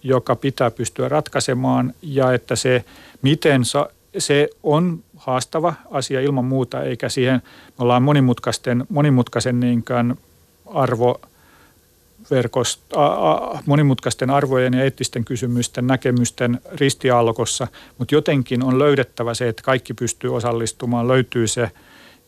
joka 0.03 0.37
pitää 0.37 0.71
pystyä 0.71 1.09
ratkaisemaan 1.09 1.95
ja 2.03 2.33
että 2.33 2.57
se, 2.57 2.85
miten 3.23 3.65
sa, 3.65 3.89
se 4.19 4.49
on 4.63 5.05
haastava 5.17 5.75
asia 5.91 6.21
ilman 6.21 6.45
muuta, 6.45 6.83
eikä 6.83 7.09
siihen, 7.09 7.43
me 7.67 7.75
ollaan 7.79 8.03
monimutkaisten, 8.03 8.87
monimutkaisen 8.89 9.61
niin 9.61 9.85
arvo, 10.67 11.21
verkost, 12.31 12.81
a, 12.97 13.07
a, 13.07 13.63
monimutkaisten 13.67 14.31
arvojen 14.31 14.75
ja 14.75 14.85
eettisten 14.85 15.25
kysymysten, 15.25 15.87
näkemysten 15.87 16.61
ristiaallokossa, 16.73 17.67
mutta 17.99 18.15
jotenkin 18.15 18.63
on 18.63 18.79
löydettävä 18.79 19.35
se, 19.35 19.49
että 19.49 19.63
kaikki 19.63 19.95
pystyy 19.95 20.37
osallistumaan, 20.37 21.09
löytyy 21.09 21.47
se 21.47 21.71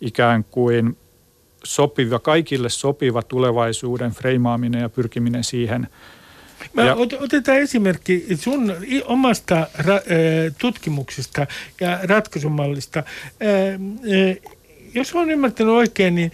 ikään 0.01 0.45
kuin 0.45 0.97
sopiva, 1.64 2.18
kaikille 2.18 2.68
sopiva 2.68 3.22
tulevaisuuden 3.22 4.11
freimaaminen 4.11 4.80
ja 4.80 4.89
pyrkiminen 4.89 5.45
siihen– 5.45 5.89
Mä 6.72 6.82
ja, 6.82 6.96
otetaan 7.20 7.58
esimerkki 7.58 8.26
sun 8.40 8.76
omasta 9.04 9.66
ra, 9.74 10.00
tutkimuksesta 10.58 11.46
ja 11.80 11.98
ratkaisumallista. 12.02 13.02
Jos 14.94 15.14
olen 15.14 15.30
ymmärtänyt 15.30 15.74
oikein, 15.74 16.14
niin 16.14 16.32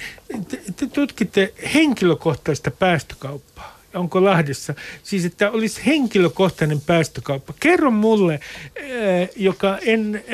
te, 0.49 0.61
te 0.77 0.87
tutkitte 0.87 1.53
henkilökohtaista 1.75 2.71
päästökauppaa 2.71 3.81
onko 3.95 4.25
Lahdessa. 4.25 4.75
Siis, 5.03 5.25
että 5.25 5.51
olisi 5.51 5.87
henkilökohtainen 5.87 6.81
päästökauppa. 6.81 7.55
Kerro 7.61 7.91
mulle, 7.91 8.41
joka 9.37 9.79
en 9.79 10.25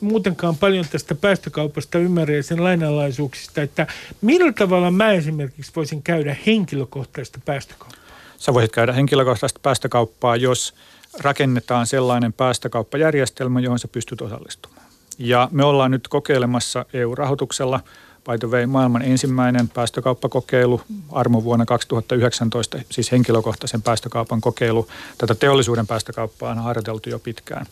muutenkaan 0.00 0.56
paljon 0.56 0.86
tästä 0.90 1.14
päästökaupasta 1.14 1.98
ymmärrä 1.98 2.34
ja 2.34 2.42
sen 2.42 2.64
lainalaisuuksista, 2.64 3.62
että 3.62 3.86
millä 4.20 4.52
tavalla 4.52 4.90
mä 4.90 5.12
esimerkiksi 5.12 5.72
voisin 5.76 6.02
käydä 6.02 6.36
henkilökohtaista 6.46 7.40
päästökauppaa? 7.44 8.05
Sä 8.38 8.54
voisit 8.54 8.72
käydä 8.72 8.92
henkilökohtaista 8.92 9.60
päästökauppaa, 9.62 10.36
jos 10.36 10.74
rakennetaan 11.20 11.86
sellainen 11.86 12.32
päästökauppajärjestelmä, 12.32 13.60
johon 13.60 13.78
sä 13.78 13.88
pystyt 13.88 14.20
osallistumaan. 14.20 14.86
Ja 15.18 15.48
me 15.52 15.64
ollaan 15.64 15.90
nyt 15.90 16.08
kokeilemassa 16.08 16.84
EU-rahoituksella 16.92 17.80
by 18.26 18.38
the 18.38 18.48
way, 18.48 18.66
maailman 18.66 19.02
ensimmäinen 19.02 19.68
päästökauppakokeilu 19.68 20.80
armo 21.12 21.44
vuonna 21.44 21.64
2019, 21.64 22.78
siis 22.90 23.12
henkilökohtaisen 23.12 23.82
päästökaupan 23.82 24.40
kokeilu. 24.40 24.88
Tätä 25.18 25.34
teollisuuden 25.34 25.86
päästökauppaa 25.86 26.50
on 26.50 26.58
harjoiteltu 26.58 27.10
jo 27.10 27.18
pitkään. 27.18 27.66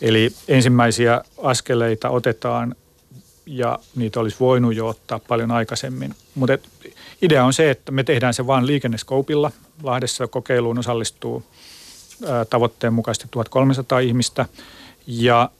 Eli 0.00 0.32
ensimmäisiä 0.48 1.20
askeleita 1.42 2.10
otetaan 2.10 2.74
ja 3.46 3.78
niitä 3.96 4.20
olisi 4.20 4.36
voinut 4.40 4.74
jo 4.74 4.88
ottaa 4.88 5.18
paljon 5.18 5.50
aikaisemmin. 5.50 6.14
Mutta 6.34 6.58
idea 7.22 7.44
on 7.44 7.52
se, 7.52 7.70
että 7.70 7.92
me 7.92 8.04
tehdään 8.04 8.34
se 8.34 8.46
vain 8.46 8.66
liikenneskoupilla. 8.66 9.50
Lahdessa 9.82 10.26
kokeiluun 10.26 10.78
osallistuu 10.78 11.42
tavoitteen 12.50 12.92
mukaisesti 12.92 13.28
1300 13.30 13.98
ihmistä 13.98 14.46
ja 15.06 15.50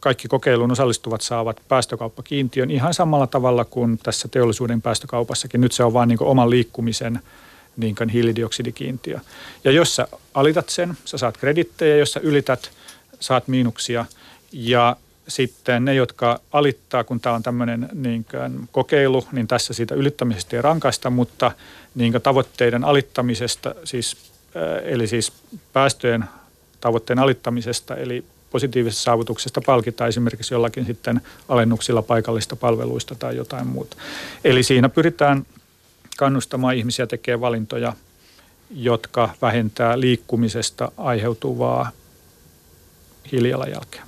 kaikki 0.00 0.28
kokeiluun 0.28 0.72
osallistuvat 0.72 1.20
saavat 1.20 1.60
päästökauppakiintiön 1.68 2.70
ihan 2.70 2.94
samalla 2.94 3.26
tavalla 3.26 3.64
kuin 3.64 3.98
tässä 4.02 4.28
teollisuuden 4.28 4.82
päästökaupassakin. 4.82 5.60
Nyt 5.60 5.72
se 5.72 5.84
on 5.84 5.92
vain 5.92 6.08
niin 6.08 6.22
oman 6.22 6.50
liikkumisen 6.50 7.20
niin 7.76 7.94
kuin 7.94 8.08
hiilidioksidikiintiö. 8.08 9.18
Ja 9.64 9.70
jos 9.70 9.96
sä 9.96 10.08
alitat 10.34 10.68
sen, 10.68 10.96
sä 11.04 11.18
saat 11.18 11.36
kredittejä, 11.36 11.96
jos 11.96 12.12
sä 12.12 12.20
ylität, 12.20 12.70
saat 13.20 13.48
miinuksia. 13.48 14.04
Ja 14.52 14.96
sitten 15.28 15.84
ne, 15.84 15.94
jotka 15.94 16.40
alittaa, 16.52 17.04
kun 17.04 17.20
tämä 17.20 17.34
on 17.34 17.42
tämmöinen 17.42 17.88
niin 17.92 18.26
kokeilu, 18.72 19.26
niin 19.32 19.46
tässä 19.48 19.74
siitä 19.74 19.94
ylittämisestä 19.94 20.56
ei 20.56 20.62
rankaista, 20.62 21.10
mutta 21.10 21.52
niin 21.94 22.12
tavoitteiden 22.22 22.84
alittamisesta, 22.84 23.74
siis 23.84 24.16
eli 24.82 25.06
siis 25.06 25.32
päästöjen 25.72 26.24
tavoitteen 26.80 27.18
alittamisesta, 27.18 27.96
eli 27.96 28.24
positiivisesta 28.50 29.02
saavutuksesta 29.02 29.60
palkitaan 29.66 30.08
esimerkiksi 30.08 30.54
jollakin 30.54 30.86
sitten 30.86 31.20
alennuksilla 31.48 32.02
paikallista 32.02 32.56
palveluista 32.56 33.14
tai 33.14 33.36
jotain 33.36 33.66
muuta. 33.66 33.96
Eli 34.44 34.62
siinä 34.62 34.88
pyritään 34.88 35.46
kannustamaan 36.16 36.76
ihmisiä 36.76 37.06
tekemään 37.06 37.40
valintoja, 37.40 37.92
jotka 38.74 39.30
vähentää 39.42 40.00
liikkumisesta 40.00 40.92
aiheutuvaa 40.96 41.90
hiilijalanjälkeä. 43.32 44.02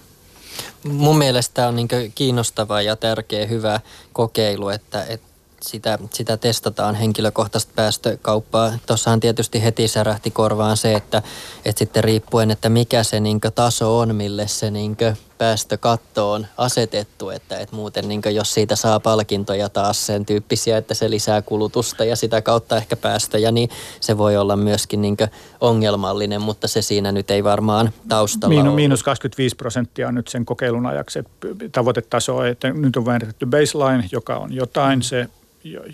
Mun 0.85 1.19
mielestä 1.19 1.69
on 1.69 1.77
niin 1.77 1.89
kiinnostava 2.15 2.83
ja 2.83 2.97
tärkeä 2.97 3.47
hyvä 3.47 3.81
kokeilu, 4.13 4.69
että, 4.69 5.05
että 5.09 5.29
sitä, 5.63 5.99
sitä 6.13 6.37
testataan 6.37 6.95
henkilökohtaista 6.95 7.73
päästökauppaa. 7.77 8.73
Tuossahan 8.87 9.21
tietysti 9.21 9.63
heti 9.63 9.89
särähti 9.89 10.31
korvaan 10.31 10.77
se, 10.77 10.95
että, 10.95 11.23
että 11.65 11.79
sitten 11.79 12.05
riippuen, 12.05 12.51
että 12.51 12.69
mikä 12.69 13.03
se 13.03 13.21
niin 13.21 13.41
taso 13.55 13.99
on, 13.99 14.15
mille 14.15 14.49
se 14.49 14.71
niin 14.71 14.97
päästökatto 15.39 16.33
on 16.33 16.47
asetettu, 16.57 17.31
että, 17.31 17.59
että 17.59 17.77
muuten 17.77 18.09
niin 18.09 18.23
jos 18.35 18.55
siitä 18.55 18.77
saa 18.77 19.01
palkintoja 19.01 19.69
taas 19.69 20.07
sen 20.07 20.27
tyyppisiä, 20.27 20.77
että 20.79 20.95
se 20.95 21.11
lisää 21.11 21.43
kulutusta 21.43 22.05
ja 22.05 22.17
sitä 22.17 22.43
kautta 22.43 22.77
ehkä 22.77 22.97
päästöjä, 22.97 23.53
niin 23.53 23.71
se 24.01 24.19
voi 24.19 24.37
olla 24.37 24.57
myöskin 24.57 25.03
niin 25.03 25.17
ongelmallinen, 25.61 26.43
mutta 26.43 26.69
se 26.69 26.83
siinä 26.83 27.13
nyt 27.13 27.31
ei 27.31 27.45
varmaan 27.45 27.93
taustalla 28.09 28.55
Miinu, 28.55 28.75
Miinus 28.75 29.03
25 29.03 29.57
prosenttia 29.57 30.09
on 30.09 30.15
nyt 30.15 30.29
sen 30.29 30.45
kokeilun 30.45 30.87
ajaksi, 30.87 31.19
tavoitetaso, 31.73 32.45
että 32.45 32.71
nyt 32.71 32.97
on 32.97 33.05
määritetty 33.05 33.47
baseline, 33.47 34.05
joka 34.13 34.37
on 34.37 34.53
jotain, 34.53 35.03
se 35.03 35.27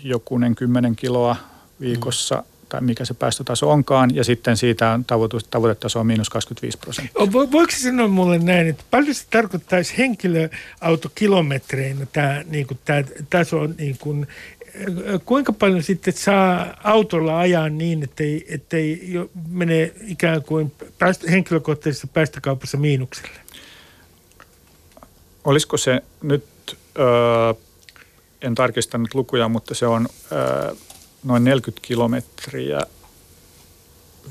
jokunen 0.03 0.55
kymmenen 0.55 0.95
kiloa 0.95 1.35
viikossa 1.79 2.35
mm. 2.35 2.54
Mikä 2.81 3.05
se 3.05 3.13
päästötaso 3.13 3.69
onkaan, 3.69 4.15
ja 4.15 4.23
sitten 4.23 4.57
siitä 4.57 4.91
on 4.91 5.05
tavoitetaso 5.49 5.99
on 5.99 6.07
miinus 6.07 6.29
25 6.29 6.77
prosenttia. 6.77 7.31
Voiko 7.31 7.71
sanoa 7.71 8.07
mulle 8.07 8.37
näin, 8.37 8.67
että 8.67 8.83
paljon 8.91 9.15
se 9.15 9.25
tarkoittaisi 9.29 9.97
henkilöautokilometreinä 9.97 12.05
tämä, 12.13 12.43
niin 12.47 12.67
kuin, 12.67 12.79
tämä 12.85 13.03
taso, 13.29 13.67
niin 13.77 13.97
kuin, 13.99 14.27
kuinka 15.25 15.53
paljon 15.53 15.83
sitten 15.83 16.13
saa 16.13 16.73
autolla 16.83 17.39
ajaa 17.39 17.69
niin, 17.69 18.03
ettei, 18.03 18.45
ettei 18.49 19.13
jo 19.13 19.29
mene 19.49 19.91
ikään 20.07 20.43
kuin 20.43 20.71
päästö, 20.99 21.31
henkilökohtaisessa 21.31 22.07
päästökaupassa 22.07 22.77
miinukselle? 22.77 23.37
Olisiko 25.43 25.77
se 25.77 26.01
nyt... 26.21 26.45
Öö, 26.99 27.53
en 28.41 28.55
tarkistanut 28.55 29.13
lukuja, 29.13 29.49
mutta 29.49 29.75
se 29.75 29.87
on 29.87 30.07
noin 31.25 31.43
40 31.43 31.87
kilometriä 31.87 32.81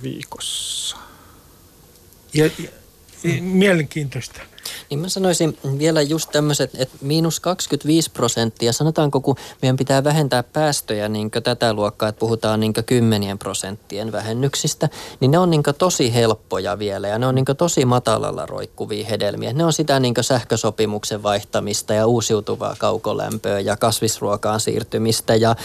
viikossa. 0.02 0.96
Ja, 2.34 2.44
ja, 2.44 2.70
mielenkiintoista. 3.42 4.40
Niin 4.90 5.00
mä 5.00 5.08
sanoisin 5.08 5.58
vielä 5.78 6.02
just 6.02 6.30
tämmöiset, 6.32 6.70
että 6.74 6.96
miinus 7.00 7.40
25 7.40 8.10
prosenttia, 8.10 8.72
sanotaanko 8.72 9.20
kun 9.20 9.36
meidän 9.62 9.76
pitää 9.76 10.04
vähentää 10.04 10.42
päästöjä 10.42 11.08
niin 11.08 11.30
tätä 11.30 11.72
luokkaa, 11.72 12.08
että 12.08 12.20
puhutaan 12.20 12.60
niin 12.60 12.74
kymmenien 12.86 13.38
prosenttien 13.38 14.12
vähennyksistä, 14.12 14.88
niin 15.20 15.30
ne 15.30 15.38
on 15.38 15.50
niin 15.50 15.62
tosi 15.78 16.14
helppoja 16.14 16.78
vielä 16.78 17.08
ja 17.08 17.18
ne 17.18 17.26
on 17.26 17.34
niin 17.34 17.44
tosi 17.58 17.84
matalalla 17.84 18.46
roikkuvia 18.46 19.06
hedelmiä. 19.06 19.52
Ne 19.52 19.64
on 19.64 19.72
sitä 19.72 20.00
niin 20.00 20.14
sähkösopimuksen 20.20 21.22
vaihtamista 21.22 21.94
ja 21.94 22.06
uusiutuvaa 22.06 22.76
kaukolämpöä 22.78 23.60
ja 23.60 23.76
kasvisruokaan 23.76 24.60
siirtymistä 24.60 25.34
ja, 25.34 25.56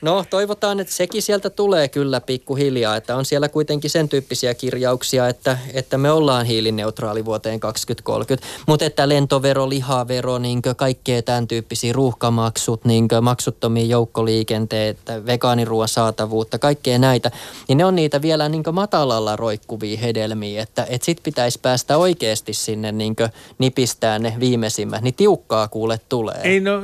No 0.03 0.25
toivotaan, 0.31 0.81
että 0.81 0.93
sekin 0.93 1.23
sieltä 1.23 1.51
tulee 1.51 1.89
kyllä 1.89 2.21
pikkuhiljaa, 2.21 2.97
että 2.97 3.17
on 3.17 3.25
siellä 3.25 3.49
kuitenkin 3.49 3.91
sen 3.91 4.09
tyyppisiä 4.09 4.55
kirjauksia, 4.55 5.29
että, 5.29 5.59
että 5.75 5.99
me 5.99 6.11
ollaan 6.11 6.47
hiilineutraali 6.47 7.25
vuoteen 7.25 7.61
2030, 7.61 8.49
mutta 8.67 8.85
että 8.85 9.09
lentovero, 9.09 9.69
lihavero, 9.69 10.39
niin 10.39 10.63
kaikkea 10.77 11.23
tämän 11.23 11.49
tyyppisiä 11.49 11.93
ruuhkamaksut, 11.93 12.85
niin 12.85 13.09
maksuttomia 13.23 13.85
joukkoliikenteet, 13.85 14.99
vegaaniruoan 15.27 15.89
saatavuutta, 15.89 16.59
kaikkea 16.59 16.99
näitä, 16.99 17.31
niin 17.69 17.79
ne 17.79 17.85
on 17.85 17.97
niitä 17.97 18.23
vielä 18.23 18.49
niin 18.49 18.63
matalalla 18.73 19.37
roikkuvia 19.37 19.99
hedelmiä, 19.99 20.63
että, 20.63 20.87
että 20.91 21.05
sit 21.05 21.21
pitäisi 21.23 21.59
päästä 21.63 21.97
oikeasti 21.97 22.55
sinne 22.55 22.93
niin 22.93 23.17
nipistään 23.59 24.23
ne 24.23 24.35
viimeisimmät, 24.41 25.03
niin 25.03 25.15
tiukkaa 25.15 25.69
kuule 25.69 26.01
tulee. 26.09 26.41
Ei 26.43 26.61
no, 26.61 26.83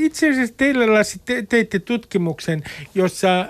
itse 0.00 0.30
asiassa 0.30 0.54
teillä 0.56 0.84
te, 1.24 1.42
teitte 1.48 1.78
tutkimuksen 1.78 2.35
tutkimuksen, 2.36 2.62
jossa 2.94 3.40
äh, 3.40 3.46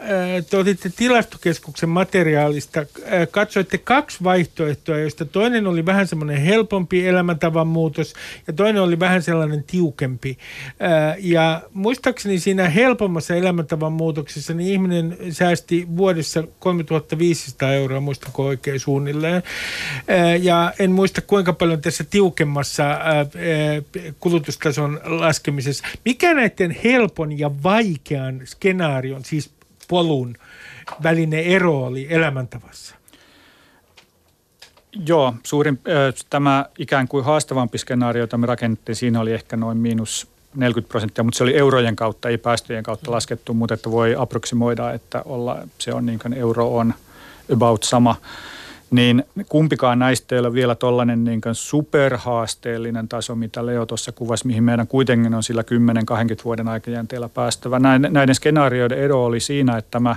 te 0.50 0.56
otitte 0.56 0.90
tilastokeskuksen 0.96 1.88
materiaalista, 1.88 2.80
äh, 2.80 2.86
katsoitte 3.30 3.78
kaksi 3.78 4.24
vaihtoehtoa, 4.24 4.98
joista 4.98 5.24
toinen 5.24 5.66
oli 5.66 5.86
vähän 5.86 6.06
semmoinen 6.06 6.36
helpompi 6.36 7.06
elämäntavan 7.06 7.66
muutos 7.66 8.14
ja 8.46 8.52
toinen 8.52 8.82
oli 8.82 8.98
vähän 8.98 9.22
sellainen 9.22 9.64
tiukempi. 9.66 10.38
Äh, 10.82 11.16
ja 11.18 11.62
muistaakseni 11.72 12.38
siinä 12.38 12.68
helpommassa 12.68 13.34
elämäntavan 13.34 13.92
muutoksessa 13.92 14.54
niin 14.54 14.72
ihminen 14.72 15.16
säästi 15.30 15.86
vuodessa 15.96 16.44
3500 16.58 17.72
euroa, 17.72 18.00
muistanko 18.00 18.46
oikein 18.46 18.80
suunnilleen. 18.80 19.42
Ja 20.40 20.72
en 20.78 20.92
muista 20.92 21.20
kuinka 21.20 21.52
paljon 21.52 21.80
tässä 21.80 22.04
tiukemmassa 22.04 22.98
kulutustason 24.20 25.00
laskemisessa. 25.04 25.84
Mikä 26.04 26.34
näiden 26.34 26.76
helpon 26.84 27.38
ja 27.38 27.50
vaikean 27.62 28.40
skenaarion 28.44 28.75
skenaarion, 28.76 29.24
siis 29.24 29.50
polun 29.88 30.34
välinen 31.02 31.44
ero 31.44 31.84
oli 31.84 32.06
elämäntavassa? 32.10 32.94
Joo, 35.06 35.34
suurin, 35.42 35.80
tämä 36.30 36.66
ikään 36.78 37.08
kuin 37.08 37.24
haastavampi 37.24 37.78
skenaario, 37.78 38.22
jota 38.22 38.38
me 38.38 38.46
rakennettiin, 38.46 38.96
siinä 38.96 39.20
oli 39.20 39.32
ehkä 39.32 39.56
noin 39.56 39.78
miinus 39.78 40.28
40 40.54 40.90
prosenttia, 40.90 41.24
mutta 41.24 41.38
se 41.38 41.44
oli 41.44 41.56
eurojen 41.56 41.96
kautta, 41.96 42.28
ei 42.28 42.38
päästöjen 42.38 42.82
kautta 42.82 43.10
laskettu, 43.10 43.54
mutta 43.54 43.74
että 43.74 43.90
voi 43.90 44.14
aproksimoida, 44.18 44.92
että 44.92 45.22
olla, 45.24 45.58
se 45.78 45.92
on 45.92 46.06
niin 46.06 46.18
kuin 46.18 46.34
euro 46.34 46.76
on 46.76 46.94
about 47.52 47.82
sama 47.82 48.16
niin 48.90 49.24
kumpikaan 49.48 49.98
näistä 49.98 50.34
ei 50.34 50.38
ole 50.38 50.52
vielä 50.52 50.74
tuollainen 50.74 51.24
niin 51.24 51.40
superhaasteellinen 51.52 53.08
taso, 53.08 53.34
mitä 53.34 53.66
Leo 53.66 53.86
tuossa 53.86 54.12
kuvasi, 54.12 54.46
mihin 54.46 54.64
meidän 54.64 54.86
kuitenkin 54.86 55.34
on 55.34 55.42
sillä 55.42 55.62
10-20 55.62 56.44
vuoden 56.44 56.68
aikajänteellä 56.68 57.28
päästävä. 57.28 57.78
Näiden 58.10 58.34
skenaarioiden 58.34 58.98
ero 58.98 59.24
oli 59.24 59.40
siinä, 59.40 59.76
että 59.76 59.90
tämä 59.90 60.16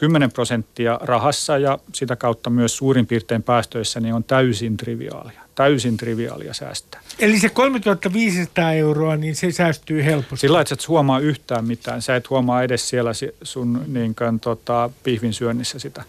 10 0.00 0.32
prosenttia 0.32 0.98
rahassa 1.02 1.58
ja 1.58 1.78
sitä 1.94 2.16
kautta 2.16 2.50
myös 2.50 2.76
suurin 2.76 3.06
piirtein 3.06 3.42
päästöissä 3.42 4.00
niin 4.00 4.14
on 4.14 4.24
täysin 4.24 4.76
triviaalia. 4.76 5.40
Täysin 5.54 5.96
triviaalia 5.96 6.54
säästää. 6.54 7.00
Eli 7.18 7.40
se 7.40 7.48
3500 7.48 8.72
euroa, 8.72 9.16
niin 9.16 9.36
se 9.36 9.52
säästyy 9.52 10.04
helposti. 10.04 10.36
Sillä 10.36 10.60
että 10.60 10.74
et 10.74 10.88
huomaa 10.88 11.18
yhtään 11.18 11.64
mitään. 11.64 12.02
Sä 12.02 12.16
et 12.16 12.30
huomaa 12.30 12.62
edes 12.62 12.88
siellä 12.88 13.10
sun 13.42 13.84
niin 13.86 14.14
kuin, 14.14 14.40
tota, 14.40 14.90
pihvin 15.02 15.32
syönnissä 15.32 15.78
sitä. 15.78 16.04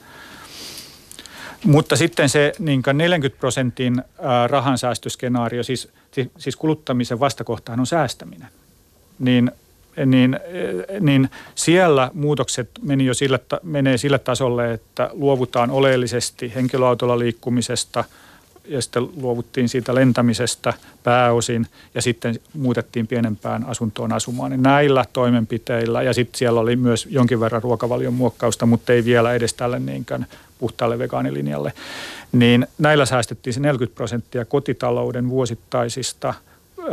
Mutta 1.66 1.96
sitten 1.96 2.30
se 2.30 2.54
niin 2.60 2.84
40 2.94 3.40
prosentin 3.40 4.04
rahansäästöskenaario, 4.48 5.64
siis, 5.64 5.90
siis 6.38 6.56
kuluttamisen 6.56 7.20
vastakohtaan 7.20 7.80
on 7.80 7.88
säästäminen, 7.88 8.48
niin, 9.20 9.52
niin, 10.06 10.40
niin 11.00 11.30
siellä 11.56 12.12
muutokset 12.14 12.70
meni 12.82 13.06
jo 13.06 13.14
sille, 13.14 13.40
menee 13.64 13.98
sille 13.98 14.20
tasolle, 14.20 14.74
että 14.74 15.10
luovutaan 15.14 15.72
oleellisesti 15.72 16.52
henkilöautolla 16.56 17.20
liikkumisesta– 17.20 18.04
ja 18.66 18.82
sitten 18.82 19.10
luovuttiin 19.22 19.70
siitä 19.70 19.96
lentämisestä 19.96 20.74
pääosin 21.04 21.68
ja 21.96 22.02
sitten 22.02 22.40
muutettiin 22.54 23.08
pienempään 23.08 23.66
asuntoon 23.68 24.14
asumaan. 24.14 24.52
Niin 24.52 24.64
näillä 24.64 25.06
toimenpiteillä 25.14 26.02
ja 26.02 26.14
sitten 26.14 26.38
siellä 26.38 26.60
oli 26.60 26.76
myös 26.76 27.08
jonkin 27.10 27.40
verran 27.40 27.64
ruokavalion 27.64 28.14
muokkausta, 28.14 28.66
mutta 28.66 28.94
ei 28.94 29.06
vielä 29.06 29.34
edes 29.34 29.54
tälle 29.54 29.80
niinkään 29.80 30.26
puhtaalle 30.60 31.00
vegaanilinjalle. 31.00 31.74
Niin 32.32 32.68
näillä 32.78 33.06
säästettiin 33.06 33.54
se 33.54 33.60
40 33.60 33.96
prosenttia 33.96 34.46
kotitalouden 34.46 35.30
vuosittaisista 35.30 36.34
ö, 36.80 36.84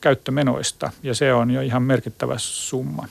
käyttömenoista 0.00 0.90
ja 1.02 1.14
se 1.14 1.34
on 1.34 1.50
jo 1.50 1.60
ihan 1.60 1.82
merkittävä 1.82 2.34
summa. 2.38 3.08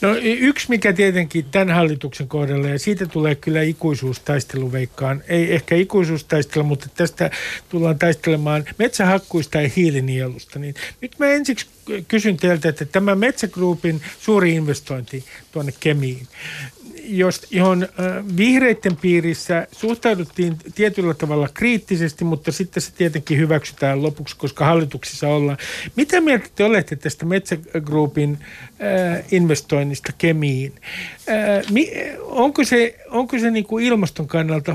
No 0.00 0.16
yksi, 0.22 0.66
mikä 0.68 0.92
tietenkin 0.92 1.44
tämän 1.50 1.74
hallituksen 1.74 2.28
kohdalla, 2.28 2.68
ja 2.68 2.78
siitä 2.78 3.06
tulee 3.06 3.34
kyllä 3.34 3.62
ikuisuustaistelu 3.62 4.72
veikkaan, 4.72 5.22
ei 5.28 5.54
ehkä 5.54 5.74
ikuisuustaistelu, 5.74 6.64
mutta 6.64 6.86
tästä 6.96 7.30
tullaan 7.68 7.98
taistelemaan 7.98 8.64
metsähakkuista 8.78 9.60
ja 9.60 9.70
hiilinielusta. 9.76 10.58
Niin 10.58 10.74
nyt 11.00 11.18
mä 11.18 11.26
ensiksi 11.26 11.66
kysyn 12.08 12.36
teiltä, 12.36 12.68
että 12.68 12.84
tämä 12.84 13.14
Metsägruupin 13.14 14.02
suuri 14.20 14.54
investointi 14.54 15.24
tuonne 15.52 15.72
Kemiin, 15.80 16.28
jos, 17.10 17.46
johon 17.50 17.88
vihreiden 18.36 18.96
piirissä 18.96 19.66
suhtauduttiin 19.72 20.56
tietyllä 20.74 21.14
tavalla 21.14 21.48
kriittisesti, 21.54 22.24
mutta 22.24 22.52
sitten 22.52 22.82
se 22.82 22.92
tietenkin 22.92 23.38
hyväksytään 23.38 24.02
lopuksi, 24.02 24.36
koska 24.36 24.64
hallituksissa 24.64 25.28
ollaan. 25.28 25.58
Mitä 25.96 26.20
mieltä 26.20 26.46
te 26.54 26.64
olette 26.64 26.96
tästä 26.96 27.26
Metsägroupin 27.26 28.38
investoinnista 29.30 30.12
Kemiin? 30.18 30.72
onko 32.20 32.64
se, 32.64 32.98
onko 33.08 33.38
se 33.38 33.50
niin 33.50 33.64
kuin 33.64 33.84
ilmaston 33.84 34.26
kannalta 34.26 34.74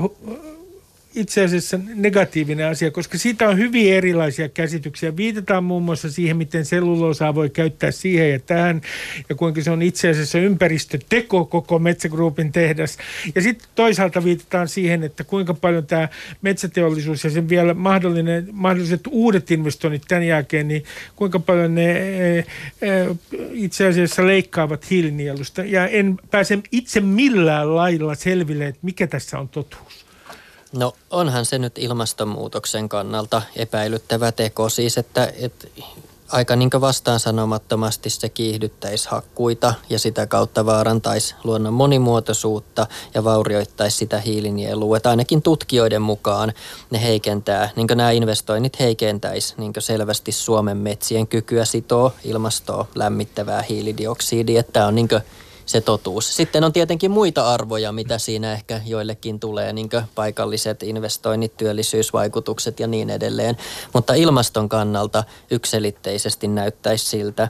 itse 1.16 1.44
asiassa 1.44 1.78
negatiivinen 1.94 2.66
asia, 2.66 2.90
koska 2.90 3.18
siitä 3.18 3.48
on 3.48 3.58
hyvin 3.58 3.92
erilaisia 3.92 4.48
käsityksiä. 4.48 5.16
Viitataan 5.16 5.64
muun 5.64 5.82
muassa 5.82 6.10
siihen, 6.10 6.36
miten 6.36 6.64
selluloosaa 6.64 7.34
voi 7.34 7.50
käyttää 7.50 7.90
siihen 7.90 8.32
ja 8.32 8.38
tähän, 8.38 8.80
ja 9.28 9.34
kuinka 9.34 9.62
se 9.62 9.70
on 9.70 9.82
itse 9.82 10.08
asiassa 10.08 10.38
ympäristöteko 10.38 11.44
koko 11.44 11.78
Metsägruupin 11.78 12.52
tehdas. 12.52 12.98
Ja 13.34 13.42
sitten 13.42 13.68
toisaalta 13.74 14.24
viitataan 14.24 14.68
siihen, 14.68 15.02
että 15.02 15.24
kuinka 15.24 15.54
paljon 15.54 15.86
tämä 15.86 16.08
metsäteollisuus 16.42 17.24
ja 17.24 17.30
sen 17.30 17.48
vielä 17.48 17.74
mahdollinen, 17.74 18.48
mahdolliset 18.52 19.00
uudet 19.10 19.50
investoinnit 19.50 20.02
tämän 20.08 20.26
jälkeen, 20.26 20.68
niin 20.68 20.84
kuinka 21.16 21.38
paljon 21.38 21.74
ne 21.74 21.90
e, 21.90 22.38
e, 22.38 22.44
itse 23.52 23.86
asiassa 23.86 24.26
leikkaavat 24.26 24.90
hiilinielusta. 24.90 25.64
Ja 25.64 25.86
en 25.86 26.18
pääse 26.30 26.58
itse 26.72 27.00
millään 27.00 27.76
lailla 27.76 28.14
selville, 28.14 28.66
että 28.66 28.80
mikä 28.82 29.06
tässä 29.06 29.38
on 29.38 29.48
totuus. 29.48 30.05
No 30.72 30.92
onhan 31.10 31.44
se 31.44 31.58
nyt 31.58 31.78
ilmastonmuutoksen 31.78 32.88
kannalta 32.88 33.42
epäilyttävä 33.56 34.32
teko 34.32 34.68
siis, 34.68 34.98
että, 34.98 35.32
että 35.36 35.68
aika 36.28 36.56
niin 36.56 36.70
vastaan 36.80 37.20
sanomattomasti 37.20 38.10
se 38.10 38.28
kiihdyttäisi 38.28 39.08
hakkuita 39.08 39.74
ja 39.90 39.98
sitä 39.98 40.26
kautta 40.26 40.66
vaarantaisi 40.66 41.34
luonnon 41.44 41.74
monimuotoisuutta 41.74 42.86
ja 43.14 43.24
vaurioittaisi 43.24 43.96
sitä 43.96 44.20
hiilinielua. 44.20 44.96
Että 44.96 45.10
ainakin 45.10 45.42
tutkijoiden 45.42 46.02
mukaan 46.02 46.52
ne 46.90 47.02
heikentää, 47.02 47.70
niin 47.76 47.86
nämä 47.94 48.10
investoinnit 48.10 48.80
heikentäisi 48.80 49.54
niin 49.58 49.72
selvästi 49.78 50.32
Suomen 50.32 50.76
metsien 50.76 51.26
kykyä 51.26 51.64
sitoa 51.64 52.12
ilmastoa 52.24 52.86
lämmittävää 52.94 53.62
hiilidioksidia. 53.62 54.60
Että 54.60 54.72
tämä 54.72 54.86
on 54.86 54.94
niin 54.94 55.08
se 55.66 55.80
totuus. 55.80 56.36
Sitten 56.36 56.64
on 56.64 56.72
tietenkin 56.72 57.10
muita 57.10 57.52
arvoja, 57.52 57.92
mitä 57.92 58.18
siinä 58.18 58.52
ehkä 58.52 58.80
joillekin 58.86 59.40
tulee, 59.40 59.72
niin 59.72 59.88
paikalliset 60.14 60.82
investoinnit, 60.82 61.56
työllisyysvaikutukset 61.56 62.80
ja 62.80 62.86
niin 62.86 63.10
edelleen. 63.10 63.56
Mutta 63.92 64.14
ilmaston 64.14 64.68
kannalta 64.68 65.24
ykselitteisesti 65.50 66.48
näyttäisi 66.48 67.06
siltä, 67.06 67.48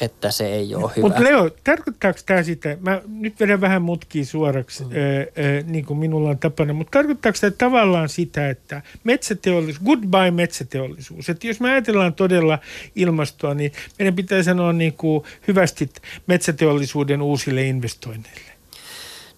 että 0.00 0.30
se 0.30 0.46
ei 0.46 0.74
ole 0.74 0.92
hyvä. 0.96 1.08
Mutta 1.08 1.24
Leo, 1.24 1.50
tarkoittaako 1.64 2.18
tämä 2.26 2.42
sitä, 2.42 2.76
mä 2.80 3.02
nyt 3.08 3.40
vedän 3.40 3.60
vähän 3.60 3.82
mutkia 3.82 4.24
suoraksi, 4.24 4.84
mm. 4.84 4.90
ää, 4.90 5.18
ää, 5.18 5.62
niin 5.66 5.84
kuin 5.84 5.98
minulla 5.98 6.30
on 6.30 6.38
tapana, 6.38 6.72
mutta 6.72 6.90
tarkoittaako 6.90 7.38
tämä 7.40 7.50
tavallaan 7.50 8.08
sitä, 8.08 8.50
että 8.50 8.82
metsäteollisuus, 9.04 9.84
goodbye 9.84 10.30
metsäteollisuus, 10.30 11.28
että 11.28 11.46
jos 11.46 11.60
me 11.60 11.70
ajatellaan 11.70 12.14
todella 12.14 12.58
ilmastoa, 12.96 13.54
niin 13.54 13.72
meidän 13.98 14.16
pitää 14.16 14.42
sanoa 14.42 14.72
niin 14.72 14.92
kuin 14.92 15.24
hyvästi 15.48 15.90
metsäteollisuuden 16.26 17.22
uusille 17.22 17.62
investoinneille. 17.62 18.48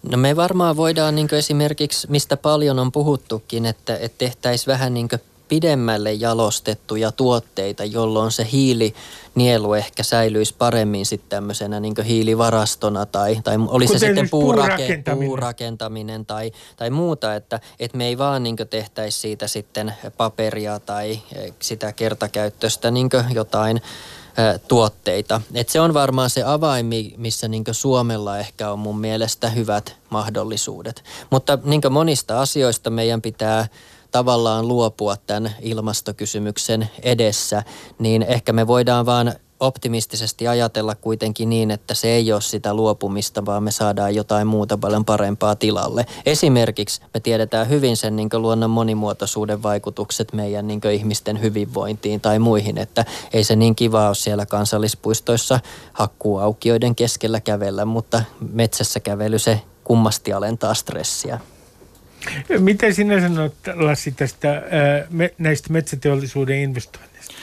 No 0.03 0.17
me 0.17 0.37
varmaan 0.37 0.77
voidaan 0.77 1.15
niin 1.15 1.35
esimerkiksi, 1.35 2.11
mistä 2.11 2.37
paljon 2.37 2.79
on 2.79 2.93
puhuttukin, 2.93 3.67
että, 3.67 3.97
että 3.97 4.19
tehtäisiin 4.19 4.67
vähän 4.67 4.95
niin 4.95 5.09
pidemmälle 5.51 6.13
jalostettuja 6.13 7.13
tuotteita, 7.13 7.85
jolloin 7.85 8.33
se 8.33 8.47
hiilinielu 8.53 9.75
ehkä 9.75 10.03
säilyisi 10.03 10.55
paremmin 10.59 11.07
sitten 11.07 11.31
tämmöisenä 11.31 11.81
niin 11.81 11.95
hiilivarastona 12.05 13.07
tai, 13.07 13.41
tai 13.45 13.57
oli 13.69 13.87
se 13.87 13.99
sitten 13.99 14.31
puurakentaminen, 14.31 15.29
puurakentaminen 15.29 16.27
tai, 16.27 16.53
tai 16.77 16.91
muuta, 16.91 17.35
että, 17.35 17.61
että 17.81 17.97
me 17.97 18.07
ei 18.07 18.19
vaan 18.19 18.43
niin 18.43 18.57
tehtäisi 18.71 19.21
siitä 19.21 19.47
sitten 19.47 19.95
paperia 20.17 20.81
tai 20.81 21.21
eh, 21.35 21.53
sitä 21.59 21.93
kertakäyttöistä 21.93 22.91
niin 22.91 23.11
jotain 23.35 23.81
tuotteita. 24.69 25.41
Et 25.55 25.69
se 25.69 25.81
on 25.81 25.95
varmaan 25.95 26.31
se 26.31 26.43
avain, 26.43 26.87
missä 27.17 27.49
niin 27.49 27.65
Suomella 27.73 28.39
ehkä 28.39 28.71
on 28.71 28.79
mun 28.79 29.01
mielestä 29.01 29.51
hyvät 29.51 29.97
mahdollisuudet. 30.11 31.05
Mutta 31.31 31.59
niin 31.65 31.81
monista 31.91 32.41
asioista 32.41 32.91
meidän 32.91 33.23
pitää 33.23 33.67
tavallaan 34.11 34.69
luopua 34.69 35.17
tämän 35.17 35.55
ilmastokysymyksen 35.61 36.91
edessä, 37.03 37.63
niin 37.99 38.23
ehkä 38.23 38.53
me 38.53 38.67
voidaan 38.67 39.07
vaan 39.07 39.35
optimistisesti 39.61 40.49
ajatella 40.49 40.95
kuitenkin 40.95 41.51
niin, 41.51 41.71
että 41.71 41.95
se 41.95 42.09
ei 42.09 42.33
ole 42.33 42.41
sitä 42.41 42.75
luopumista, 42.75 43.47
vaan 43.47 43.63
me 43.63 43.71
saadaan 43.71 44.15
jotain 44.15 44.47
muuta 44.47 44.79
paljon 44.79 45.05
parempaa 45.05 45.57
tilalle. 45.57 46.07
Esimerkiksi 46.27 47.03
me 47.15 47.21
tiedetään 47.21 47.69
hyvin 47.69 47.97
sen 47.97 48.17
niin 48.17 48.29
luonnon 48.33 48.71
monimuotoisuuden 48.71 49.63
vaikutukset 49.63 50.33
meidän 50.33 50.67
niin 50.67 50.81
ihmisten 50.93 51.41
hyvinvointiin 51.41 52.21
tai 52.21 52.39
muihin, 52.39 52.79
että 52.79 53.05
ei 53.33 53.45
se 53.45 53.57
niin 53.57 53.77
kiva 53.77 54.07
ole 54.07 54.15
siellä 54.15 54.47
kansallispuistoissa 54.47 55.61
hakkuuaukioiden 55.93 56.95
keskellä 56.95 57.41
kävellä, 57.41 57.85
mutta 57.85 58.23
metsässä 58.53 59.01
kävely 59.01 59.39
se 59.39 59.61
kummasti 59.85 60.33
alentaa 60.33 60.75
stressiä. 60.75 61.41
Miten 62.59 62.95
sinä 62.95 63.21
sanot, 63.21 63.55
Lassi, 63.75 64.13
tästä, 64.13 64.63
näistä 65.39 65.73
metsäteollisuuden 65.73 66.59
investoinneista? 66.59 67.35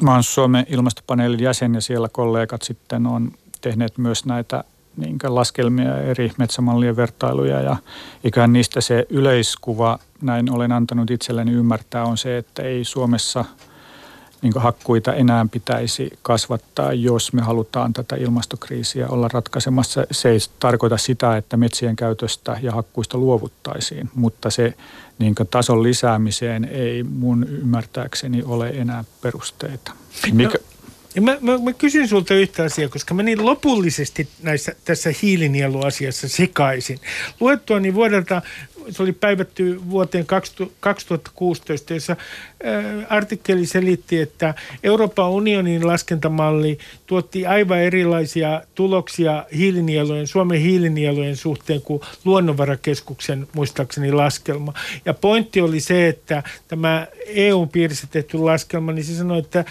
Mä 0.00 0.12
olen 0.12 0.22
Suomen 0.22 0.66
ilmastopaneelin 0.68 1.40
jäsen 1.40 1.74
ja 1.74 1.80
siellä 1.80 2.08
kollegat 2.12 2.62
sitten 2.62 3.06
on 3.06 3.32
tehneet 3.60 3.98
myös 3.98 4.24
näitä 4.24 4.64
niin 4.96 5.18
laskelmia 5.28 5.98
eri 5.98 6.32
metsämallien 6.38 6.96
vertailuja 6.96 7.60
ja 7.60 7.76
ikään 8.24 8.52
niistä 8.52 8.80
se 8.80 9.06
yleiskuva, 9.10 9.98
näin 10.22 10.52
olen 10.52 10.72
antanut 10.72 11.10
itselleni 11.10 11.52
ymmärtää, 11.52 12.04
on 12.04 12.18
se, 12.18 12.38
että 12.38 12.62
ei 12.62 12.84
Suomessa– 12.84 13.44
niin 14.42 14.52
hakkuita 14.56 15.14
enää 15.14 15.46
pitäisi 15.50 16.18
kasvattaa, 16.22 16.92
jos 16.92 17.32
me 17.32 17.42
halutaan 17.42 17.92
tätä 17.92 18.16
ilmastokriisiä 18.16 19.08
olla 19.08 19.28
ratkaisemassa. 19.32 20.06
Se 20.10 20.28
ei 20.28 20.38
tarkoita 20.60 20.98
sitä, 20.98 21.36
että 21.36 21.56
metsien 21.56 21.96
käytöstä 21.96 22.58
ja 22.62 22.72
hakkuista 22.72 23.18
luovuttaisiin, 23.18 24.10
mutta 24.14 24.50
se 24.50 24.74
niin 25.18 25.34
tason 25.50 25.82
lisäämiseen 25.82 26.64
ei 26.64 27.02
mun 27.02 27.46
ymmärtääkseni 27.48 28.42
ole 28.42 28.68
enää 28.68 29.04
perusteita. 29.22 29.92
Mikä, 30.32 30.58
no. 30.58 30.70
Ja 31.14 31.22
mä, 31.22 31.38
mä, 31.40 31.58
mä 31.58 31.72
kysyn 31.72 32.08
sulta 32.08 32.34
yhtä 32.34 32.64
asiaa, 32.64 32.88
koska 32.88 33.14
mä 33.14 33.22
niin 33.22 33.46
lopullisesti 33.46 34.28
näissä, 34.42 34.74
tässä 34.84 35.10
hiilinieluasiassa 35.22 36.28
sekaisin. 36.28 36.98
Luettuani 37.40 37.94
vuodelta 37.94 38.42
se 38.88 39.02
oli 39.02 39.12
päivätty 39.12 39.80
vuoteen 39.90 40.26
2016, 40.80 41.94
jossa 41.94 42.16
artikkeli 43.08 43.66
selitti, 43.66 44.20
että 44.20 44.54
Euroopan 44.82 45.30
unionin 45.30 45.86
laskentamalli 45.86 46.78
tuotti 47.06 47.46
aivan 47.46 47.78
erilaisia 47.78 48.62
tuloksia 48.74 49.46
hiilinielujen, 49.56 50.26
Suomen 50.26 50.60
hiilinielujen 50.60 51.36
suhteen 51.36 51.80
kuin 51.82 52.00
luonnonvarakeskuksen 52.24 53.48
muistaakseni 53.52 54.12
laskelma. 54.12 54.74
Ja 55.04 55.14
pointti 55.14 55.60
oli 55.60 55.80
se, 55.80 56.08
että 56.08 56.42
tämä 56.68 57.06
EU-piirissä 57.26 58.06
tehty 58.10 58.38
laskelma, 58.38 58.92
niin 58.92 59.04
se 59.04 59.14
sanoi, 59.14 59.38
että 59.38 59.64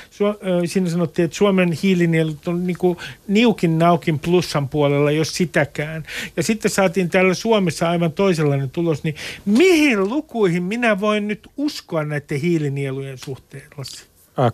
siinä 0.66 0.90
sanottiin, 0.90 1.24
että 1.24 1.38
Suomen 1.38 1.72
hiilinielut 1.84 2.48
on 2.48 2.68
niin 2.68 2.78
kuin 2.78 2.98
niukin 3.28 3.80
naukin 3.80 4.20
plussan 4.20 4.70
puolella, 4.70 5.12
jos 5.12 5.36
sitäkään. 5.36 6.04
Ja 6.38 6.44
sitten 6.44 6.72
saatiin 6.72 7.10
täällä 7.10 7.34
Suomessa 7.34 7.90
aivan 7.90 8.12
toisenlainen 8.12 8.70
tulos, 8.70 9.04
niin 9.46 9.58
mihin 9.58 10.10
lukuihin 10.10 10.64
minä 10.64 11.00
voin 11.00 11.28
nyt 11.28 11.48
uskoa 11.58 12.04
näiden 12.04 12.40
hiilinielujen 12.40 13.18
suhteen? 13.18 13.64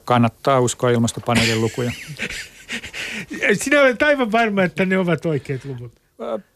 Kannattaa 0.06 0.60
uskoa 0.60 0.90
ilmastopaneelin 0.90 1.62
lukuja. 1.62 1.92
Sinä 3.62 3.82
olet 3.82 4.02
aivan 4.02 4.32
varma, 4.32 4.64
että 4.64 4.86
ne 4.86 4.98
ovat 4.98 5.26
oikeat 5.26 5.66
luvut. 5.66 5.92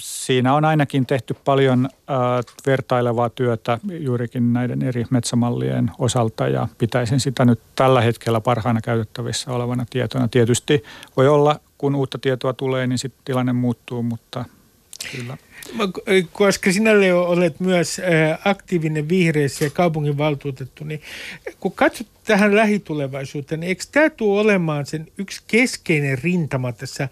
Siinä 0.01 0.53
on 0.53 0.65
ainakin 0.65 1.05
tehty 1.05 1.35
paljon 1.45 1.89
äh, 1.93 2.17
vertailevaa 2.65 3.29
työtä 3.29 3.79
juurikin 3.99 4.53
näiden 4.53 4.81
eri 4.81 5.05
metsämallien 5.09 5.91
osalta 5.97 6.47
ja 6.47 6.67
pitäisin 6.77 7.19
sitä 7.19 7.45
nyt 7.45 7.59
tällä 7.75 8.01
hetkellä 8.01 8.41
parhaana 8.41 8.81
käytettävissä 8.81 9.51
olevana 9.51 9.85
tietona. 9.89 10.27
Tietysti 10.27 10.83
voi 11.17 11.27
olla, 11.27 11.59
kun 11.77 11.95
uutta 11.95 12.17
tietoa 12.17 12.53
tulee, 12.53 12.87
niin 12.87 12.97
sitten 12.97 13.21
tilanne 13.25 13.53
muuttuu, 13.53 14.03
mutta 14.03 14.45
Kyllä. 15.11 15.37
Koska 16.31 16.71
sinä 16.71 16.99
Leo 16.99 17.23
olet 17.23 17.59
myös 17.59 18.01
aktiivinen 18.45 19.09
vihreissä 19.09 19.65
ja 19.65 19.71
kaupunginvaltuutettu, 19.71 20.83
niin 20.83 21.01
kun 21.59 21.71
katsot 21.71 22.07
tähän 22.23 22.55
lähitulevaisuuteen, 22.55 23.59
niin 23.59 23.67
eikö 23.67 23.83
tämä 23.91 24.09
tule 24.09 24.41
olemaan 24.41 24.85
sen 24.85 25.07
yksi 25.17 25.41
keskeinen 25.47 26.17
rintama 26.23 26.71
tässä 26.71 27.09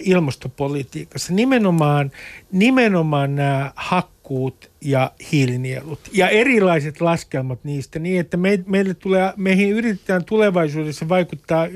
ilmastopolitiikassa? 0.00 1.32
Nimenomaan, 1.32 2.12
nimenomaan 2.52 3.34
nämä 3.34 3.72
hakkuut 3.76 4.70
ja 4.80 5.12
hiilinielut 5.32 6.00
ja 6.12 6.28
erilaiset 6.28 7.00
laskelmat 7.00 7.64
niistä 7.64 7.98
niin, 7.98 8.20
että 8.20 8.36
me, 8.36 8.64
meille 8.66 8.94
tulee, 8.94 9.32
meihin 9.36 9.70
yritetään 9.70 10.24
tulevaisuudessa 10.24 11.08
vaikuttaa 11.08 11.68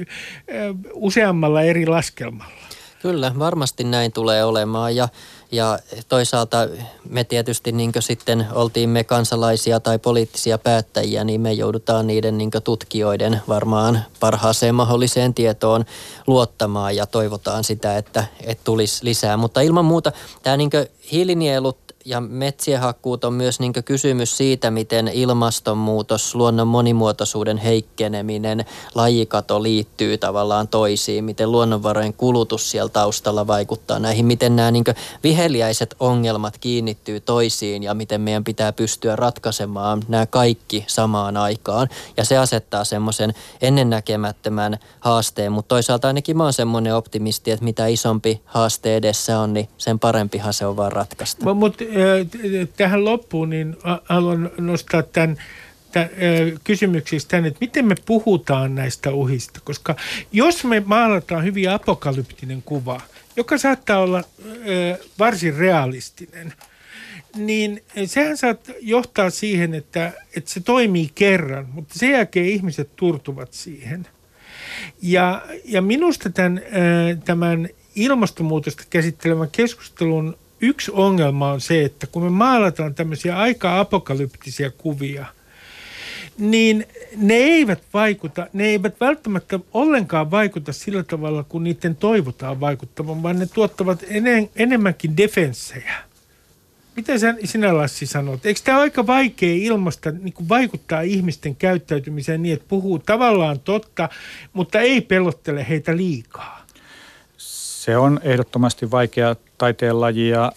useammalla 0.92 1.62
eri 1.62 1.86
laskelmalla. 1.86 2.66
Kyllä, 3.02 3.32
varmasti 3.38 3.84
näin 3.84 4.12
tulee 4.12 4.44
olemaan 4.44 4.96
ja, 4.96 5.08
ja 5.52 5.78
toisaalta 6.08 6.68
me 7.08 7.24
tietysti 7.24 7.72
niin 7.72 7.92
sitten 8.00 8.46
oltiin 8.52 8.90
me 8.90 9.04
kansalaisia 9.04 9.80
tai 9.80 9.98
poliittisia 9.98 10.58
päättäjiä, 10.58 11.24
niin 11.24 11.40
me 11.40 11.52
joudutaan 11.52 12.06
niiden 12.06 12.38
niin 12.38 12.50
tutkijoiden 12.64 13.40
varmaan 13.48 14.04
parhaaseen 14.20 14.74
mahdolliseen 14.74 15.34
tietoon 15.34 15.84
luottamaan 16.26 16.96
ja 16.96 17.06
toivotaan 17.06 17.64
sitä, 17.64 17.96
että, 17.96 18.24
että 18.44 18.64
tulisi 18.64 19.04
lisää. 19.04 19.36
Mutta 19.36 19.60
ilman 19.60 19.84
muuta 19.84 20.12
tämä 20.42 20.56
niin 20.56 20.70
hiilinielut 21.12 21.85
ja 22.06 22.20
metsien 22.20 22.80
hakkuut 22.80 23.24
on 23.24 23.32
myös 23.32 23.60
niin 23.60 23.72
kysymys 23.84 24.36
siitä, 24.36 24.70
miten 24.70 25.08
ilmastonmuutos, 25.08 26.34
luonnon 26.34 26.68
monimuotoisuuden 26.68 27.58
heikkeneminen, 27.58 28.64
lajikato 28.94 29.62
liittyy 29.62 30.18
tavallaan 30.18 30.68
toisiin, 30.68 31.24
miten 31.24 31.52
luonnonvarojen 31.52 32.14
kulutus 32.14 32.70
siellä 32.70 32.88
taustalla 32.88 33.46
vaikuttaa 33.46 33.98
näihin, 33.98 34.26
miten 34.26 34.56
nämä 34.56 34.70
niin 34.70 34.84
viheliäiset 35.22 35.96
ongelmat 36.00 36.58
kiinnittyy 36.58 37.20
toisiin 37.20 37.82
ja 37.82 37.94
miten 37.94 38.20
meidän 38.20 38.44
pitää 38.44 38.72
pystyä 38.72 39.16
ratkaisemaan 39.16 40.02
nämä 40.08 40.26
kaikki 40.26 40.84
samaan 40.86 41.36
aikaan. 41.36 41.88
Ja 42.16 42.24
se 42.24 42.38
asettaa 42.38 42.84
semmoisen 42.84 43.34
ennennäkemättömän 43.60 44.78
haasteen, 45.00 45.52
mutta 45.52 45.68
toisaalta 45.68 46.08
ainakin 46.08 46.36
mä 46.36 46.42
oon 46.42 46.52
semmoinen 46.52 46.94
optimisti, 46.94 47.50
että 47.50 47.64
mitä 47.64 47.86
isompi 47.86 48.40
haaste 48.44 48.96
edessä 48.96 49.40
on, 49.40 49.54
niin 49.54 49.68
sen 49.78 49.98
parempihan 49.98 50.52
se 50.52 50.66
on 50.66 50.76
vaan 50.76 50.92
ratkaista. 50.92 51.54
Mutta 51.54 51.84
tähän 52.76 53.04
loppuun 53.04 53.50
niin 53.50 53.76
haluan 54.04 54.50
nostaa 54.58 55.02
tämän, 55.02 55.36
kysymyksistä 56.64 57.30
tänne, 57.30 57.48
että 57.48 57.58
miten 57.60 57.86
me 57.86 57.94
puhutaan 58.06 58.74
näistä 58.74 59.10
uhista, 59.10 59.60
koska 59.64 59.96
jos 60.32 60.64
me 60.64 60.82
maalataan 60.86 61.44
hyvin 61.44 61.70
apokalyptinen 61.70 62.62
kuva, 62.62 63.00
joka 63.36 63.58
saattaa 63.58 63.98
olla 63.98 64.24
varsin 65.18 65.56
realistinen, 65.56 66.52
niin 67.36 67.82
sehän 68.06 68.36
saattaa 68.36 68.74
johtaa 68.80 69.30
siihen, 69.30 69.74
että, 69.74 70.12
että 70.36 70.50
se 70.50 70.60
toimii 70.60 71.10
kerran, 71.14 71.66
mutta 71.72 71.98
sen 71.98 72.10
jälkeen 72.10 72.46
ihmiset 72.46 72.90
turtuvat 72.96 73.52
siihen. 73.52 74.06
Ja, 75.02 75.42
ja 75.64 75.82
minusta 75.82 76.30
tämän, 76.30 76.62
tämän 77.24 77.68
ilmastonmuutosta 77.96 78.82
käsittelevän 78.90 79.50
keskustelun 79.50 80.38
yksi 80.60 80.90
ongelma 80.94 81.52
on 81.52 81.60
se, 81.60 81.84
että 81.84 82.06
kun 82.06 82.22
me 82.22 82.30
maalataan 82.30 82.94
tämmöisiä 82.94 83.38
aika 83.38 83.80
apokalyptisia 83.80 84.70
kuvia, 84.70 85.26
niin 86.38 86.86
ne 87.16 87.34
eivät 87.34 87.82
vaikuta, 87.94 88.46
ne 88.52 88.64
eivät 88.64 89.00
välttämättä 89.00 89.60
ollenkaan 89.72 90.30
vaikuta 90.30 90.72
sillä 90.72 91.02
tavalla, 91.02 91.44
kun 91.48 91.64
niiden 91.64 91.96
toivotaan 91.96 92.60
vaikuttavan, 92.60 93.22
vaan 93.22 93.38
ne 93.38 93.46
tuottavat 93.46 94.04
enen, 94.08 94.50
enemmänkin 94.56 95.16
defenssejä. 95.16 95.94
Mitä 96.96 97.12
sinä 97.44 97.76
Lassi 97.76 98.06
sanot? 98.06 98.46
Eikö 98.46 98.60
tämä 98.64 98.80
aika 98.80 99.06
vaikea 99.06 99.54
ilmasta 99.54 100.10
niin 100.10 100.48
vaikuttaa 100.48 101.00
ihmisten 101.00 101.56
käyttäytymiseen 101.56 102.42
niin, 102.42 102.54
että 102.54 102.68
puhuu 102.68 102.98
tavallaan 102.98 103.60
totta, 103.60 104.08
mutta 104.52 104.80
ei 104.80 105.00
pelottele 105.00 105.66
heitä 105.68 105.96
liikaa? 105.96 106.55
Se 107.86 107.96
on 107.96 108.20
ehdottomasti 108.22 108.90
vaikea 108.90 109.36
taiteenlaji 109.58 110.28
ja 110.28 110.52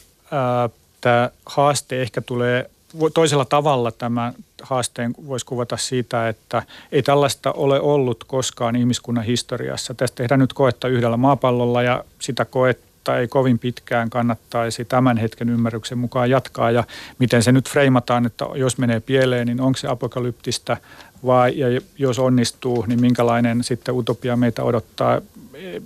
tämä 1.01 1.29
haaste 1.45 2.01
ehkä 2.01 2.21
tulee 2.21 2.69
toisella 3.13 3.45
tavalla 3.45 3.91
tämän 3.91 4.33
haasteen 4.61 5.15
voisi 5.27 5.45
kuvata 5.45 5.77
siitä, 5.77 6.29
että 6.29 6.63
ei 6.91 7.03
tällaista 7.03 7.51
ole 7.51 7.79
ollut 7.79 8.23
koskaan 8.23 8.75
ihmiskunnan 8.75 9.23
historiassa. 9.23 9.93
Tästä 9.93 10.15
tehdään 10.15 10.39
nyt 10.39 10.53
koetta 10.53 10.87
yhdellä 10.87 11.17
maapallolla 11.17 11.83
ja 11.83 12.03
sitä 12.19 12.45
koetta 12.45 13.17
ei 13.17 13.27
kovin 13.27 13.59
pitkään 13.59 14.09
kannattaisi 14.09 14.85
tämän 14.85 15.17
hetken 15.17 15.49
ymmärryksen 15.49 15.97
mukaan 15.97 16.29
jatkaa. 16.29 16.71
Ja 16.71 16.83
miten 17.19 17.43
se 17.43 17.51
nyt 17.51 17.69
freimataan, 17.69 18.25
että 18.25 18.45
jos 18.55 18.77
menee 18.77 18.99
pieleen, 18.99 19.47
niin 19.47 19.61
onko 19.61 19.77
se 19.77 19.87
apokalyptista 19.87 20.77
vai 21.25 21.59
ja 21.59 21.81
jos 21.97 22.19
onnistuu, 22.19 22.85
niin 22.87 23.01
minkälainen 23.01 23.63
sitten 23.63 23.95
utopia 23.95 24.35
meitä 24.35 24.63
odottaa, 24.63 25.21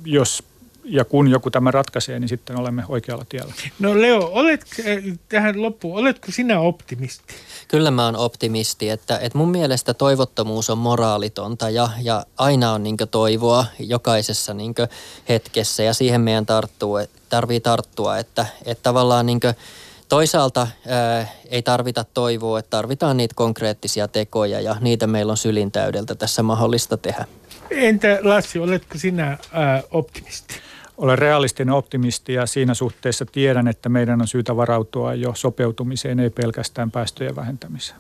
jos 0.06 0.44
ja 0.84 1.06
kun 1.06 1.28
joku 1.28 1.52
tämä 1.52 1.72
ratkaisee, 1.72 2.20
niin 2.20 2.30
sitten 2.30 2.60
olemme 2.60 2.84
oikealla 2.88 3.26
tiellä. 3.30 3.54
No 3.80 4.02
Leo, 4.02 4.30
olet 4.34 4.66
tähän 5.30 5.62
loppuun, 5.62 6.00
oletko 6.00 6.32
sinä 6.32 6.60
optimisti? 6.60 7.34
Kyllä 7.68 7.92
mä 7.92 8.06
oon 8.06 8.16
optimisti, 8.16 8.90
että, 8.90 9.18
että 9.18 9.38
mun 9.38 9.52
mielestä 9.52 9.94
toivottomuus 9.94 10.70
on 10.70 10.78
moraalitonta 10.78 11.70
ja, 11.70 11.90
ja 12.02 12.26
aina 12.38 12.72
on 12.72 12.84
niin 12.84 12.98
toivoa 13.12 13.66
jokaisessa 13.80 14.54
niin 14.54 14.76
hetkessä 15.30 15.84
ja 15.84 15.94
siihen 15.94 16.22
meidän 16.22 16.46
tarttuu, 16.46 16.98
tarvii 17.30 17.60
tarttua, 17.60 18.18
että, 18.18 18.46
että 18.66 18.84
tavallaan 18.84 19.26
niin 19.26 19.40
Toisaalta 20.14 20.68
ää, 20.88 21.28
ei 21.50 21.62
tarvita 21.62 22.06
toivoa, 22.14 22.60
että 22.60 22.70
tarvitaan 22.70 23.18
niitä 23.18 23.34
konkreettisia 23.36 24.08
tekoja 24.08 24.62
ja 24.62 24.76
niitä 24.82 25.08
meillä 25.08 25.32
on 25.32 25.38
sylintäydeltä 25.38 26.16
tässä 26.16 26.44
mahdollista 26.44 26.98
tehdä. 26.98 27.26
Entä 27.72 28.20
Lassi, 28.22 28.60
oletko 28.60 28.98
sinä 28.98 29.38
ää, 29.52 29.84
optimisti? 29.92 30.54
Olen 30.98 31.20
realistinen 31.20 31.74
optimisti 31.74 32.34
ja 32.34 32.46
siinä 32.46 32.74
suhteessa 32.74 33.26
tiedän, 33.26 33.68
että 33.68 33.90
meidän 33.90 34.22
on 34.22 34.28
syytä 34.28 34.56
varautua 34.56 35.14
jo 35.14 35.32
sopeutumiseen, 35.36 36.20
ei 36.20 36.30
pelkästään 36.30 36.92
päästöjen 36.92 37.36
vähentämiseen. 37.36 38.00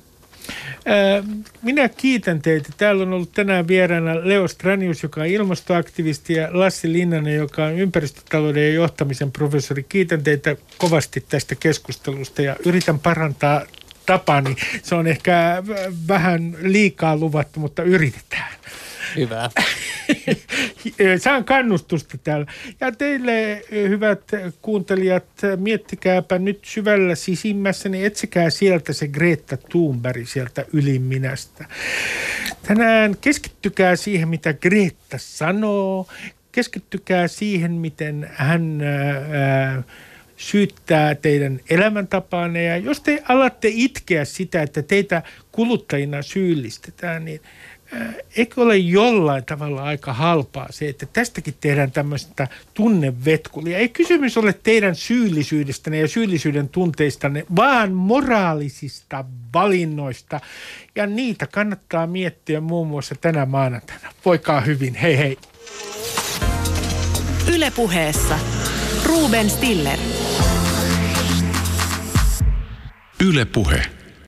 Minä 1.62 1.90
kiitän 1.90 2.42
teitä. 2.42 2.70
Täällä 2.78 3.04
on 3.04 3.14
ollut 3.14 3.32
tänään 3.32 3.68
vieraana 3.68 4.28
Leo 4.28 4.48
Stranius, 4.48 5.04
joka 5.04 5.22
on 5.22 5.28
ilmastoaktivisti 5.28 6.34
ja 6.34 6.48
Lassi 6.52 6.94
Linnanen, 6.94 7.36
joka 7.36 7.66
on 7.66 7.80
ympäristötalouden 7.80 8.64
ja 8.64 8.74
johtamisen 8.74 9.32
professori. 9.32 9.84
Kiitän 9.84 10.24
teitä 10.24 10.56
kovasti 10.78 11.26
tästä 11.30 11.56
keskustelusta 11.56 12.42
ja 12.42 12.56
yritän 12.66 13.00
parantaa 13.00 13.62
tapani. 14.06 14.56
Se 14.84 14.96
on 14.96 15.08
ehkä 15.08 15.64
vähän 16.08 16.58
liikaa 16.62 17.18
luvattu, 17.18 17.60
mutta 17.60 17.84
yritetään. 17.84 18.54
Hyvä. 19.16 19.50
Saan 21.24 21.46
kannustusta 21.46 22.18
täällä. 22.18 22.46
Ja 22.82 22.92
teille, 22.92 23.62
hyvät 23.72 24.22
kuuntelijat, 24.62 25.26
miettikääpä 25.58 26.40
nyt 26.40 26.60
syvällä 26.62 27.16
sisimmässä, 27.16 27.90
niin 27.90 28.06
etsikää 28.06 28.50
sieltä 28.50 28.94
se 28.94 29.08
Greta 29.08 29.58
Thunberg 29.58 30.28
sieltä 30.28 30.66
yliminästä. 30.74 31.66
Tänään 32.68 33.18
keskittykää 33.18 33.96
siihen, 33.96 34.28
mitä 34.28 34.54
Greta 34.54 35.18
sanoo. 35.18 36.08
Keskittykää 36.52 37.28
siihen, 37.28 37.72
miten 37.72 38.30
hän... 38.34 38.82
Ää, 38.82 39.84
syyttää 40.38 41.16
teidän 41.16 41.60
elämäntapaanne. 41.70 42.64
Ja 42.64 42.78
jos 42.78 43.02
te 43.02 43.24
alatte 43.30 43.70
itkeä 43.72 44.26
sitä, 44.26 44.62
että 44.62 44.82
teitä 44.82 45.24
kuluttajina 45.52 46.22
syyllistetään, 46.22 47.26
niin 47.26 47.42
eikö 48.38 48.62
ole 48.62 48.78
jollain 48.78 49.46
tavalla 49.46 49.84
aika 49.84 50.14
halpaa 50.14 50.68
se, 50.70 50.90
että 50.90 51.06
tästäkin 51.14 51.54
tehdään 51.62 51.92
tämmöistä 51.92 52.48
tunnevetkulia. 52.74 53.78
Ei 53.78 53.90
kysymys 53.90 54.38
ole 54.38 54.54
teidän 54.64 54.96
syyllisyydestänne 54.96 56.00
ja 56.00 56.08
syyllisyyden 56.08 56.70
tunteistanne, 56.70 57.46
vaan 57.56 57.92
moraalisista 57.92 59.26
valinnoista. 59.54 60.40
Ja 60.96 61.08
niitä 61.08 61.48
kannattaa 61.48 62.08
miettiä 62.08 62.62
muun 62.62 62.88
muassa 62.88 63.16
tänä 63.16 63.46
maanantaina. 63.46 64.10
Voikaa 64.26 64.62
hyvin, 64.62 64.96
hei 64.96 65.18
hei. 65.18 65.38
Ylepuheessa 67.56 68.40
Ruben 69.06 69.50
Stiller. 69.50 70.00
Ylepuhe. 73.26 74.03